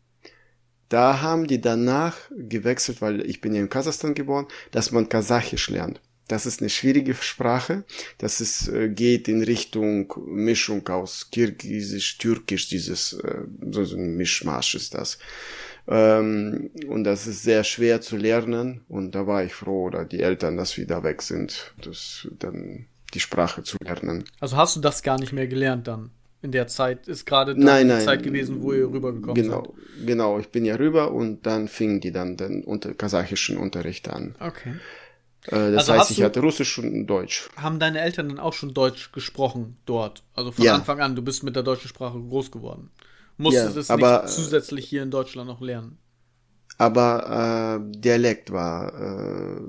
Da 0.89 1.21
haben 1.21 1.47
die 1.47 1.61
danach 1.61 2.17
gewechselt, 2.37 3.03
weil 3.03 3.21
ich 3.23 3.41
bin 3.41 3.55
ja 3.55 3.61
in 3.61 3.69
Kasachstan 3.69 4.15
geboren, 4.15 4.47
dass 4.71 4.93
man 4.93 5.09
Kasachisch 5.09 5.69
lernt. 5.71 6.01
Das 6.29 6.47
ist 6.47 6.61
eine 6.61 6.71
schwierige 6.71 7.15
Sprache. 7.15 7.85
Das 8.19 8.41
ist, 8.41 8.69
äh, 8.69 8.89
geht 8.89 9.29
in 9.29 9.43
Richtung 9.43 10.13
Mischung 10.27 10.87
aus 10.89 11.29
Kirgisisch, 11.31 12.19
Türkisch, 12.19 12.69
dieses, 12.69 13.13
äh, 13.15 13.43
so, 13.71 13.83
ein 13.97 14.17
Mischmasch 14.17 14.75
ist 14.75 14.95
das. 14.95 15.19
Ähm, 15.87 16.71
und 16.89 17.05
das 17.05 17.27
ist 17.27 17.43
sehr 17.43 17.63
schwer 17.63 18.01
zu 18.01 18.17
lernen. 18.17 18.81
Und 18.89 19.15
da 19.15 19.27
war 19.27 19.45
ich 19.45 19.55
froh, 19.55 19.85
oder 19.85 20.05
die 20.05 20.21
Eltern, 20.21 20.57
dass 20.57 20.77
wir 20.77 20.87
da 20.87 21.03
weg 21.03 21.21
sind, 21.23 21.75
das 21.83 22.27
dann 22.39 22.87
die 23.13 23.21
Sprache 23.21 23.63
zu 23.63 23.77
lernen. 23.83 24.25
Also 24.41 24.57
hast 24.57 24.77
du 24.77 24.81
das 24.81 25.03
gar 25.03 25.19
nicht 25.19 25.33
mehr 25.33 25.47
gelernt 25.47 25.87
dann? 25.87 26.11
In 26.43 26.53
der 26.53 26.67
Zeit 26.67 27.09
ist 27.09 27.25
gerade 27.25 27.59
nein, 27.59 27.87
nein, 27.87 28.03
Zeit 28.03 28.23
gewesen, 28.23 28.61
wo 28.61 28.75
ihr 28.75 28.87
rübergekommen 28.87 29.35
genau, 29.35 29.65
seid. 29.65 30.07
Genau, 30.07 30.39
ich 30.39 30.49
bin 30.49 30.67
ja 30.67 30.75
rüber 30.75 31.13
und 31.13 31.47
dann 31.47 31.69
fingen 31.69 32.01
die 32.01 32.13
dann 32.13 32.37
den 32.37 32.63
unter 32.63 32.93
kasachischen 32.93 33.57
Unterricht 33.57 34.11
an. 34.11 34.35
Okay. 34.41 34.75
Äh, 35.47 35.73
das 35.73 35.89
also 35.89 35.93
heißt, 35.95 36.11
ich 36.13 36.23
hatte 36.23 36.41
Russisch 36.41 36.79
und 36.79 37.07
Deutsch. 37.07 37.49
Haben 37.57 37.79
deine 37.79 38.01
Eltern 38.01 38.29
dann 38.29 38.39
auch 38.39 38.53
schon 38.53 38.75
Deutsch 38.75 39.13
gesprochen 39.13 39.77
dort? 39.87 40.23
Also 40.35 40.53
von 40.53 40.65
ja. 40.65 40.75
Anfang 40.75 41.01
an, 41.01 41.17
du 41.17 41.23
bist 41.23 41.43
mit 41.43 41.57
der 41.57 41.63
deutschen 41.63 41.89
Sprache 41.89 42.19
groß 42.19 42.51
geworden. 42.51 42.91
Musstest 43.37 43.75
ja, 43.75 43.81
es 43.81 43.91
aber, 43.91 44.23
nicht 44.23 44.35
zusätzlich 44.35 44.87
hier 44.87 45.03
in 45.03 45.11
Deutschland 45.11 45.49
noch 45.49 45.61
lernen? 45.61 45.99
Aber 46.79 47.81
äh, 47.81 47.99
Dialekt 47.99 48.53
war, 48.53 48.93
äh, 48.95 49.61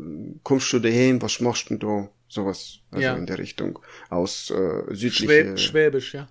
kommst 0.44 0.72
du 0.74 0.80
daheim, 0.80 1.22
was 1.22 1.40
machst 1.40 1.70
du? 1.70 2.10
Sowas, 2.28 2.80
also 2.90 3.04
ja. 3.04 3.16
in 3.16 3.28
der 3.28 3.38
Richtung. 3.38 3.80
Aus 4.10 4.50
äh, 4.50 4.94
südliche... 4.96 5.26
Schwäb 5.26 5.60
Schwäbisch, 5.60 6.14
ja. 6.16 6.28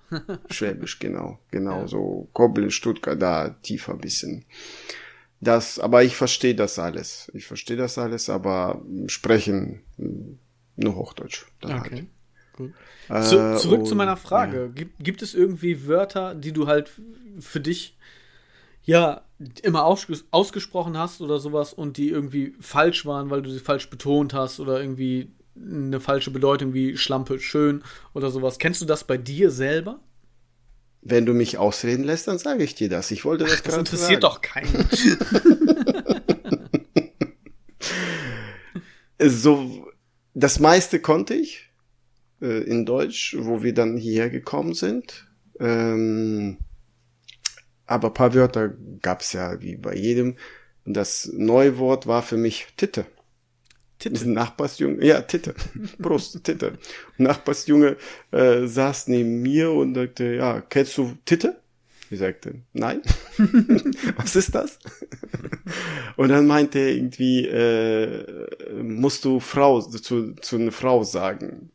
Schwäbisch, 0.50 0.98
genau. 0.98 1.38
Genau, 1.50 1.82
ja. 1.82 1.88
so 1.88 2.28
Koblenz, 2.32 2.74
Stuttgart, 2.74 3.20
da 3.20 3.50
tiefer 3.62 3.94
bisschen. 3.94 4.44
Das, 5.44 5.78
aber 5.78 6.02
ich 6.04 6.16
verstehe 6.16 6.54
das 6.54 6.78
alles. 6.78 7.30
Ich 7.34 7.46
verstehe 7.46 7.76
das 7.76 7.98
alles, 7.98 8.30
aber 8.30 8.82
sprechen 9.06 9.82
nur 10.76 10.96
Hochdeutsch. 10.96 11.44
okay. 11.62 11.72
Halt. 11.72 12.06
Gut. 12.56 12.72
Äh, 13.08 13.22
zu, 13.22 13.56
zurück 13.58 13.80
und, 13.80 13.86
zu 13.86 13.94
meiner 13.96 14.16
Frage. 14.16 14.62
Ja. 14.62 14.66
Gibt, 14.68 15.04
gibt 15.04 15.22
es 15.22 15.34
irgendwie 15.34 15.86
Wörter, 15.86 16.34
die 16.34 16.52
du 16.52 16.66
halt 16.66 16.90
für 17.40 17.60
dich 17.60 17.96
ja 18.84 19.22
immer 19.62 19.84
ausges 19.84 20.24
ausgesprochen 20.30 20.96
hast 20.96 21.20
oder 21.20 21.38
sowas 21.38 21.72
und 21.72 21.96
die 21.96 22.08
irgendwie 22.08 22.54
falsch 22.60 23.04
waren, 23.04 23.30
weil 23.30 23.42
du 23.42 23.50
sie 23.50 23.58
falsch 23.58 23.90
betont 23.90 24.32
hast 24.32 24.60
oder 24.60 24.80
irgendwie 24.80 25.32
eine 25.56 26.00
falsche 26.00 26.30
Bedeutung 26.30 26.74
wie 26.74 26.96
Schlampe 26.96 27.38
schön 27.40 27.82
oder 28.12 28.30
sowas. 28.30 28.58
Kennst 28.58 28.80
du 28.80 28.86
das 28.86 29.04
bei 29.04 29.16
dir 29.16 29.50
selber? 29.50 30.00
Wenn 31.06 31.26
du 31.26 31.34
mich 31.34 31.58
ausreden 31.58 32.04
lässt, 32.04 32.28
dann 32.28 32.38
sage 32.38 32.64
ich 32.64 32.74
dir 32.74 32.88
das. 32.88 33.10
Ich 33.10 33.26
wollte 33.26 33.44
das, 33.44 33.62
gerade 33.62 33.70
sagen. 33.70 33.84
Das 33.84 33.92
interessiert 33.92 34.24
doch 34.24 34.40
keinen. 34.40 34.88
so, 39.30 39.86
das 40.32 40.60
meiste 40.60 41.00
konnte 41.00 41.34
ich 41.34 41.68
äh, 42.40 42.62
in 42.62 42.86
Deutsch, 42.86 43.36
wo 43.38 43.62
wir 43.62 43.74
dann 43.74 43.98
hierher 43.98 44.30
gekommen 44.30 44.72
sind. 44.72 45.26
Ähm, 45.60 46.56
aber 47.86 48.10
paar 48.10 48.34
Wörter 48.34 48.72
gab's 49.02 49.34
ja 49.34 49.60
wie 49.60 49.76
bei 49.76 49.94
jedem. 49.94 50.36
Und 50.84 50.94
das 50.94 51.30
neue 51.32 51.78
Wort 51.78 52.06
war 52.06 52.22
für 52.22 52.36
mich 52.36 52.66
Titte. 52.76 53.06
Titte. 54.12 54.28
Nachbarsjunge, 54.28 55.04
ja, 55.04 55.22
Titte. 55.22 55.54
Brust, 55.98 56.44
Titte. 56.44 56.74
Nachbarsjunge 57.16 57.96
äh, 58.32 58.66
saß 58.66 59.08
neben 59.08 59.40
mir 59.40 59.70
und 59.70 59.94
sagte, 59.94 60.34
ja, 60.34 60.60
kennst 60.60 60.98
du 60.98 61.16
Titte? 61.24 61.56
Ich 62.10 62.18
sagte, 62.18 62.56
nein. 62.74 63.00
Was 64.16 64.36
ist 64.36 64.54
das? 64.54 64.78
und 66.16 66.28
dann 66.28 66.46
meinte 66.46 66.78
er 66.78 66.94
irgendwie, 66.94 67.46
äh, 67.46 68.44
musst 68.82 69.24
du 69.24 69.40
Frau 69.40 69.80
zu, 69.80 70.34
zu 70.34 70.56
einer 70.56 70.72
Frau 70.72 71.02
sagen. 71.02 71.70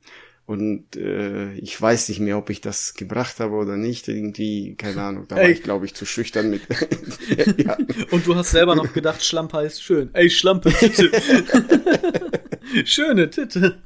Und 0.50 0.96
äh, 0.96 1.54
ich 1.58 1.80
weiß 1.80 2.10
nicht 2.10 2.22
mehr, 2.22 2.36
ob 2.36 2.50
ich 2.50 2.60
das 2.60 2.96
gebracht 2.96 3.40
habe 3.40 3.54
oder 3.54 3.78
nicht. 3.78 4.08
Irgendwie, 4.08 4.74
keine 4.74 5.00
Ahnung, 5.04 5.28
da 5.28 5.36
war 5.36 5.44
Ey. 5.44 5.52
ich, 5.52 5.62
glaube 5.62 5.86
ich, 5.86 5.94
zu 5.94 6.08
schüchtern 6.08 6.50
mit. 6.50 6.64
ja. 7.64 7.78
Und 8.10 8.26
du 8.26 8.34
hast 8.34 8.50
selber 8.50 8.76
noch 8.76 8.92
gedacht, 8.92 9.24
Schlampe 9.24 9.58
heißt 9.58 9.84
schön. 9.84 10.10
Ey, 10.14 10.28
Schlampe, 10.28 10.72
Titte. 10.72 11.12
Schöne 12.84 13.30
Titte. 13.30 13.80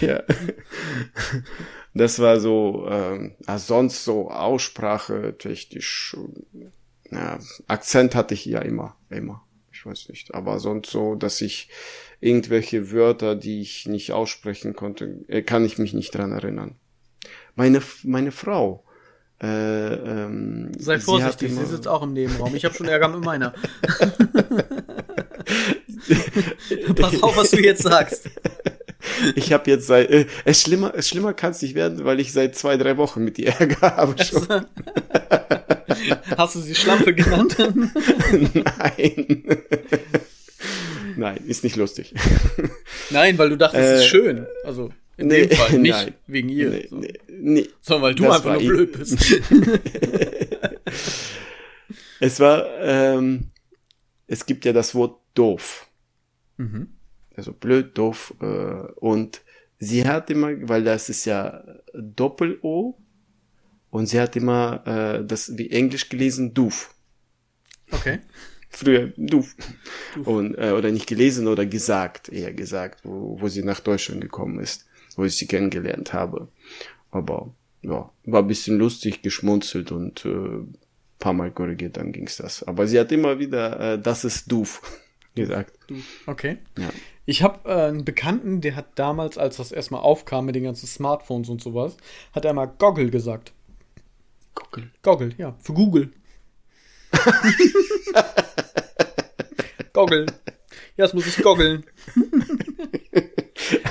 ja. 0.00 0.22
Das 1.92 2.18
war 2.18 2.40
so, 2.40 2.86
ähm, 2.88 3.34
also 3.44 3.66
sonst 3.66 4.02
so 4.02 4.30
Aussprache 4.30 5.36
technisch, 5.36 6.16
ja, 7.10 7.38
Akzent 7.66 8.14
hatte 8.14 8.32
ich 8.32 8.46
ja 8.46 8.62
immer, 8.62 8.96
immer. 9.10 9.46
Ich 9.74 9.84
weiß 9.84 10.08
nicht. 10.08 10.32
Aber 10.32 10.58
sonst 10.58 10.90
so, 10.90 11.16
dass 11.16 11.42
ich 11.42 11.68
irgendwelche 12.22 12.92
Wörter, 12.92 13.34
die 13.34 13.60
ich 13.60 13.86
nicht 13.86 14.12
aussprechen 14.12 14.74
konnte, 14.74 15.24
äh, 15.28 15.42
kann 15.42 15.64
ich 15.64 15.76
mich 15.78 15.92
nicht 15.92 16.14
dran 16.14 16.32
erinnern. 16.32 16.76
Meine, 17.54 17.82
meine 18.04 18.32
Frau, 18.32 18.84
äh, 19.42 19.94
ähm, 19.94 20.72
Sei 20.78 21.00
vorsichtig, 21.00 21.50
sie, 21.50 21.56
sie 21.56 21.66
sitzt 21.66 21.88
auch 21.88 22.02
im 22.02 22.12
Nebenraum. 22.12 22.54
Ich 22.54 22.64
habe 22.64 22.74
schon 22.74 22.86
Ärger 22.86 23.08
mit 23.08 23.24
meiner. 23.24 23.52
Pass 26.96 27.22
auf, 27.22 27.36
was 27.36 27.50
du 27.50 27.60
jetzt 27.60 27.82
sagst. 27.82 28.30
Ich 29.34 29.52
habe 29.52 29.68
jetzt 29.68 29.88
seit 29.88 30.10
äh, 30.10 30.26
es 30.44 30.62
schlimmer 30.62 30.94
es 30.94 31.08
schlimmer 31.08 31.34
kann 31.34 31.50
es 31.50 31.60
nicht 31.60 31.74
werden, 31.74 32.04
weil 32.04 32.20
ich 32.20 32.32
seit 32.32 32.54
zwei 32.54 32.76
drei 32.76 32.96
Wochen 32.96 33.24
mit 33.24 33.36
ihr 33.38 33.48
Ärger 33.48 33.80
habe 33.96 34.14
schon. 34.22 34.46
Hast 36.36 36.54
du 36.54 36.60
sie 36.60 36.76
Schlampe 36.76 37.12
genannt? 37.12 37.56
Nein. 38.54 39.44
Nein, 41.16 41.38
ist 41.46 41.64
nicht 41.64 41.76
lustig. 41.76 42.14
Nein, 43.10 43.38
weil 43.38 43.50
du 43.50 43.56
dachtest, 43.56 43.82
es 43.82 44.00
ist 44.00 44.06
äh, 44.06 44.08
schön. 44.08 44.46
Also 44.64 44.92
in 45.16 45.28
nee, 45.28 45.46
dem 45.46 45.56
Fall 45.56 45.78
nicht 45.78 45.92
nein, 45.92 46.14
wegen 46.26 46.48
ihr. 46.48 46.70
Nee, 46.70 46.86
so. 46.88 46.96
nee, 46.96 47.14
nee, 47.28 47.68
Sondern 47.80 48.02
weil 48.02 48.14
du 48.14 48.30
einfach 48.30 48.52
nur 48.54 48.62
blöd 48.62 48.92
bist. 48.92 49.40
es 52.20 52.40
war, 52.40 52.66
ähm, 52.80 53.48
es 54.26 54.46
gibt 54.46 54.64
ja 54.64 54.72
das 54.72 54.94
Wort 54.94 55.20
doof. 55.34 55.86
Mhm. 56.56 56.88
Also 57.36 57.52
blöd, 57.52 57.96
doof. 57.96 58.34
Äh, 58.40 58.44
und 58.96 59.42
sie 59.78 60.06
hat 60.06 60.30
immer, 60.30 60.50
weil 60.68 60.84
das 60.84 61.08
ist 61.08 61.24
ja 61.24 61.64
Doppel-O, 61.94 62.98
und 63.90 64.06
sie 64.06 64.18
hat 64.18 64.36
immer 64.36 64.82
äh, 64.86 65.26
das 65.26 65.58
wie 65.58 65.70
Englisch 65.70 66.08
gelesen, 66.08 66.54
doof. 66.54 66.94
Okay 67.90 68.20
früher 68.72 69.12
du. 69.16 69.44
Und 70.24 70.56
äh, 70.56 70.72
oder 70.72 70.90
nicht 70.90 71.06
gelesen 71.06 71.46
oder 71.46 71.66
gesagt 71.66 72.28
eher 72.28 72.52
gesagt 72.52 73.00
wo, 73.04 73.40
wo 73.40 73.48
sie 73.48 73.62
nach 73.62 73.80
Deutschland 73.80 74.20
gekommen 74.20 74.58
ist 74.58 74.86
wo 75.16 75.24
ich 75.24 75.36
sie 75.36 75.46
kennengelernt 75.46 76.12
habe. 76.12 76.48
Aber 77.10 77.54
ja 77.82 78.10
war 78.24 78.42
ein 78.42 78.46
bisschen 78.46 78.78
lustig 78.78 79.22
geschmunzelt 79.22 79.92
und 79.92 80.24
äh, 80.24 80.64
paar 81.18 81.32
Mal 81.32 81.50
korrigiert 81.50 81.96
dann 81.96 82.12
ging's 82.12 82.36
das. 82.36 82.62
Aber 82.62 82.86
sie 82.86 82.98
hat 82.98 83.12
immer 83.12 83.38
wieder 83.38 83.94
äh, 83.94 83.98
das 83.98 84.24
ist 84.24 84.50
doof 84.50 84.82
gesagt. 85.34 85.78
Okay. 86.26 86.58
Ja. 86.78 86.90
Ich 87.24 87.42
habe 87.42 87.68
äh, 87.68 87.88
einen 87.88 88.04
Bekannten, 88.04 88.60
der 88.60 88.74
hat 88.74 88.98
damals, 88.98 89.38
als 89.38 89.56
das 89.56 89.72
erstmal 89.72 90.00
aufkam 90.00 90.46
mit 90.46 90.54
den 90.54 90.64
ganzen 90.64 90.86
Smartphones 90.86 91.48
und 91.48 91.62
sowas, 91.62 91.96
hat 92.32 92.44
er 92.44 92.52
mal 92.52 92.66
Goggle 92.66 93.10
gesagt. 93.10 93.52
Goggle. 94.54 94.90
Goggle, 95.02 95.30
ja, 95.38 95.54
für 95.60 95.72
Google. 95.72 96.12
Goggle. 99.92 100.26
Ja, 100.96 101.04
das 101.04 101.14
muss 101.14 101.26
ich 101.26 101.36
goggeln. 101.38 101.84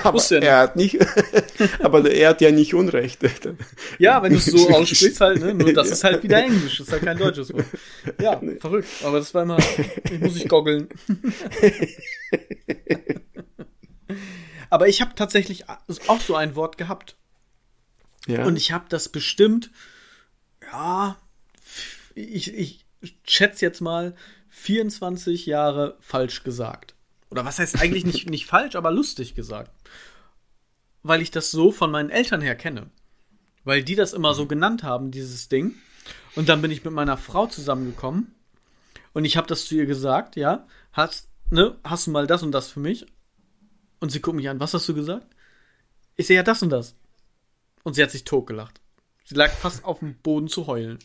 Aber 0.03 0.15
Wusste 0.15 0.41
er 0.41 0.57
hat 0.59 0.75
nicht, 0.75 0.97
aber 1.81 2.09
er 2.11 2.29
hat 2.29 2.41
ja 2.41 2.51
nicht 2.51 2.73
Unrecht. 2.73 3.19
Ja, 3.99 4.21
wenn 4.21 4.31
du 4.33 4.37
es 4.37 4.45
so 4.45 4.69
aussprichst 4.69 5.21
halt, 5.21 5.39
ne? 5.39 5.53
Nur 5.53 5.71
das 5.73 5.87
Ja. 5.87 5.93
ist 5.93 6.03
halt 6.03 6.23
wieder 6.23 6.43
Englisch, 6.43 6.77
das 6.79 6.87
ist 6.87 6.93
halt 6.93 7.03
kein 7.03 7.17
deutsches 7.17 7.53
Wort. 7.53 7.65
Ja, 8.19 8.41
verrückt. 8.59 8.87
Aber 9.03 9.19
das 9.19 9.33
war 9.33 9.43
immer, 9.43 9.57
ich 10.11 10.19
muss 10.19 10.35
ich 10.35 10.47
goggeln. 10.49 10.89
Aber 14.69 14.87
ich 14.87 15.01
habe 15.01 15.13
tatsächlich 15.15 15.65
auch 15.69 16.19
so 16.21 16.35
ein 16.35 16.55
Wort 16.55 16.77
gehabt. 16.77 17.15
Ja. 18.27 18.45
Und 18.45 18.55
ich 18.57 18.71
habe 18.71 18.85
das 18.89 19.09
bestimmt, 19.09 19.71
ja, 20.71 21.17
ich, 22.15 22.53
ich 22.53 22.85
schätze 23.23 23.65
jetzt 23.65 23.81
mal 23.81 24.15
24 24.49 25.45
Jahre 25.45 25.97
falsch 25.99 26.43
gesagt. 26.43 26.95
Oder 27.29 27.45
was 27.45 27.59
heißt 27.59 27.81
eigentlich 27.81 28.05
nicht, 28.05 28.29
nicht 28.29 28.45
falsch, 28.45 28.75
aber 28.75 28.91
lustig 28.91 29.35
gesagt. 29.35 29.71
Weil 31.03 31.21
ich 31.21 31.31
das 31.31 31.49
so 31.51 31.71
von 31.71 31.89
meinen 31.89 32.09
Eltern 32.09 32.41
her 32.41 32.55
kenne. 32.55 32.89
Weil 33.63 33.83
die 33.83 33.95
das 33.95 34.13
immer 34.13 34.33
so 34.33 34.47
genannt 34.47 34.83
haben, 34.83 35.11
dieses 35.11 35.47
Ding. 35.47 35.75
Und 36.35 36.49
dann 36.49 36.61
bin 36.61 36.71
ich 36.71 36.83
mit 36.83 36.93
meiner 36.93 37.17
Frau 37.17 37.47
zusammengekommen. 37.47 38.35
Und 39.13 39.25
ich 39.25 39.37
habe 39.37 39.47
das 39.47 39.65
zu 39.65 39.75
ihr 39.75 39.85
gesagt, 39.85 40.35
ja. 40.35 40.67
Hast, 40.91 41.29
ne, 41.49 41.77
hast 41.83 42.07
du 42.07 42.11
mal 42.11 42.27
das 42.27 42.43
und 42.43 42.51
das 42.51 42.69
für 42.69 42.79
mich? 42.79 43.05
Und 43.99 44.11
sie 44.11 44.21
guckt 44.21 44.35
mich 44.35 44.49
an, 44.49 44.59
was 44.59 44.73
hast 44.73 44.89
du 44.89 44.93
gesagt? 44.93 45.27
Ich 46.15 46.27
sehe 46.27 46.35
ja 46.35 46.43
das 46.43 46.61
und 46.61 46.69
das. 46.69 46.95
Und 47.83 47.93
sie 47.93 48.03
hat 48.03 48.11
sich 48.11 48.23
totgelacht. 48.23 48.81
Sie 49.23 49.35
lag 49.35 49.51
fast 49.51 49.85
auf 49.85 49.99
dem 49.99 50.15
Boden 50.15 50.47
zu 50.47 50.67
heulen. 50.67 50.99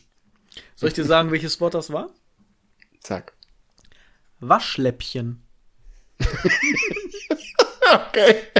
Soll 0.75 0.89
ich 0.89 0.95
dir 0.95 1.05
sagen, 1.05 1.31
welches 1.31 1.59
Wort 1.61 1.73
das 1.73 1.91
war? 1.91 2.09
Sag. 2.99 3.33
Waschläppchen. 4.39 5.41
Okay. 7.89 8.43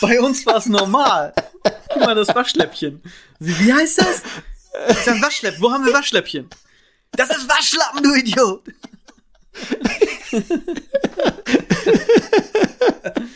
Bei 0.00 0.20
uns 0.20 0.46
war 0.46 0.56
es 0.56 0.66
normal. 0.66 1.32
Guck 1.88 2.02
mal, 2.04 2.14
das 2.14 2.28
Waschläppchen. 2.34 3.02
Wie 3.38 3.72
heißt 3.72 3.98
das? 3.98 4.22
Ich 4.90 4.98
sag, 4.98 5.20
Waschläppchen. 5.22 5.62
Wo 5.62 5.70
haben 5.72 5.84
wir 5.84 5.92
Waschläppchen? 5.92 6.48
Das 7.12 7.30
ist 7.30 7.48
Waschlappen, 7.48 8.02
du 8.02 8.14
Idiot. 8.14 8.64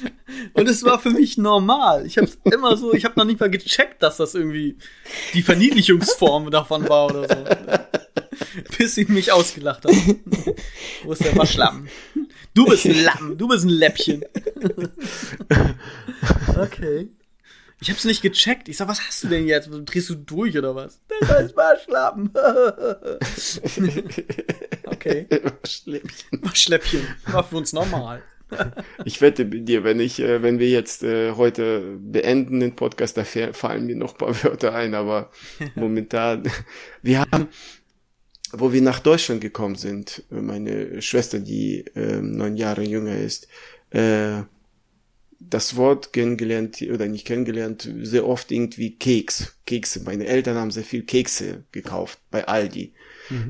Und 0.55 0.69
es 0.69 0.85
war 0.85 0.99
für 0.99 1.11
mich 1.11 1.39
normal. 1.39 2.07
Ich 2.07 2.19
habe 2.19 2.29
immer 2.45 2.77
so, 2.77 2.95
ich 2.95 3.05
habe 3.05 3.15
noch 3.17 3.25
nicht 3.25 3.41
mal 3.41 3.51
gecheckt, 3.51 4.03
dass 4.03 4.17
das 4.17 4.35
irgendwie 4.35 4.77
die 5.35 5.43
Verniedlichungsform 5.43 6.51
davon 6.51 6.89
war 6.89 7.07
oder 7.07 7.29
so. 7.29 7.45
Bis 8.79 8.95
sie 8.95 9.05
mich 9.07 9.33
ausgelacht 9.33 9.85
hat. 9.85 9.93
Wo 11.05 11.13
ist 11.13 11.25
der 11.25 11.37
Waschlappen? 11.37 11.89
Du 12.55 12.65
bist 12.67 12.87
ein 12.87 13.05
Lappen, 13.05 13.37
du 13.37 13.49
bist 13.49 13.65
ein 13.65 13.71
Läppchen. 13.71 14.25
Okay. 16.59 17.09
Ich 17.81 17.91
hab's 17.91 18.05
nicht 18.05 18.23
gecheckt. 18.23 18.69
Ich 18.69 18.79
sag, 18.79 18.89
was 18.89 19.07
hast 19.07 19.23
du 19.25 19.29
denn 19.29 19.47
jetzt? 19.47 19.69
Drehst 19.71 20.09
du 20.09 20.15
durch 20.15 20.57
oder 20.57 20.75
was? 20.75 21.01
Das 21.21 21.29
heißt 21.29 21.57
Waschlappen. 21.57 22.31
okay. 24.87 25.27
Schlimmchen. 25.67 26.43
Waschläppchen. 26.43 27.07
War 27.27 27.45
für 27.45 27.57
uns 27.57 27.75
normal. 27.75 28.23
Ich 29.05 29.21
wette 29.21 29.45
mit 29.45 29.69
dir, 29.69 29.83
wenn 29.85 30.01
ich, 30.01 30.21
äh, 30.21 30.43
wenn 30.43 30.59
wir 30.59 30.69
jetzt 30.71 31.03
äh, 31.03 31.33
heute 31.33 31.99
beenden 32.01 32.61
den 32.61 32.77
Podcast, 32.77 33.17
da 33.17 33.25
fa- 33.25 33.53
fallen 33.53 33.87
mir 33.87 33.97
noch 33.97 34.13
ein 34.15 34.19
paar 34.19 34.35
Wörter 34.45 34.75
ein, 34.75 34.95
aber 34.95 35.31
momentan, 35.75 36.45
wir 37.03 37.21
haben, 37.21 37.49
wo 38.53 38.73
wir 38.73 38.83
nach 38.83 39.01
Deutschland 39.01 39.41
gekommen 39.41 39.75
sind, 39.77 40.23
äh, 40.31 40.37
meine 40.41 41.03
Schwester, 41.03 41.41
die 41.41 41.81
äh, 41.95 42.21
neun 42.21 42.57
Jahre 42.57 42.83
jünger 42.83 43.17
ist, 43.19 43.49
äh, 43.91 44.43
das 45.39 45.77
Wort 45.77 46.13
kennengelernt 46.13 46.81
oder 46.83 47.07
nicht 47.07 47.27
kennengelernt, 47.27 47.89
sehr 48.03 48.27
oft 48.27 48.51
irgendwie 48.51 48.97
Keks, 48.97 49.57
Kekse. 49.67 50.01
Meine 50.05 50.27
Eltern 50.27 50.57
haben 50.57 50.71
sehr 50.71 50.83
viel 50.83 51.03
Kekse 51.03 51.65
gekauft 51.73 52.19
bei 52.31 52.49
Aldi. 52.49 52.95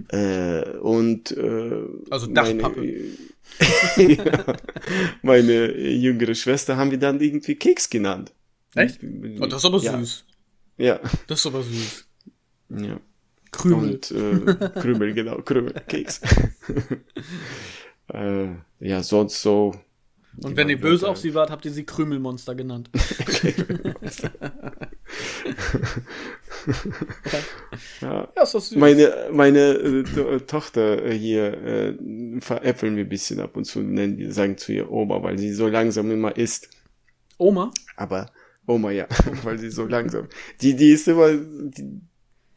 Äh, 0.08 0.70
und 0.78 1.30
äh, 1.30 1.82
Also 2.10 2.28
meine- 2.28 2.62
Dachpappe. 2.62 3.04
ja, 3.96 4.56
meine 5.22 5.76
jüngere 5.76 6.34
Schwester 6.34 6.76
haben 6.76 6.90
wir 6.90 6.98
dann 6.98 7.20
irgendwie 7.20 7.54
Keks 7.54 7.88
genannt. 7.88 8.32
Echt? 8.74 9.00
Oh, 9.40 9.46
das 9.46 9.60
ist 9.60 9.64
aber 9.64 9.78
ja. 9.78 9.98
süß. 9.98 10.24
Ja, 10.78 11.00
Das 11.26 11.40
ist 11.40 11.46
aber 11.46 11.62
süß. 11.62 12.04
ja. 12.70 13.00
Krümel. 13.52 13.94
Und 13.94 14.10
äh, 14.10 14.70
Krümel, 14.80 15.14
genau, 15.14 15.40
Krümel, 15.42 15.72
Keks. 15.88 16.20
äh, 18.12 18.48
ja, 18.80 19.02
sonst 19.02 19.40
so. 19.40 19.74
Und 20.42 20.56
wenn 20.56 20.68
ihr 20.68 20.78
böse 20.78 21.08
auf 21.08 21.16
sie 21.16 21.32
wart, 21.32 21.50
habt 21.50 21.64
ihr 21.64 21.72
sie 21.72 21.84
Krümelmonster 21.84 22.54
genannt. 22.54 22.90
Ja. 28.00 28.28
Ja, 28.36 28.46
süß. 28.46 28.76
Meine, 28.76 29.28
meine 29.32 29.72
äh, 29.74 30.02
To- 30.04 30.38
Tochter 30.40 31.04
äh, 31.04 31.16
hier 31.16 31.54
äh, 31.54 32.40
veräppeln 32.40 32.96
wir 32.96 33.04
ein 33.04 33.08
bisschen 33.08 33.40
ab 33.40 33.56
und 33.56 33.64
zu, 33.64 33.80
nennen 33.80 34.16
die, 34.16 34.30
sagen 34.32 34.56
zu 34.58 34.72
ihr 34.72 34.90
Oma, 34.90 35.22
weil 35.22 35.38
sie 35.38 35.52
so 35.52 35.68
langsam 35.68 36.10
immer 36.10 36.36
isst. 36.36 36.68
Oma? 37.38 37.70
Aber 37.96 38.30
Oma 38.66 38.90
ja, 38.90 39.06
weil 39.42 39.58
sie 39.58 39.70
so 39.70 39.84
langsam. 39.86 40.28
Die, 40.60 40.74
die 40.76 40.90
ist 40.90 41.08
immer 41.08 41.32
die, 41.32 42.00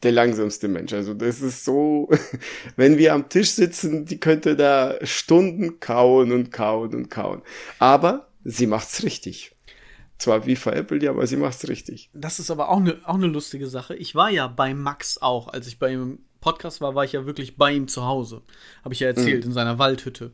der 0.02 0.12
langsamste 0.12 0.68
Mensch. 0.68 0.92
Also 0.92 1.14
das 1.14 1.40
ist 1.40 1.64
so, 1.64 2.08
wenn 2.76 2.98
wir 2.98 3.14
am 3.14 3.28
Tisch 3.28 3.50
sitzen, 3.50 4.06
die 4.06 4.18
könnte 4.18 4.56
da 4.56 4.94
Stunden 5.02 5.80
kauen 5.80 6.32
und 6.32 6.50
kauen 6.52 6.94
und 6.94 7.10
kauen. 7.10 7.42
Aber 7.78 8.28
sie 8.44 8.66
macht's 8.66 9.02
richtig. 9.02 9.52
Zwar 10.20 10.44
wie 10.44 10.56
veräppelt, 10.56 11.02
ja, 11.02 11.10
aber 11.10 11.26
sie 11.26 11.36
macht's 11.36 11.66
richtig. 11.66 12.10
Das 12.12 12.38
ist 12.38 12.50
aber 12.50 12.68
auch 12.68 12.76
eine 12.76 12.98
auch 13.04 13.14
eine 13.14 13.26
lustige 13.26 13.66
Sache. 13.66 13.96
Ich 13.96 14.14
war 14.14 14.28
ja 14.28 14.46
bei 14.48 14.74
Max 14.74 15.16
auch. 15.16 15.48
Als 15.48 15.66
ich 15.66 15.78
bei 15.78 15.92
ihm 15.92 16.02
im 16.02 16.18
Podcast 16.40 16.82
war, 16.82 16.94
war 16.94 17.04
ich 17.04 17.12
ja 17.12 17.24
wirklich 17.24 17.56
bei 17.56 17.72
ihm 17.72 17.88
zu 17.88 18.04
Hause. 18.04 18.42
Habe 18.84 18.92
ich 18.92 19.00
ja 19.00 19.08
erzählt, 19.08 19.44
in 19.46 19.52
seiner 19.52 19.78
Waldhütte. 19.78 20.32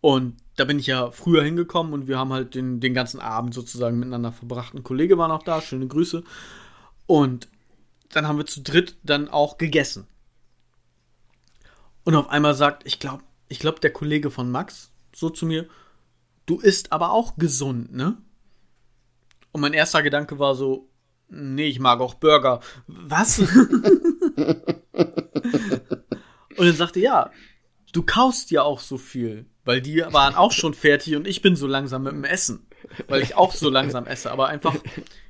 Und 0.00 0.36
da 0.56 0.64
bin 0.64 0.78
ich 0.78 0.86
ja 0.86 1.10
früher 1.10 1.42
hingekommen 1.42 1.92
und 1.92 2.08
wir 2.08 2.18
haben 2.18 2.32
halt 2.32 2.54
den, 2.54 2.80
den 2.80 2.94
ganzen 2.94 3.20
Abend 3.20 3.52
sozusagen 3.52 3.98
miteinander 3.98 4.32
verbracht. 4.32 4.74
Ein 4.74 4.82
Kollege 4.82 5.18
war 5.18 5.28
noch 5.28 5.42
da, 5.42 5.60
schöne 5.60 5.86
Grüße. 5.86 6.22
Und 7.06 7.48
dann 8.12 8.26
haben 8.26 8.38
wir 8.38 8.46
zu 8.46 8.62
dritt 8.62 8.96
dann 9.02 9.28
auch 9.28 9.58
gegessen. 9.58 10.06
Und 12.04 12.14
auf 12.14 12.30
einmal 12.30 12.54
sagt, 12.54 12.86
ich 12.86 12.98
glaube, 12.98 13.24
ich 13.48 13.58
glaube, 13.58 13.80
der 13.80 13.92
Kollege 13.92 14.30
von 14.30 14.50
Max 14.50 14.90
so 15.14 15.28
zu 15.28 15.44
mir, 15.44 15.66
du 16.46 16.60
isst 16.60 16.92
aber 16.92 17.10
auch 17.10 17.36
gesund, 17.36 17.92
ne? 17.92 18.16
Und 19.56 19.62
mein 19.62 19.72
erster 19.72 20.02
Gedanke 20.02 20.38
war 20.38 20.54
so, 20.54 20.90
nee, 21.30 21.68
ich 21.68 21.80
mag 21.80 22.00
auch 22.00 22.12
Burger. 22.12 22.60
Was? 22.88 23.38
und 23.38 23.48
dann 26.58 26.76
sagte, 26.76 27.00
ja, 27.00 27.30
du 27.90 28.02
kaust 28.02 28.50
ja 28.50 28.64
auch 28.64 28.80
so 28.80 28.98
viel, 28.98 29.46
weil 29.64 29.80
die 29.80 30.02
waren 30.10 30.34
auch 30.34 30.52
schon 30.52 30.74
fertig 30.74 31.16
und 31.16 31.26
ich 31.26 31.40
bin 31.40 31.56
so 31.56 31.66
langsam 31.66 32.02
mit 32.02 32.12
dem 32.12 32.24
Essen, 32.24 32.66
weil 33.08 33.22
ich 33.22 33.34
auch 33.34 33.54
so 33.54 33.70
langsam 33.70 34.06
esse, 34.06 34.30
aber 34.30 34.48
einfach, 34.48 34.76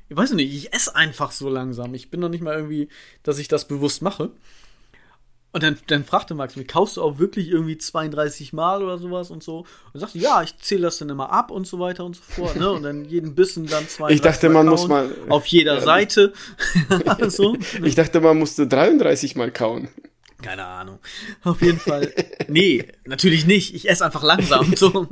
ich 0.08 0.16
weiß 0.16 0.32
nicht, 0.32 0.52
ich 0.52 0.74
esse 0.74 0.96
einfach 0.96 1.30
so 1.30 1.48
langsam. 1.48 1.94
Ich 1.94 2.10
bin 2.10 2.18
noch 2.18 2.28
nicht 2.28 2.42
mal 2.42 2.56
irgendwie, 2.56 2.88
dass 3.22 3.38
ich 3.38 3.46
das 3.46 3.68
bewusst 3.68 4.02
mache. 4.02 4.32
Und 5.56 5.62
dann, 5.62 5.78
dann 5.86 6.04
fragte 6.04 6.34
Max 6.34 6.54
mich, 6.56 6.68
kaust 6.68 6.98
du 6.98 7.02
auch 7.02 7.18
wirklich 7.18 7.48
irgendwie 7.48 7.78
32 7.78 8.52
Mal 8.52 8.82
oder 8.82 8.98
sowas 8.98 9.30
und 9.30 9.42
so? 9.42 9.64
Und 9.94 10.00
sagte, 10.00 10.18
ja, 10.18 10.42
ich 10.42 10.58
zähle 10.58 10.82
das 10.82 10.98
dann 10.98 11.08
immer 11.08 11.32
ab 11.32 11.50
und 11.50 11.66
so 11.66 11.78
weiter 11.78 12.04
und 12.04 12.14
so 12.14 12.20
fort, 12.22 12.56
ne? 12.56 12.70
Und 12.70 12.82
dann 12.82 13.06
jeden 13.06 13.34
Bissen 13.34 13.64
dann 13.66 13.88
32 13.88 14.16
Ich 14.16 14.20
dachte, 14.20 14.50
Mal 14.50 14.64
man 14.64 14.66
muss 14.72 14.86
mal- 14.86 15.10
Auf 15.30 15.46
jeder 15.46 15.76
Ja. 15.76 15.80
Seite. 15.80 16.34
so. 17.28 17.56
Ich 17.82 17.94
dachte, 17.94 18.20
man 18.20 18.38
musste 18.38 18.66
33 18.66 19.34
mal 19.34 19.50
kauen. 19.50 19.88
Keine 20.42 20.66
Ahnung. 20.66 20.98
Auf 21.42 21.62
jeden 21.62 21.78
Fall. 21.80 22.12
Nee, 22.48 22.84
natürlich 23.06 23.46
nicht. 23.46 23.74
Ich 23.74 23.88
esse 23.88 24.04
einfach 24.04 24.24
langsam. 24.24 24.74
So. 24.76 25.08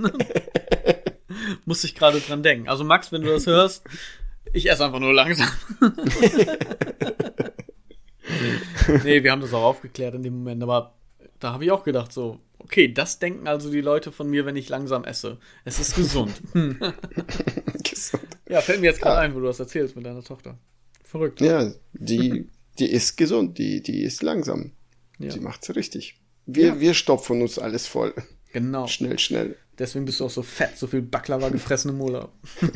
Muss 1.65 1.85
ich 1.85 1.95
gerade 1.95 2.21
dran 2.21 2.43
denken. 2.43 2.69
Also 2.69 2.85
Max, 2.85 3.13
wenn 3.13 3.23
du 3.23 3.31
das 3.31 3.47
hörst, 3.47 3.83
ich 4.53 4.71
esse 4.71 4.85
einfach 4.85 5.01
nur 5.01 5.15
langsam. 5.15 5.49
nee, 9.05 9.23
wir 9.23 9.31
haben 9.33 9.41
das 9.41 9.53
auch 9.55 9.63
aufgeklärt 9.63 10.15
in 10.15 10.23
dem 10.23 10.35
Moment, 10.39 10.63
aber 10.63 10.95
da 11.41 11.53
habe 11.53 11.65
ich 11.65 11.71
auch 11.71 11.85
gedacht 11.85 12.13
so, 12.13 12.39
okay, 12.59 12.93
das 12.93 13.19
denken 13.19 13.47
also 13.49 13.71
die 13.71 13.81
Leute 13.81 14.13
von 14.13 14.29
mir, 14.31 14.47
wenn 14.47 14.57
ich 14.57 14.69
langsam 14.69 15.05
esse. 15.05 15.39
Es 15.65 15.79
ist 15.79 15.97
gesund. 15.97 16.33
Hm. 16.53 16.79
Gesund. 17.83 18.23
Ja, 18.49 18.61
fällt 18.61 18.81
mir 18.81 18.87
jetzt 18.87 19.01
gerade 19.03 19.19
ein, 19.21 19.35
wo 19.35 19.41
du 19.41 19.47
das 19.47 19.61
erzählst 19.61 19.97
mit 19.97 20.07
deiner 20.07 20.23
Tochter. 20.23 20.59
Verrückt. 21.05 21.41
Ja, 21.41 21.71
die, 21.93 22.49
die 22.79 22.91
ist 22.91 23.17
gesund, 23.17 23.59
die, 23.59 23.83
die 23.83 24.03
ist 24.03 24.23
langsam. 24.23 24.73
Ja. 25.19 25.31
Sie 25.31 25.41
macht's 25.41 25.75
richtig. 25.75 26.17
Wir, 26.47 26.67
Ja. 26.67 26.81
wir 26.81 26.95
stopfen 26.95 27.43
uns 27.43 27.59
alles 27.59 27.87
voll. 27.87 28.15
Genau. 28.53 28.87
Schnell, 28.87 29.19
schnell. 29.19 29.57
Deswegen 29.79 30.05
bist 30.05 30.21
du 30.21 30.27
auch 30.27 30.31
so 30.31 30.43
fett, 30.43 30.77
so 30.79 30.87
viel 30.87 31.03
Baklava 31.03 31.49
gefressen 31.49 31.91
im 31.91 32.01
Urlaub. 32.01 32.33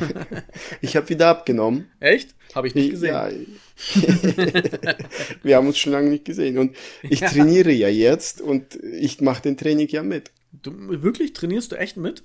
Ich 0.81 0.95
habe 0.95 1.07
wieder 1.09 1.27
abgenommen. 1.27 1.89
Echt? 1.99 2.35
Habe 2.55 2.67
ich 2.67 2.75
nicht 2.75 2.85
Ich- 2.85 2.91
gesehen. 2.91 3.13
Ja, 3.13 3.29
wir 5.43 5.55
haben 5.55 5.67
uns 5.67 5.77
schon 5.77 5.93
lange 5.93 6.09
nicht 6.09 6.25
gesehen. 6.25 6.57
Und 6.57 6.75
ich 7.03 7.19
Ja. 7.21 7.29
trainiere 7.29 7.71
ja 7.71 7.87
jetzt 7.89 8.41
und 8.41 8.75
ich 8.83 9.21
mache 9.21 9.43
den 9.43 9.57
Training 9.57 9.87
ja 9.89 10.03
mit. 10.03 10.31
Du, 10.51 10.71
wirklich? 11.01 11.33
Trainierst 11.33 11.71
du 11.71 11.75
echt 11.77 11.95
mit? 11.97 12.23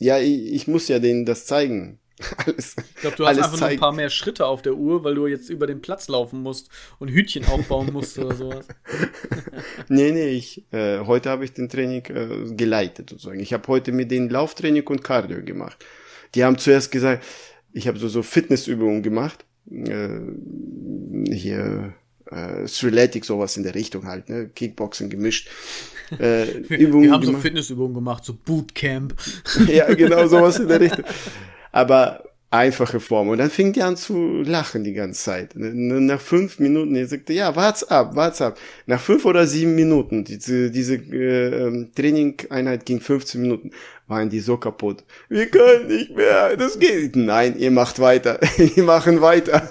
Ja, 0.00 0.18
ich, 0.18 0.52
ich 0.52 0.68
muss 0.68 0.88
ja 0.88 0.98
denen 0.98 1.26
das 1.26 1.46
zeigen. 1.46 1.98
Alles. 2.46 2.76
Ich 2.94 3.00
glaube, 3.02 3.16
du 3.16 3.26
hast 3.26 3.38
einfach 3.38 3.60
nur 3.60 3.68
ein 3.68 3.78
paar 3.78 3.92
mehr 3.92 4.08
Schritte 4.08 4.46
auf 4.46 4.62
der 4.62 4.74
Uhr, 4.74 5.04
weil 5.04 5.14
du 5.14 5.26
jetzt 5.26 5.50
über 5.50 5.66
den 5.66 5.82
Platz 5.82 6.08
laufen 6.08 6.42
musst 6.42 6.70
und 6.98 7.08
Hütchen 7.08 7.44
aufbauen 7.46 7.92
musst 7.92 8.18
oder 8.18 8.34
sowas. 8.34 8.66
Nee, 9.88 10.12
nee, 10.12 10.28
ich, 10.28 10.64
äh, 10.72 11.00
heute 11.00 11.30
habe 11.30 11.44
ich 11.44 11.52
den 11.52 11.68
Training 11.68 12.04
äh, 12.06 12.54
geleitet 12.54 13.10
sozusagen. 13.10 13.40
Ich 13.40 13.52
habe 13.52 13.66
heute 13.68 13.92
mit 13.92 14.10
denen 14.10 14.28
Lauftraining 14.28 14.86
und 14.86 15.02
Cardio 15.02 15.42
gemacht. 15.42 15.84
Die 16.34 16.44
haben 16.44 16.58
zuerst 16.58 16.90
gesagt, 16.90 17.24
ich 17.72 17.88
habe 17.88 17.98
so, 17.98 18.08
so 18.08 18.22
Fitnessübungen 18.22 19.02
gemacht. 19.02 19.44
Äh, 19.70 20.20
hier 21.32 21.94
äh, 22.30 22.64
Thrilletic, 22.66 23.24
sowas 23.24 23.56
in 23.56 23.62
der 23.62 23.74
Richtung 23.74 24.06
halt, 24.06 24.28
ne? 24.28 24.48
Kickboxen 24.54 25.10
gemischt. 25.10 25.48
Äh, 26.20 26.58
Übungen 26.68 27.02
Wir 27.02 27.10
haben 27.10 27.22
so 27.22 27.30
gemacht. 27.30 27.42
Fitnessübungen 27.42 27.92
gemacht, 27.92 28.24
so 28.24 28.32
Bootcamp. 28.32 29.12
ja, 29.66 29.92
genau, 29.92 30.24
sowas 30.28 30.56
in 30.60 30.68
der 30.68 30.78
Richtung. 30.80 31.04
Aber 31.76 32.24
einfache 32.50 33.00
Form. 33.00 33.28
Und 33.28 33.36
dann 33.36 33.50
fing 33.50 33.74
die 33.74 33.82
an 33.82 33.98
zu 33.98 34.40
lachen 34.42 34.82
die 34.82 34.94
ganze 34.94 35.22
Zeit. 35.22 35.50
Nach 35.54 36.20
fünf 36.20 36.58
Minuten, 36.58 36.96
er 36.96 37.06
sagte, 37.06 37.34
ja, 37.34 37.54
wart's 37.54 37.84
ab, 37.84 38.16
wart's 38.16 38.40
ab. 38.40 38.58
Nach 38.86 38.98
fünf 38.98 39.26
oder 39.26 39.46
sieben 39.46 39.74
Minuten, 39.74 40.24
diese, 40.24 40.70
diese 40.70 40.94
äh, 40.94 41.66
ähm, 41.66 41.90
Trainingeinheit 41.94 42.86
ging 42.86 43.00
15 43.00 43.42
Minuten, 43.42 43.72
waren 44.06 44.30
die 44.30 44.40
so 44.40 44.56
kaputt. 44.56 45.04
Wir 45.28 45.46
können 45.50 45.88
nicht 45.88 46.16
mehr, 46.16 46.56
das 46.56 46.78
geht. 46.78 47.14
Nein, 47.14 47.58
ihr 47.58 47.70
macht 47.70 47.98
weiter. 47.98 48.40
Wir 48.56 48.84
machen 48.84 49.20
weiter. 49.20 49.68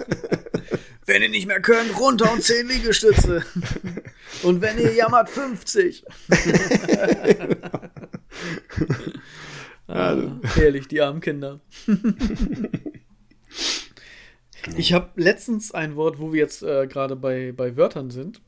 Wenn 1.08 1.24
ihr 1.24 1.30
nicht 1.30 1.47
mehr 1.47 1.62
könnt, 1.62 1.99
runter 1.99 2.32
und 2.32 2.43
10 2.43 2.68
Liegestütze. 2.68 3.43
Und 4.43 4.62
wenn 4.62 4.78
ihr 4.78 4.93
jammert, 4.93 5.30
50. 5.30 6.06
ah, 9.88 10.39
herrlich, 10.43 10.88
die 10.88 11.01
armen 11.01 11.21
Kinder. 11.21 11.61
ich 14.77 14.93
habe 14.93 15.09
letztens 15.15 15.71
ein 15.71 15.95
Wort, 15.95 16.19
wo 16.19 16.33
wir 16.33 16.39
jetzt 16.39 16.63
äh, 16.63 16.88
gerade 16.88 17.15
bei, 17.15 17.51
bei 17.51 17.77
Wörtern 17.77 18.09
sind, 18.09 18.41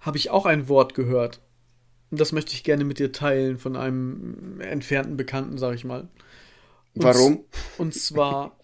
habe 0.00 0.18
ich 0.18 0.30
auch 0.30 0.46
ein 0.46 0.68
Wort 0.68 0.94
gehört. 0.94 1.40
Und 2.10 2.20
das 2.20 2.32
möchte 2.32 2.52
ich 2.52 2.62
gerne 2.62 2.84
mit 2.84 2.98
dir 2.98 3.10
teilen 3.12 3.58
von 3.58 3.76
einem 3.76 4.60
entfernten 4.60 5.16
Bekannten, 5.16 5.58
sag 5.58 5.74
ich 5.74 5.84
mal. 5.84 6.08
Und 6.94 7.02
Warum? 7.02 7.44
Und 7.78 7.94
zwar 7.94 8.58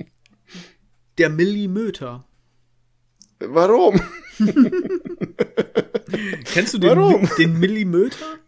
der 1.19 1.31
Millimeter. 1.31 2.25
Warum? 3.41 4.01
Kennst 6.45 6.75
du 6.75 6.79
den, 6.79 6.91
Warum? 6.91 7.29
Den 7.39 7.59
Millimeter? 7.59 8.39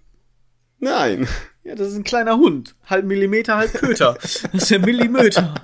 Nein. 0.78 1.26
Ja, 1.64 1.74
das 1.76 1.88
ist 1.88 1.96
ein 1.96 2.04
kleiner 2.04 2.36
Hund. 2.36 2.74
Halb 2.86 3.04
Millimeter, 3.04 3.56
halb 3.56 3.72
Köter. 3.72 4.16
Das 4.20 4.44
ist 4.52 4.70
der 4.70 4.80
Millimeter. 4.80 5.54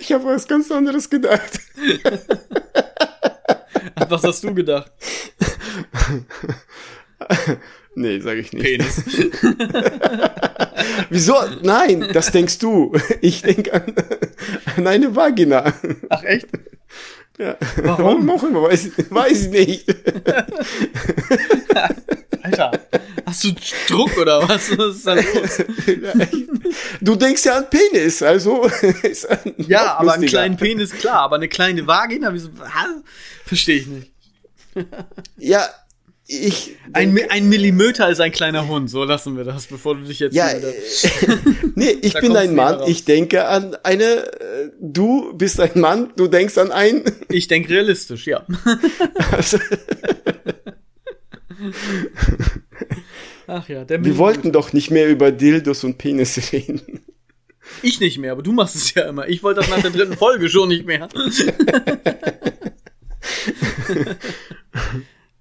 Ich 0.00 0.12
habe 0.12 0.24
was 0.24 0.46
ganz 0.46 0.70
anderes 0.70 1.08
gedacht. 1.08 1.60
Was 4.08 4.22
hast 4.22 4.44
du 4.44 4.54
gedacht? 4.54 4.92
Nee, 7.94 8.20
sage 8.20 8.40
ich 8.40 8.52
nicht. 8.52 8.62
Penis. 8.62 9.02
Wieso? 11.10 11.34
Nein, 11.62 12.06
das 12.12 12.30
denkst 12.30 12.58
du. 12.58 12.92
Ich 13.22 13.40
denke 13.40 13.72
an, 13.72 13.94
an 14.76 14.86
eine 14.86 15.16
Vagina. 15.16 15.72
Ach 16.10 16.22
echt? 16.22 16.48
Ja. 17.38 17.56
Warum? 17.82 18.28
Auch 18.28 18.42
immer, 18.42 18.62
weiß, 18.64 18.90
weiß 19.10 19.46
ich 19.46 19.50
nicht. 19.50 19.86
Alter, 22.46 22.70
hast 23.26 23.44
du 23.44 23.48
Druck 23.88 24.16
oder 24.18 24.48
was? 24.48 24.70
Was 24.78 24.96
ist 24.96 25.06
da 25.06 25.14
los? 25.14 25.62
Du 27.00 27.14
denkst 27.16 27.44
ja 27.44 27.56
an 27.58 27.66
Penis, 27.70 28.22
also 28.22 28.68
Ja, 29.56 29.96
aber 29.98 30.14
einen 30.14 30.26
kleinen 30.26 30.56
Penis, 30.56 30.90
klar. 30.92 31.20
Aber 31.20 31.36
eine 31.36 31.48
kleine 31.48 31.86
Vagina, 31.86 32.32
wieso? 32.32 32.50
Verstehe 33.44 33.76
ich 33.76 33.86
nicht. 33.86 34.12
Ja, 35.38 35.66
ich. 36.26 36.76
Ein, 36.92 37.18
ein 37.30 37.48
Millimeter 37.48 38.08
ist 38.10 38.20
ein 38.20 38.32
kleiner 38.32 38.66
Hund. 38.68 38.90
So 38.90 39.04
lassen 39.04 39.36
wir 39.36 39.44
das, 39.44 39.66
bevor 39.68 39.94
du 39.94 40.02
dich 40.02 40.18
jetzt 40.18 40.34
ja, 40.34 40.48
wieder- 40.56 40.72
nee, 41.76 41.96
ich 42.02 42.12
Da 42.14 42.20
bin 42.20 42.36
ein 42.36 42.54
Mann. 42.54 42.74
raus. 42.74 42.88
Ich 42.88 43.04
denke 43.04 43.46
an 43.46 43.76
eine. 43.84 44.04
äh, 44.04 44.70
Du 44.80 45.32
bist 45.34 45.60
ein 45.60 45.78
Mann. 45.80 46.12
Du 46.16 46.26
denkst 46.26 46.58
an 46.58 46.72
ein. 46.72 47.02
Ich 47.28 47.48
denke 47.48 47.70
realistisch, 47.70 48.26
ja. 48.26 48.44
Also, 49.32 49.58
Ach 53.46 53.68
ja, 53.68 53.84
der 53.84 54.04
wir 54.04 54.18
wollten 54.18 54.50
doch 54.52 54.72
nicht 54.72 54.90
mehr 54.90 55.08
über 55.08 55.30
Dildos 55.30 55.84
und 55.84 55.98
Penis 55.98 56.40
reden. 56.52 57.04
Ich 57.82 58.00
nicht 58.00 58.18
mehr, 58.18 58.32
aber 58.32 58.42
du 58.42 58.52
machst 58.52 58.74
es 58.76 58.94
ja 58.94 59.08
immer. 59.08 59.28
Ich 59.28 59.42
wollte 59.42 59.60
das 59.60 59.68
nach 59.68 59.82
der 59.82 59.90
dritten 59.90 60.16
Folge 60.16 60.48
schon 60.48 60.68
nicht 60.68 60.86
mehr. 60.86 61.08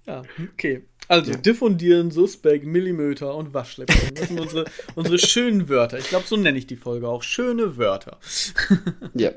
ja, 0.07 0.23
okay. 0.53 0.85
Also, 1.07 1.33
diffundieren, 1.33 2.09
Suspekt, 2.09 2.65
Millimeter 2.65 3.35
und 3.35 3.53
Waschläppchen. 3.53 4.15
Das 4.15 4.29
sind 4.29 4.39
unsere, 4.39 4.65
unsere 4.95 5.19
schönen 5.19 5.69
Wörter. 5.69 5.99
Ich 5.99 6.07
glaube, 6.07 6.25
so 6.25 6.35
nenne 6.35 6.57
ich 6.57 6.65
die 6.65 6.77
Folge 6.77 7.07
auch. 7.07 7.21
Schöne 7.21 7.77
Wörter. 7.77 8.17
Ja. 9.13 9.29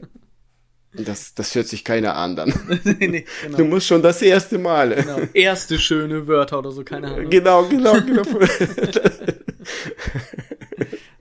Das, 1.04 1.34
das 1.34 1.54
hört 1.54 1.68
sich 1.68 1.84
keiner 1.84 2.16
an 2.16 2.36
dann. 2.36 2.52
nee, 2.84 3.06
nee, 3.06 3.24
Du 3.50 3.56
genau. 3.56 3.64
musst 3.70 3.86
schon 3.86 4.02
das 4.02 4.20
erste 4.22 4.58
Mal. 4.58 4.94
genau. 4.94 5.20
Erste 5.32 5.78
schöne 5.78 6.26
Wörter 6.26 6.58
oder 6.58 6.70
so, 6.72 6.82
keine 6.84 7.08
Ahnung. 7.12 7.30
Genau, 7.30 7.64
genau, 7.64 7.94
genau. 8.00 8.22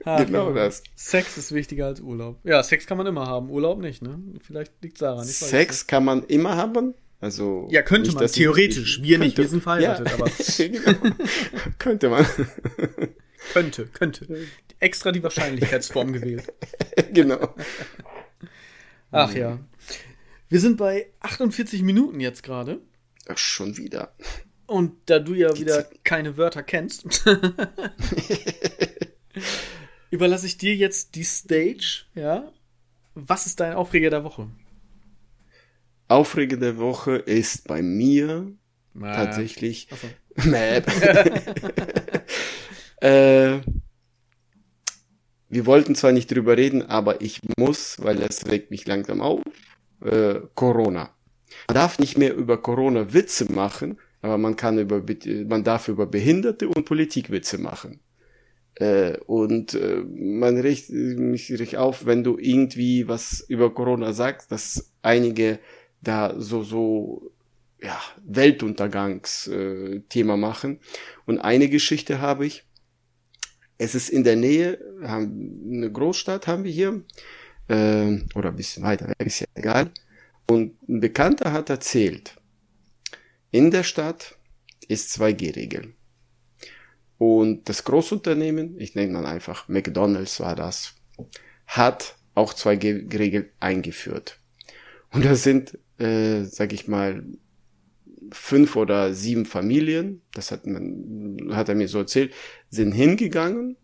Ah, 0.04 0.22
genau 0.24 0.52
das. 0.54 0.82
Sex 0.94 1.36
ist 1.36 1.52
wichtiger 1.52 1.84
als 1.86 2.00
Urlaub. 2.00 2.38
Ja, 2.42 2.62
Sex 2.62 2.86
kann 2.86 2.96
man 2.96 3.06
immer 3.06 3.26
haben, 3.26 3.50
Urlaub 3.50 3.78
nicht, 3.78 4.00
ne? 4.00 4.18
Vielleicht 4.42 4.72
liegt 4.80 4.94
es 4.94 5.00
daran. 5.00 5.24
Ich 5.28 5.42
weiß 5.42 5.50
Sex 5.50 5.86
kann 5.86 6.02
man 6.02 6.22
immer 6.24 6.56
haben. 6.56 6.94
Also 7.20 7.62
nicht. 7.64 7.72
Ja, 7.74 7.82
könnte 7.82 8.08
nicht, 8.08 8.14
man. 8.14 8.22
dass 8.22 8.30
ich- 8.30 8.38
Theoretisch. 8.38 9.02
Wir 9.02 9.18
nicht, 9.18 9.36
könnte. 9.36 9.42
wir 9.42 9.48
sind 9.50 9.62
verheiratet, 9.62 10.08
ja. 10.08 10.14
aber 10.14 10.30
genau. 10.56 11.14
könnte 11.78 12.08
man. 12.08 12.26
könnte, 13.52 13.86
könnte. 13.92 14.46
Extra 14.80 15.12
die 15.12 15.22
Wahrscheinlichkeitsform 15.22 16.12
gewählt. 16.14 16.44
genau. 17.12 17.54
Ach 19.10 19.34
ja. 19.34 19.58
Wir 20.48 20.60
sind 20.60 20.76
bei 20.76 21.10
48 21.20 21.82
Minuten 21.82 22.20
jetzt 22.20 22.42
gerade. 22.42 22.80
Ach, 23.28 23.38
schon 23.38 23.76
wieder. 23.76 24.14
Und 24.66 24.92
da 25.06 25.18
du 25.18 25.34
ja 25.34 25.56
wieder 25.58 25.86
keine 26.04 26.36
Wörter 26.36 26.62
kennst, 26.62 27.04
überlasse 30.10 30.46
ich 30.46 30.58
dir 30.58 30.74
jetzt 30.74 31.14
die 31.14 31.24
Stage, 31.24 32.04
ja? 32.14 32.52
Was 33.14 33.46
ist 33.46 33.60
dein 33.60 33.74
Aufreger 33.74 34.10
der 34.10 34.24
Woche? 34.24 34.48
Aufregende 36.06 36.78
Woche 36.78 37.16
ist 37.16 37.66
bei 37.66 37.82
mir 37.82 38.52
tatsächlich. 38.94 39.88
Ach 39.90 39.96
so. 39.96 40.48
Mäh. 40.48 40.82
äh, 43.00 43.60
wir 45.48 45.66
wollten 45.66 45.94
zwar 45.94 46.12
nicht 46.12 46.30
drüber 46.30 46.56
reden, 46.56 46.82
aber 46.82 47.20
ich 47.20 47.40
muss, 47.58 47.96
weil 48.00 48.22
es 48.22 48.46
regt 48.46 48.70
mich 48.70 48.86
langsam 48.86 49.20
auf. 49.20 49.40
Äh, 50.04 50.40
Corona. 50.54 51.10
Man 51.66 51.74
darf 51.74 51.98
nicht 51.98 52.18
mehr 52.18 52.34
über 52.34 52.62
Corona 52.62 53.12
Witze 53.12 53.50
machen, 53.50 53.98
aber 54.20 54.38
man 54.38 54.56
kann 54.56 54.78
über, 54.78 55.00
Be- 55.00 55.46
man 55.48 55.64
darf 55.64 55.88
über 55.88 56.06
Behinderte 56.06 56.68
und 56.68 56.84
Politik 56.84 57.30
Witze 57.30 57.58
machen. 57.58 58.00
Äh, 58.74 59.16
und 59.26 59.74
äh, 59.74 60.04
man 60.06 60.58
regt 60.58 60.90
mich 60.90 61.50
regt 61.50 61.76
auf, 61.76 62.06
wenn 62.06 62.22
du 62.22 62.38
irgendwie 62.38 63.08
was 63.08 63.44
über 63.48 63.74
Corona 63.74 64.12
sagst, 64.12 64.52
dass 64.52 64.92
einige 65.02 65.58
da 66.00 66.34
so 66.38 66.62
so 66.62 67.32
ja 67.82 67.98
Weltuntergangsthema 68.24 70.34
äh, 70.34 70.36
machen. 70.36 70.78
Und 71.26 71.40
eine 71.40 71.68
Geschichte 71.68 72.20
habe 72.20 72.46
ich. 72.46 72.64
Es 73.78 73.94
ist 73.94 74.08
in 74.08 74.24
der 74.24 74.36
Nähe, 74.36 74.78
haben, 75.02 75.70
eine 75.72 75.90
Großstadt 75.90 76.46
haben 76.46 76.64
wir 76.64 76.72
hier, 76.72 77.02
äh, 77.68 78.18
oder 78.34 78.50
ein 78.50 78.56
bisschen 78.56 78.82
weiter 78.82 79.12
ist 79.18 79.40
ja 79.40 79.46
egal. 79.54 79.90
Und 80.50 80.76
ein 80.88 81.00
Bekannter 81.00 81.52
hat 81.52 81.70
erzählt, 81.70 82.36
in 83.50 83.70
der 83.70 83.82
Stadt 83.82 84.36
ist 84.88 85.10
2G-Regel. 85.18 85.94
Und 87.18 87.68
das 87.68 87.84
Großunternehmen, 87.84 88.80
ich 88.80 88.94
nenne 88.94 89.14
dann 89.14 89.26
einfach 89.26 89.68
McDonald's 89.68 90.40
war 90.40 90.56
das, 90.56 90.94
hat 91.66 92.16
auch 92.34 92.54
2G-Regel 92.54 93.50
eingeführt. 93.60 94.38
Und 95.12 95.24
da 95.24 95.34
sind, 95.34 95.78
äh, 95.98 96.44
sag 96.44 96.72
ich 96.72 96.86
mal, 96.86 97.24
fünf 98.30 98.76
oder 98.76 99.14
sieben 99.14 99.46
Familien, 99.46 100.22
das 100.32 100.50
hat 100.50 100.66
man, 100.66 101.17
hat 101.52 101.68
er 101.68 101.74
mir 101.74 101.88
so 101.88 101.98
erzählt, 101.98 102.32
sind 102.70 102.92
hingegangen, 102.92 103.76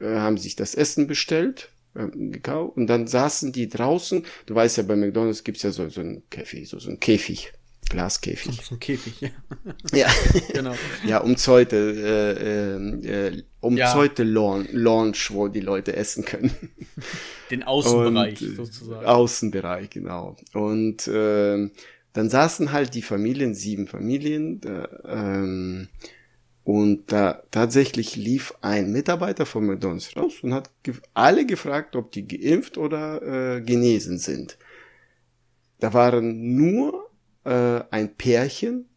äh, 0.00 0.16
haben 0.16 0.38
sich 0.38 0.56
das 0.56 0.74
Essen 0.74 1.06
bestellt, 1.06 1.70
äh, 1.94 2.06
gekauft 2.08 2.76
und 2.76 2.86
dann 2.86 3.06
saßen 3.06 3.52
die 3.52 3.68
draußen. 3.68 4.24
Du 4.46 4.54
weißt 4.54 4.78
ja, 4.78 4.82
bei 4.82 4.96
McDonalds 4.96 5.44
gibt's 5.44 5.62
ja 5.62 5.70
so, 5.70 5.88
so 5.88 6.00
ein 6.00 6.22
Käfig, 6.30 6.68
so, 6.68 6.78
so 6.78 6.90
ein 6.90 7.00
Käfig. 7.00 7.52
Glaskäfig. 7.90 8.56
So, 8.56 8.62
so 8.62 8.74
ein 8.76 8.80
Käfig, 8.80 9.20
ja. 9.20 9.30
Ja, 9.92 10.08
genau. 10.52 10.74
ja 11.04 11.18
umzäunte, 11.18 11.76
äh, 13.04 13.28
äh, 13.28 13.42
umzäunte 13.60 14.22
ja. 14.22 14.62
Launch, 14.72 15.32
wo 15.32 15.48
die 15.48 15.60
Leute 15.60 15.96
essen 15.96 16.24
können. 16.24 16.52
Den 17.50 17.64
Außenbereich 17.64 18.40
Und, 18.40 18.48
äh, 18.48 18.54
sozusagen. 18.54 19.06
Außenbereich, 19.06 19.90
genau. 19.90 20.36
Und 20.54 21.08
äh, 21.08 21.68
dann 22.12 22.30
saßen 22.30 22.72
halt 22.72 22.94
die 22.94 23.02
Familien, 23.02 23.54
sieben 23.54 23.88
Familien, 23.88 24.60
äh, 24.62 24.86
ähm, 25.06 25.88
und 26.70 27.10
da 27.10 27.42
tatsächlich 27.50 28.14
lief 28.14 28.54
ein 28.60 28.92
Mitarbeiter 28.92 29.44
von 29.44 29.66
McDonald's 29.66 30.16
raus 30.16 30.34
und 30.42 30.54
hat 30.54 30.70
ge 30.84 30.94
alle 31.14 31.44
gefragt, 31.44 31.96
ob 31.96 32.12
die 32.12 32.28
geimpft 32.28 32.78
oder 32.78 33.56
äh, 33.56 33.60
genesen 33.60 34.18
sind. 34.18 34.56
Da 35.80 35.92
waren 35.94 36.54
nur 36.54 37.10
äh, 37.42 37.80
ein 37.90 38.14
Pärchen, 38.14 38.88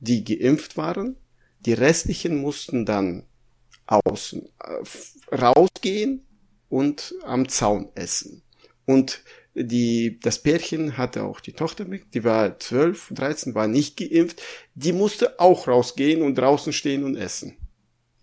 die 0.00 0.24
geimpft 0.24 0.76
waren. 0.76 1.14
Die 1.60 1.74
restlichen 1.74 2.38
mussten 2.38 2.86
dann 2.86 3.22
außen 3.86 4.42
äh, 4.58 5.36
rausgehen 5.36 6.26
und 6.68 7.14
am 7.22 7.48
Zaun 7.48 7.90
essen. 7.94 8.42
Und 8.84 9.22
die, 9.54 10.18
das 10.20 10.38
Pärchen 10.38 10.96
hatte 10.96 11.24
auch 11.24 11.40
die 11.40 11.52
Tochter 11.52 11.84
mit, 11.84 12.14
die 12.14 12.24
war 12.24 12.58
12, 12.58 13.12
13, 13.14 13.54
war 13.54 13.66
nicht 13.66 13.96
geimpft. 13.96 14.42
Die 14.74 14.92
musste 14.92 15.38
auch 15.40 15.68
rausgehen 15.68 16.22
und 16.22 16.36
draußen 16.36 16.72
stehen 16.72 17.04
und 17.04 17.16
essen. 17.16 17.56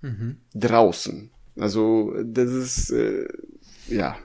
Mhm. 0.02 0.38
Draußen. 0.56 1.30
Also, 1.58 2.14
das 2.24 2.50
ist, 2.50 2.92
äh, 2.92 3.28
ja, 3.88 4.18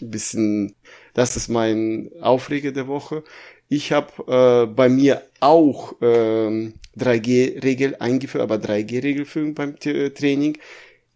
ein 0.00 0.10
bisschen, 0.10 0.74
das 1.14 1.36
ist 1.36 1.48
mein 1.48 2.10
Aufreger 2.20 2.72
der 2.72 2.88
Woche. 2.88 3.22
Ich 3.68 3.92
habe 3.92 4.66
äh, 4.66 4.66
bei 4.66 4.88
mir 4.88 5.22
auch 5.40 6.00
äh, 6.02 6.72
3G-Regel 6.98 7.96
eingeführt, 7.96 8.42
aber 8.42 8.56
3G-Regelführung 8.56 9.54
beim 9.54 9.78
Training. 9.78 10.58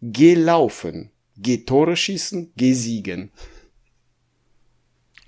Geh 0.01 0.35
laufen, 0.35 1.11
geh 1.37 1.57
Tore 1.57 1.95
schießen, 1.95 2.53
geh 2.55 2.73
siegen. 2.73 3.31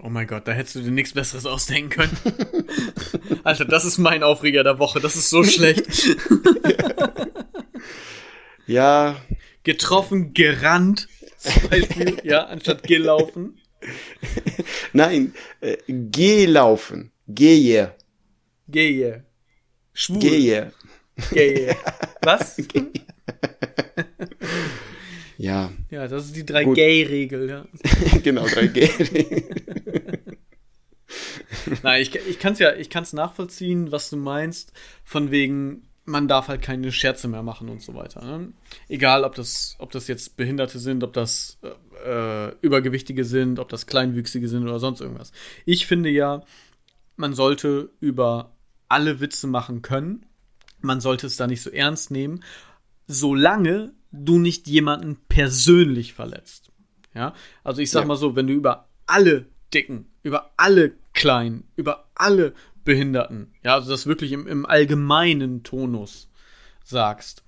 Oh 0.01 0.09
mein 0.09 0.27
Gott, 0.27 0.47
da 0.47 0.53
hättest 0.53 0.75
du 0.75 0.81
dir 0.81 0.91
nichts 0.91 1.13
Besseres 1.13 1.45
ausdenken 1.45 1.89
können. 1.89 2.17
Alter, 3.43 3.65
das 3.65 3.83
ist 3.83 3.97
mein 3.97 4.23
Aufreger 4.23 4.63
der 4.63 4.79
Woche. 4.79 5.01
Das 5.01 5.15
ist 5.15 5.29
so 5.29 5.43
schlecht. 5.43 5.85
ja. 8.67 9.17
Getroffen, 9.63 10.33
gerannt, 10.33 11.09
zum 11.37 11.69
Beispiel, 11.69 12.17
ja, 12.23 12.45
anstatt 12.45 12.83
gelaufen. 12.83 13.59
Nein, 14.93 15.33
äh, 15.59 15.77
gelaufen. 15.87 17.11
Gehe. 17.27 17.93
Gehe. 18.69 19.25
Schwul. 19.93 20.19
Gehe. 20.19 20.71
Gehe. 21.31 21.75
Was? 22.21 22.57
Ja. 25.39 25.71
Ja, 25.89 26.05
das 26.09 26.25
ist 26.25 26.35
die 26.35 26.43
3G-Regel, 26.43 27.49
ja. 27.49 27.65
genau, 28.23 28.43
3G-Regel. 28.43 29.78
Nein, 31.83 32.01
ich, 32.01 32.15
ich 32.15 32.39
kann 32.39 32.53
es 32.53 32.59
ja, 32.59 32.73
ich 32.73 32.89
kann 32.89 33.03
es 33.03 33.13
nachvollziehen, 33.13 33.91
was 33.91 34.09
du 34.09 34.17
meinst, 34.17 34.73
von 35.03 35.31
wegen, 35.31 35.87
man 36.05 36.27
darf 36.27 36.47
halt 36.47 36.61
keine 36.61 36.91
Scherze 36.91 37.27
mehr 37.27 37.43
machen 37.43 37.69
und 37.69 37.81
so 37.81 37.93
weiter. 37.93 38.23
Ne? 38.25 38.53
Egal, 38.87 39.23
ob 39.23 39.35
das, 39.35 39.75
ob 39.79 39.91
das 39.91 40.07
jetzt 40.07 40.37
Behinderte 40.37 40.79
sind, 40.79 41.03
ob 41.03 41.13
das 41.13 41.59
äh, 42.05 42.55
Übergewichtige 42.61 43.23
sind, 43.23 43.59
ob 43.59 43.69
das 43.69 43.85
Kleinwüchsige 43.85 44.47
sind 44.47 44.63
oder 44.63 44.79
sonst 44.79 45.01
irgendwas. 45.01 45.31
Ich 45.65 45.85
finde 45.85 46.09
ja, 46.09 46.43
man 47.15 47.33
sollte 47.33 47.91
über 47.99 48.55
alle 48.87 49.19
Witze 49.19 49.47
machen 49.47 49.81
können. 49.81 50.25
Man 50.81 51.01
sollte 51.01 51.27
es 51.27 51.37
da 51.37 51.47
nicht 51.47 51.61
so 51.61 51.69
ernst 51.69 52.11
nehmen, 52.11 52.43
solange 53.07 53.93
du 54.11 54.39
nicht 54.39 54.67
jemanden 54.67 55.17
persönlich 55.27 56.13
verletzt. 56.13 56.71
Ja, 57.13 57.33
also 57.63 57.81
ich 57.81 57.91
sag 57.91 58.01
ja. 58.01 58.07
mal 58.07 58.15
so, 58.15 58.35
wenn 58.35 58.47
du 58.47 58.53
über 58.53 58.87
alle 59.05 59.47
Dicken, 59.73 60.09
über 60.23 60.51
alle 60.57 60.93
Kleinen, 61.19 61.65
über 61.75 62.05
alle 62.15 62.53
Behinderten, 62.85 63.53
ja, 63.61 63.75
also 63.75 63.91
das 63.91 64.07
wirklich 64.07 64.31
im, 64.31 64.47
im 64.47 64.65
allgemeinen 64.65 65.63
Tonus 65.63 66.29
sagst, 66.83 67.43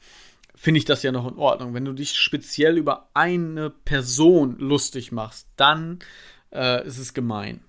finde 0.55 0.79
ich 0.79 0.85
das 0.85 1.03
ja 1.03 1.13
noch 1.13 1.25
in 1.25 1.37
Ordnung. 1.37 1.73
Wenn 1.73 1.85
du 1.85 1.93
dich 1.93 2.19
speziell 2.19 2.77
über 2.77 3.09
eine 3.13 3.69
Person 3.69 4.57
lustig 4.59 5.13
machst, 5.13 5.47
dann 5.55 5.99
äh, 6.51 6.85
ist 6.85 6.97
es 6.97 7.13
gemein. 7.13 7.61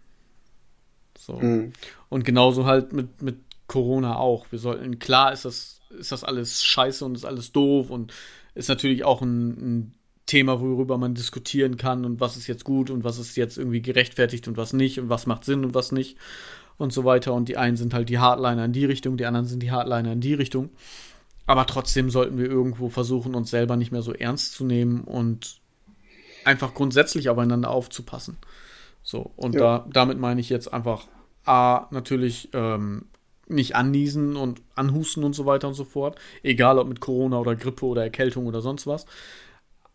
So. 1.16 1.34
Mhm. 1.36 1.72
Und 2.08 2.24
genauso 2.24 2.66
halt 2.66 2.92
mit, 2.92 3.22
mit 3.22 3.36
Corona 3.68 4.16
auch. 4.16 4.50
Wir 4.50 4.58
sollten, 4.58 4.98
klar 4.98 5.32
ist 5.32 5.44
das, 5.44 5.80
ist 5.96 6.10
das 6.10 6.24
alles 6.24 6.64
scheiße 6.64 7.04
und 7.04 7.14
ist 7.14 7.24
alles 7.24 7.52
doof 7.52 7.90
und 7.90 8.12
ist 8.56 8.68
natürlich 8.68 9.04
auch 9.04 9.22
ein, 9.22 9.50
ein 9.50 9.94
Thema, 10.32 10.62
worüber 10.62 10.96
man 10.96 11.14
diskutieren 11.14 11.76
kann 11.76 12.06
und 12.06 12.18
was 12.18 12.38
ist 12.38 12.46
jetzt 12.46 12.64
gut 12.64 12.88
und 12.88 13.04
was 13.04 13.18
ist 13.18 13.36
jetzt 13.36 13.58
irgendwie 13.58 13.82
gerechtfertigt 13.82 14.48
und 14.48 14.56
was 14.56 14.72
nicht 14.72 14.98
und 14.98 15.10
was 15.10 15.26
macht 15.26 15.44
Sinn 15.44 15.62
und 15.62 15.74
was 15.74 15.92
nicht 15.92 16.16
und 16.78 16.90
so 16.90 17.04
weiter. 17.04 17.34
Und 17.34 17.50
die 17.50 17.58
einen 17.58 17.76
sind 17.76 17.92
halt 17.92 18.08
die 18.08 18.18
Hardliner 18.18 18.64
in 18.64 18.72
die 18.72 18.86
Richtung, 18.86 19.18
die 19.18 19.26
anderen 19.26 19.46
sind 19.46 19.62
die 19.62 19.70
Hardliner 19.70 20.12
in 20.12 20.22
die 20.22 20.32
Richtung. 20.32 20.70
Aber 21.44 21.66
trotzdem 21.66 22.08
sollten 22.08 22.38
wir 22.38 22.46
irgendwo 22.46 22.88
versuchen, 22.88 23.34
uns 23.34 23.50
selber 23.50 23.76
nicht 23.76 23.92
mehr 23.92 24.00
so 24.00 24.14
ernst 24.14 24.54
zu 24.54 24.64
nehmen 24.64 25.02
und 25.02 25.60
einfach 26.46 26.72
grundsätzlich 26.72 27.28
aufeinander 27.28 27.68
aufzupassen. 27.68 28.38
So, 29.02 29.32
und 29.36 29.54
ja. 29.54 29.60
da, 29.60 29.86
damit 29.92 30.18
meine 30.18 30.40
ich 30.40 30.48
jetzt 30.48 30.72
einfach 30.72 31.08
A, 31.44 31.88
natürlich 31.90 32.48
ähm, 32.54 33.04
nicht 33.48 33.76
anniesen 33.76 34.36
und 34.36 34.62
anhusten 34.76 35.24
und 35.24 35.34
so 35.34 35.44
weiter 35.44 35.68
und 35.68 35.74
so 35.74 35.84
fort. 35.84 36.18
Egal 36.42 36.78
ob 36.78 36.88
mit 36.88 37.00
Corona 37.00 37.38
oder 37.38 37.54
Grippe 37.54 37.84
oder 37.84 38.02
Erkältung 38.02 38.46
oder 38.46 38.62
sonst 38.62 38.86
was. 38.86 39.04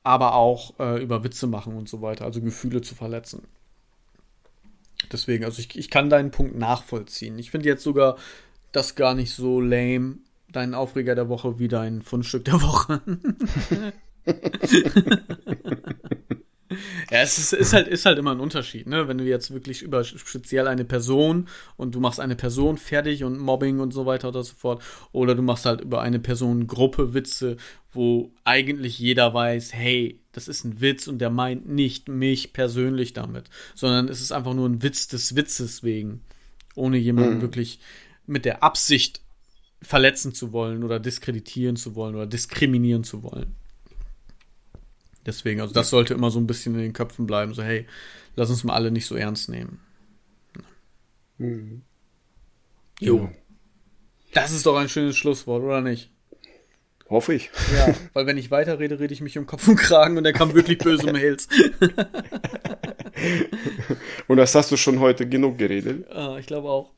Aber 0.04 0.36
auch 0.36 0.80
äh, 0.80 1.02
über 1.02 1.24
Witze 1.24 1.48
machen 1.48 1.76
und 1.76 1.90
so 1.90 2.02
weiter, 2.02 2.26
also 2.26 2.42
Gefühle 2.42 2.82
zu 2.82 2.96
verletzen. 2.96 3.44
Deswegen, 5.12 5.46
also 5.46 5.60
ich, 5.60 5.78
ich 5.78 5.90
kann 5.90 6.10
deinen 6.10 6.32
Punkt 6.32 6.58
nachvollziehen. 6.58 7.38
Ich 7.40 7.52
finde 7.52 7.68
jetzt 7.68 7.84
sogar 7.84 8.18
das 8.72 8.96
gar 8.96 9.14
nicht 9.14 9.34
so 9.34 9.62
lame, 9.62 10.18
deinen 10.52 10.74
Aufreger 10.74 11.16
der 11.16 11.30
Woche 11.30 11.60
wie 11.60 11.68
dein 11.68 12.02
Fundstück 12.02 12.46
der 12.46 12.62
Woche. 12.62 13.02
Ja, 17.12 17.20
es 17.22 17.38
ist, 17.38 17.54
ist, 17.54 17.74
halt, 17.74 17.88
ist 17.88 18.06
halt 18.06 18.18
immer 18.18 18.32
ein 18.32 18.40
Unterschied, 18.40 18.88
ne? 18.88 19.08
Wenn 19.08 19.18
du 19.18 19.24
jetzt 19.24 19.52
wirklich 19.54 19.82
über 19.82 20.04
speziell 20.04 20.68
eine 20.68 20.86
Person 20.86 21.48
und 21.76 21.96
du 21.96 22.00
machst 22.00 22.20
eine 22.20 22.36
Person 22.36 22.78
fertig 22.78 23.24
und 23.24 23.40
Mobbing 23.40 23.80
und 23.80 23.94
so 23.94 24.06
weiter 24.06 24.30
oder 24.30 24.44
so 24.44 24.56
fort, 24.56 24.82
oder 25.12 25.36
du 25.36 25.42
machst 25.42 25.66
halt 25.66 25.82
über 25.82 26.02
eine 26.02 26.20
Personengruppe 26.20 27.14
Witze, 27.14 27.58
wo 27.92 28.32
eigentlich 28.44 29.00
jeder 29.00 29.34
weiß, 29.34 29.74
hey, 29.74 30.22
das 30.32 30.48
ist 30.48 30.64
ein 30.64 30.82
Witz 30.82 31.08
und 31.08 31.20
der 31.20 31.30
meint 31.30 31.68
nicht 31.68 32.10
mich 32.10 32.54
persönlich 32.54 33.14
damit, 33.14 33.50
sondern 33.74 34.08
es 34.08 34.22
ist 34.22 34.32
einfach 34.32 34.54
nur 34.54 34.70
ein 34.70 34.84
Witz 34.84 35.08
des 35.08 35.36
Witzes 35.36 35.84
wegen, 35.84 36.22
ohne 36.76 36.98
jemanden 36.98 37.38
mhm. 37.38 37.42
wirklich 37.42 37.80
mit 38.28 38.46
der 38.46 38.62
Absicht 38.62 39.22
verletzen 39.82 40.34
zu 40.34 40.52
wollen 40.52 40.84
oder 40.84 41.00
diskreditieren 41.00 41.76
zu 41.76 41.96
wollen 41.96 42.16
oder 42.16 42.28
diskriminieren 42.28 43.04
zu 43.04 43.24
wollen. 43.24 43.56
Deswegen, 45.28 45.60
also 45.60 45.74
das 45.74 45.90
sollte 45.90 46.14
immer 46.14 46.32
so 46.32 46.40
ein 46.40 46.48
bisschen 46.48 46.74
in 46.76 46.82
den 46.82 46.94
Köpfen 46.94 47.28
bleiben. 47.28 47.54
So, 47.54 47.62
hey, 47.62 47.86
lass 48.38 48.50
uns 48.50 48.64
mal 48.64 48.74
alle 48.74 48.92
nicht 48.92 49.06
so 49.06 49.16
ernst 49.16 49.50
nehmen. 49.50 49.82
Mhm. 51.38 51.82
Jo. 53.02 53.30
Das 54.34 54.52
ist 54.52 54.66
doch 54.66 54.78
ein 54.78 54.88
schönes 54.88 55.18
Schlusswort, 55.18 55.64
oder 55.64 55.82
nicht? 55.82 56.10
Hoffe 57.10 57.34
ich. 57.34 57.50
Ja, 57.76 57.94
weil 58.14 58.26
wenn 58.26 58.38
ich 58.38 58.52
weiterrede, 58.52 59.00
rede 59.00 59.14
ich 59.14 59.22
mich 59.22 59.38
um 59.38 59.46
Kopf 59.46 59.68
und 59.68 59.76
Kragen 59.76 60.18
und 60.18 60.24
dann 60.24 60.34
kamen 60.34 60.54
wirklich 60.54 60.78
böse 60.78 61.12
Mails. 61.12 61.50
und 64.28 64.38
das 64.38 64.56
hast 64.56 64.72
du 64.72 64.78
schon 64.78 65.02
heute 65.02 65.28
genug 65.28 65.58
geredet? 65.58 66.10
Ah, 66.10 66.38
ich 66.40 66.48
glaube 66.48 66.70
auch. 66.70 66.92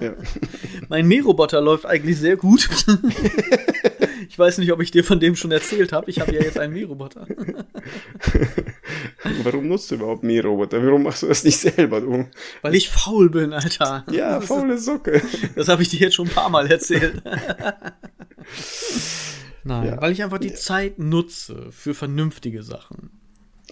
ja. 0.00 0.14
Mein 0.88 1.08
Mähroboter 1.08 1.60
läuft 1.60 1.86
eigentlich 1.86 2.18
sehr 2.18 2.36
gut. 2.36 2.68
Ich 4.30 4.38
weiß 4.38 4.58
nicht, 4.58 4.70
ob 4.70 4.80
ich 4.80 4.92
dir 4.92 5.02
von 5.02 5.18
dem 5.18 5.34
schon 5.34 5.50
erzählt 5.50 5.92
habe. 5.92 6.08
Ich 6.08 6.20
habe 6.20 6.32
ja 6.32 6.40
jetzt 6.40 6.56
einen 6.56 6.72
Mähroboter. 6.72 7.26
Warum 9.42 9.66
nutzt 9.66 9.90
du 9.90 9.96
überhaupt 9.96 10.22
Mähroboter? 10.22 10.80
Warum 10.86 11.02
machst 11.02 11.24
du 11.24 11.26
das 11.26 11.42
nicht 11.42 11.58
selber? 11.58 12.00
Du? 12.00 12.28
Weil 12.62 12.76
ich 12.76 12.90
faul 12.90 13.28
bin, 13.28 13.52
Alter. 13.52 14.06
Ja, 14.08 14.38
das 14.38 14.46
faule 14.46 14.78
Socke. 14.78 15.20
Das 15.56 15.66
habe 15.66 15.82
ich 15.82 15.88
dir 15.88 15.98
jetzt 15.98 16.14
schon 16.14 16.28
ein 16.28 16.32
paar 16.32 16.48
Mal 16.48 16.70
erzählt. 16.70 17.20
Nein, 19.64 19.88
ja. 19.88 20.00
weil 20.00 20.12
ich 20.12 20.22
einfach 20.22 20.38
die 20.38 20.54
Zeit 20.54 21.00
nutze 21.00 21.72
für 21.72 21.94
vernünftige 21.94 22.62
Sachen. 22.62 23.10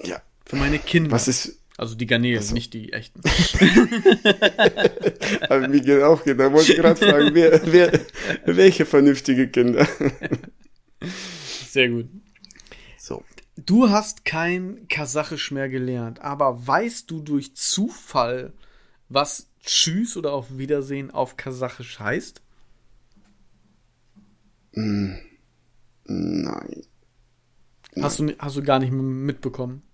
Ja. 0.02 0.20
Für 0.44 0.56
meine 0.56 0.80
Kinder. 0.80 1.12
Was 1.12 1.28
ist, 1.28 1.60
Also 1.78 1.94
die 1.94 2.06
Garnelen, 2.06 2.38
also. 2.38 2.54
nicht 2.54 2.74
die 2.74 2.92
echten. 2.92 3.20
Aber 5.48 5.68
mir 5.68 5.80
geht 5.80 6.02
auch 6.02 6.24
gedacht. 6.24 6.48
Da 6.48 6.52
wollte 6.52 6.72
ich 6.72 6.78
gerade 6.78 6.96
fragen, 6.96 7.30
wer, 7.34 7.72
wer, 7.72 8.00
welche 8.46 8.84
vernünftige 8.84 9.46
Kinder? 9.46 9.86
Sehr 11.68 11.88
gut. 11.90 12.08
So. 12.98 13.22
Du 13.54 13.90
hast 13.90 14.24
kein 14.24 14.88
Kasachisch 14.88 15.52
mehr 15.52 15.68
gelernt, 15.68 16.20
aber 16.20 16.66
weißt 16.66 17.08
du 17.12 17.20
durch 17.20 17.54
Zufall, 17.54 18.52
was 19.08 19.48
Tschüss 19.64 20.16
oder 20.16 20.32
auf 20.32 20.58
Wiedersehen 20.58 21.12
auf 21.12 21.36
Kasachisch 21.36 22.00
heißt? 22.00 22.42
Mm, 24.72 25.14
nein. 26.06 26.82
Hast 28.00 28.18
du, 28.18 28.34
hast 28.36 28.56
du 28.56 28.64
gar 28.64 28.80
nicht 28.80 28.92
mitbekommen? 28.92 29.84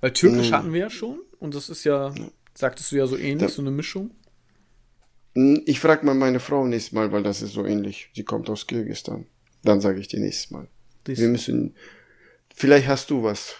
Weil 0.00 0.12
Türkisch 0.12 0.50
mm. 0.50 0.54
hatten 0.54 0.72
wir 0.72 0.80
ja 0.80 0.90
schon 0.90 1.20
und 1.38 1.54
das 1.54 1.68
ist 1.68 1.84
ja, 1.84 2.14
sagtest 2.54 2.92
du 2.92 2.96
ja 2.96 3.06
so 3.06 3.16
ähnlich, 3.16 3.48
da, 3.48 3.54
so 3.54 3.62
eine 3.62 3.70
Mischung. 3.70 4.10
Mm, 5.34 5.56
ich 5.66 5.80
frage 5.80 6.06
mal 6.06 6.14
meine 6.14 6.40
Frau 6.40 6.66
nächstes 6.66 6.92
Mal, 6.92 7.12
weil 7.12 7.22
das 7.22 7.42
ist 7.42 7.52
so 7.52 7.64
ähnlich. 7.64 8.10
Sie 8.14 8.24
kommt 8.24 8.48
aus 8.50 8.66
Kirgisistan. 8.66 9.26
Dann 9.64 9.80
sage 9.80 10.00
ich 10.00 10.08
dir 10.08 10.20
nächstes 10.20 10.50
Mal. 10.50 10.68
Das 11.04 11.18
wir 11.18 11.28
müssen, 11.28 11.74
vielleicht 12.54 12.86
hast 12.86 13.10
du 13.10 13.22
was, 13.22 13.56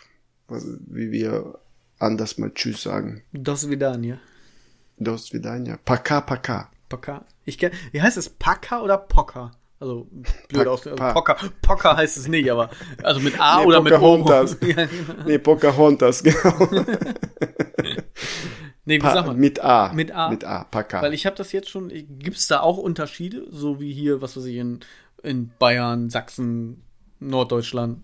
was, 0.47 0.65
wie 0.87 1.11
wir 1.11 1.59
anders 1.99 2.39
mal 2.39 2.53
Tschüss 2.53 2.83
sagen. 2.83 3.23
Das 3.33 3.69
Vidania. 3.69 4.21
Das 4.97 5.33
Vidania. 5.33 5.79
Paka, 5.85 6.21
Paka. 6.21 6.71
Paka. 6.89 7.25
Ich 7.45 7.59
kenn, 7.59 7.73
wie 7.93 8.03
heißt 8.03 8.17
es? 8.17 8.29
Paka 8.29 8.83
oder 8.83 8.99
Pocker? 8.99 9.53
Also 9.81 10.09
blöd 10.49 10.67
aus. 10.67 10.87
Also 10.87 10.97
Pocker, 10.97 11.37
Pocker 11.63 11.97
heißt 11.97 12.17
es 12.17 12.27
nicht, 12.27 12.51
aber 12.51 12.71
also 13.03 13.21
mit 13.21 13.41
A 13.41 13.61
nee, 13.61 13.67
oder 13.67 13.81
mit 13.81 13.93
O. 13.93 14.17
ja, 14.29 14.45
genau. 14.45 15.25
Nee, 15.25 15.39
Pocahontas, 15.39 16.23
genau. 16.25 16.69
nee, 18.85 18.97
wie 18.97 18.99
pa 18.99 19.15
sag 19.15 19.27
man? 19.27 19.37
Mit 19.37 19.61
A. 19.61 19.93
Mit 19.93 20.11
A. 20.11 20.31
Mit 20.31 20.45
A, 20.45 20.65
Paka. 20.65 21.01
Weil 21.03 21.15
ich 21.15 21.27
habe 21.27 21.37
das 21.37 21.53
jetzt 21.53 21.69
schon, 21.69 21.91
gibt 21.91 22.39
es 22.39 22.49
da 22.49 22.61
auch 22.61 22.77
Unterschiede, 22.77 23.47
so 23.51 23.79
wie 23.79 23.93
hier, 23.93 24.21
was 24.21 24.37
weiß 24.37 24.47
ich, 24.47 24.57
in, 24.57 24.81
in 25.23 25.53
Bayern, 25.61 26.11
Sachsen, 26.11 26.83
Norddeutschland, 27.21 28.01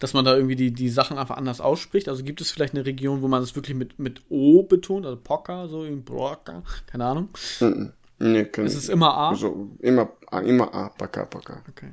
dass 0.00 0.12
man 0.12 0.24
da 0.24 0.34
irgendwie 0.34 0.56
die, 0.56 0.72
die 0.72 0.88
Sachen 0.88 1.18
einfach 1.18 1.36
anders 1.36 1.60
ausspricht? 1.60 2.08
Also 2.08 2.24
gibt 2.24 2.40
es 2.40 2.50
vielleicht 2.50 2.74
eine 2.74 2.84
Region, 2.84 3.22
wo 3.22 3.28
man 3.28 3.44
es 3.44 3.54
wirklich 3.54 3.76
mit, 3.76 4.00
mit 4.00 4.22
O 4.28 4.64
betont, 4.64 5.06
also 5.06 5.20
Pocker, 5.22 5.68
so 5.68 5.84
in 5.84 6.02
Brocker, 6.02 6.64
keine 6.86 7.04
Ahnung. 7.04 7.28
Mm 7.60 7.64
-mm. 7.64 7.92
Nee, 8.18 8.44
können, 8.44 8.66
es 8.66 8.76
ist 8.76 8.88
immer 8.88 9.14
A? 9.14 9.30
Also 9.30 9.70
immer, 9.80 10.08
immer 10.40 10.74
A, 10.74 10.88
Paka, 10.88 11.24
Paka. 11.24 11.62
Okay. 11.68 11.92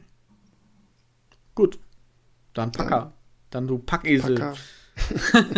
Gut. 1.55 1.79
Dann 2.53 2.71
Paka. 2.71 2.99
Dann, 2.99 3.13
Dann 3.51 3.67
du 3.67 3.77
Packesel. 3.77 4.35
Paka. 4.35 4.55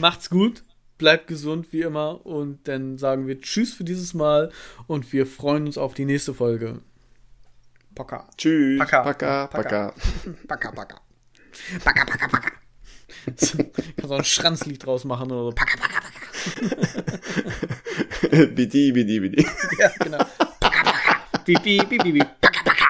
Macht's 0.00 0.30
gut, 0.30 0.64
bleibt 0.98 1.26
gesund 1.26 1.72
wie 1.72 1.82
immer 1.82 2.24
und 2.26 2.68
dann 2.68 2.98
sagen 2.98 3.26
wir 3.26 3.40
Tschüss 3.40 3.74
für 3.74 3.84
dieses 3.84 4.14
Mal 4.14 4.50
und 4.86 5.12
wir 5.12 5.26
freuen 5.26 5.66
uns 5.66 5.76
auf 5.78 5.94
die 5.94 6.04
nächste 6.04 6.34
Folge. 6.34 6.80
Paka. 7.94 8.28
Tschüss. 8.36 8.78
Paka. 8.78 9.02
Paka. 9.02 9.46
Paka. 9.46 9.94
Paka. 10.48 10.72
Paka. 10.72 11.00
Paka. 11.82 12.04
Paka. 12.04 12.28
Paka. 12.28 12.52
Kannst 13.26 14.12
auch 14.12 14.18
ein 14.18 14.24
Schranzlied 14.24 14.84
draus 14.84 15.04
machen 15.04 15.30
oder 15.32 15.44
so. 15.44 15.52
Paka. 15.52 15.78
Paka. 15.78 16.00
Paka. 16.00 16.16
bidi, 18.54 18.92
bidi, 18.92 19.20
bidi. 19.20 19.46
Ja, 19.78 19.90
genau. 19.98 20.24
Bibi, 21.46 21.78
bibi, 21.90 22.12
bibi. 22.12 22.20
Paka, 22.42 22.60
paka. 22.64 22.86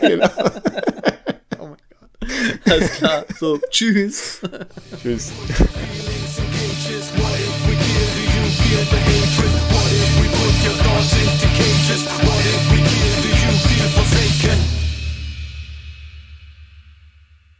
genau. 0.00 0.28
Oh 1.58 1.66
mein 1.68 1.78
Gott. 1.88 2.10
Alles 2.70 2.90
klar. 2.92 3.24
So, 3.40 3.58
tschüss. 3.70 4.40
Tschüss. 5.00 5.32
What 8.86 9.92
if 9.92 10.10
we 10.20 10.28
put 10.28 10.54
your 10.64 10.76
thoughts 10.84 11.12
into 11.16 11.48
cages? 11.56 12.25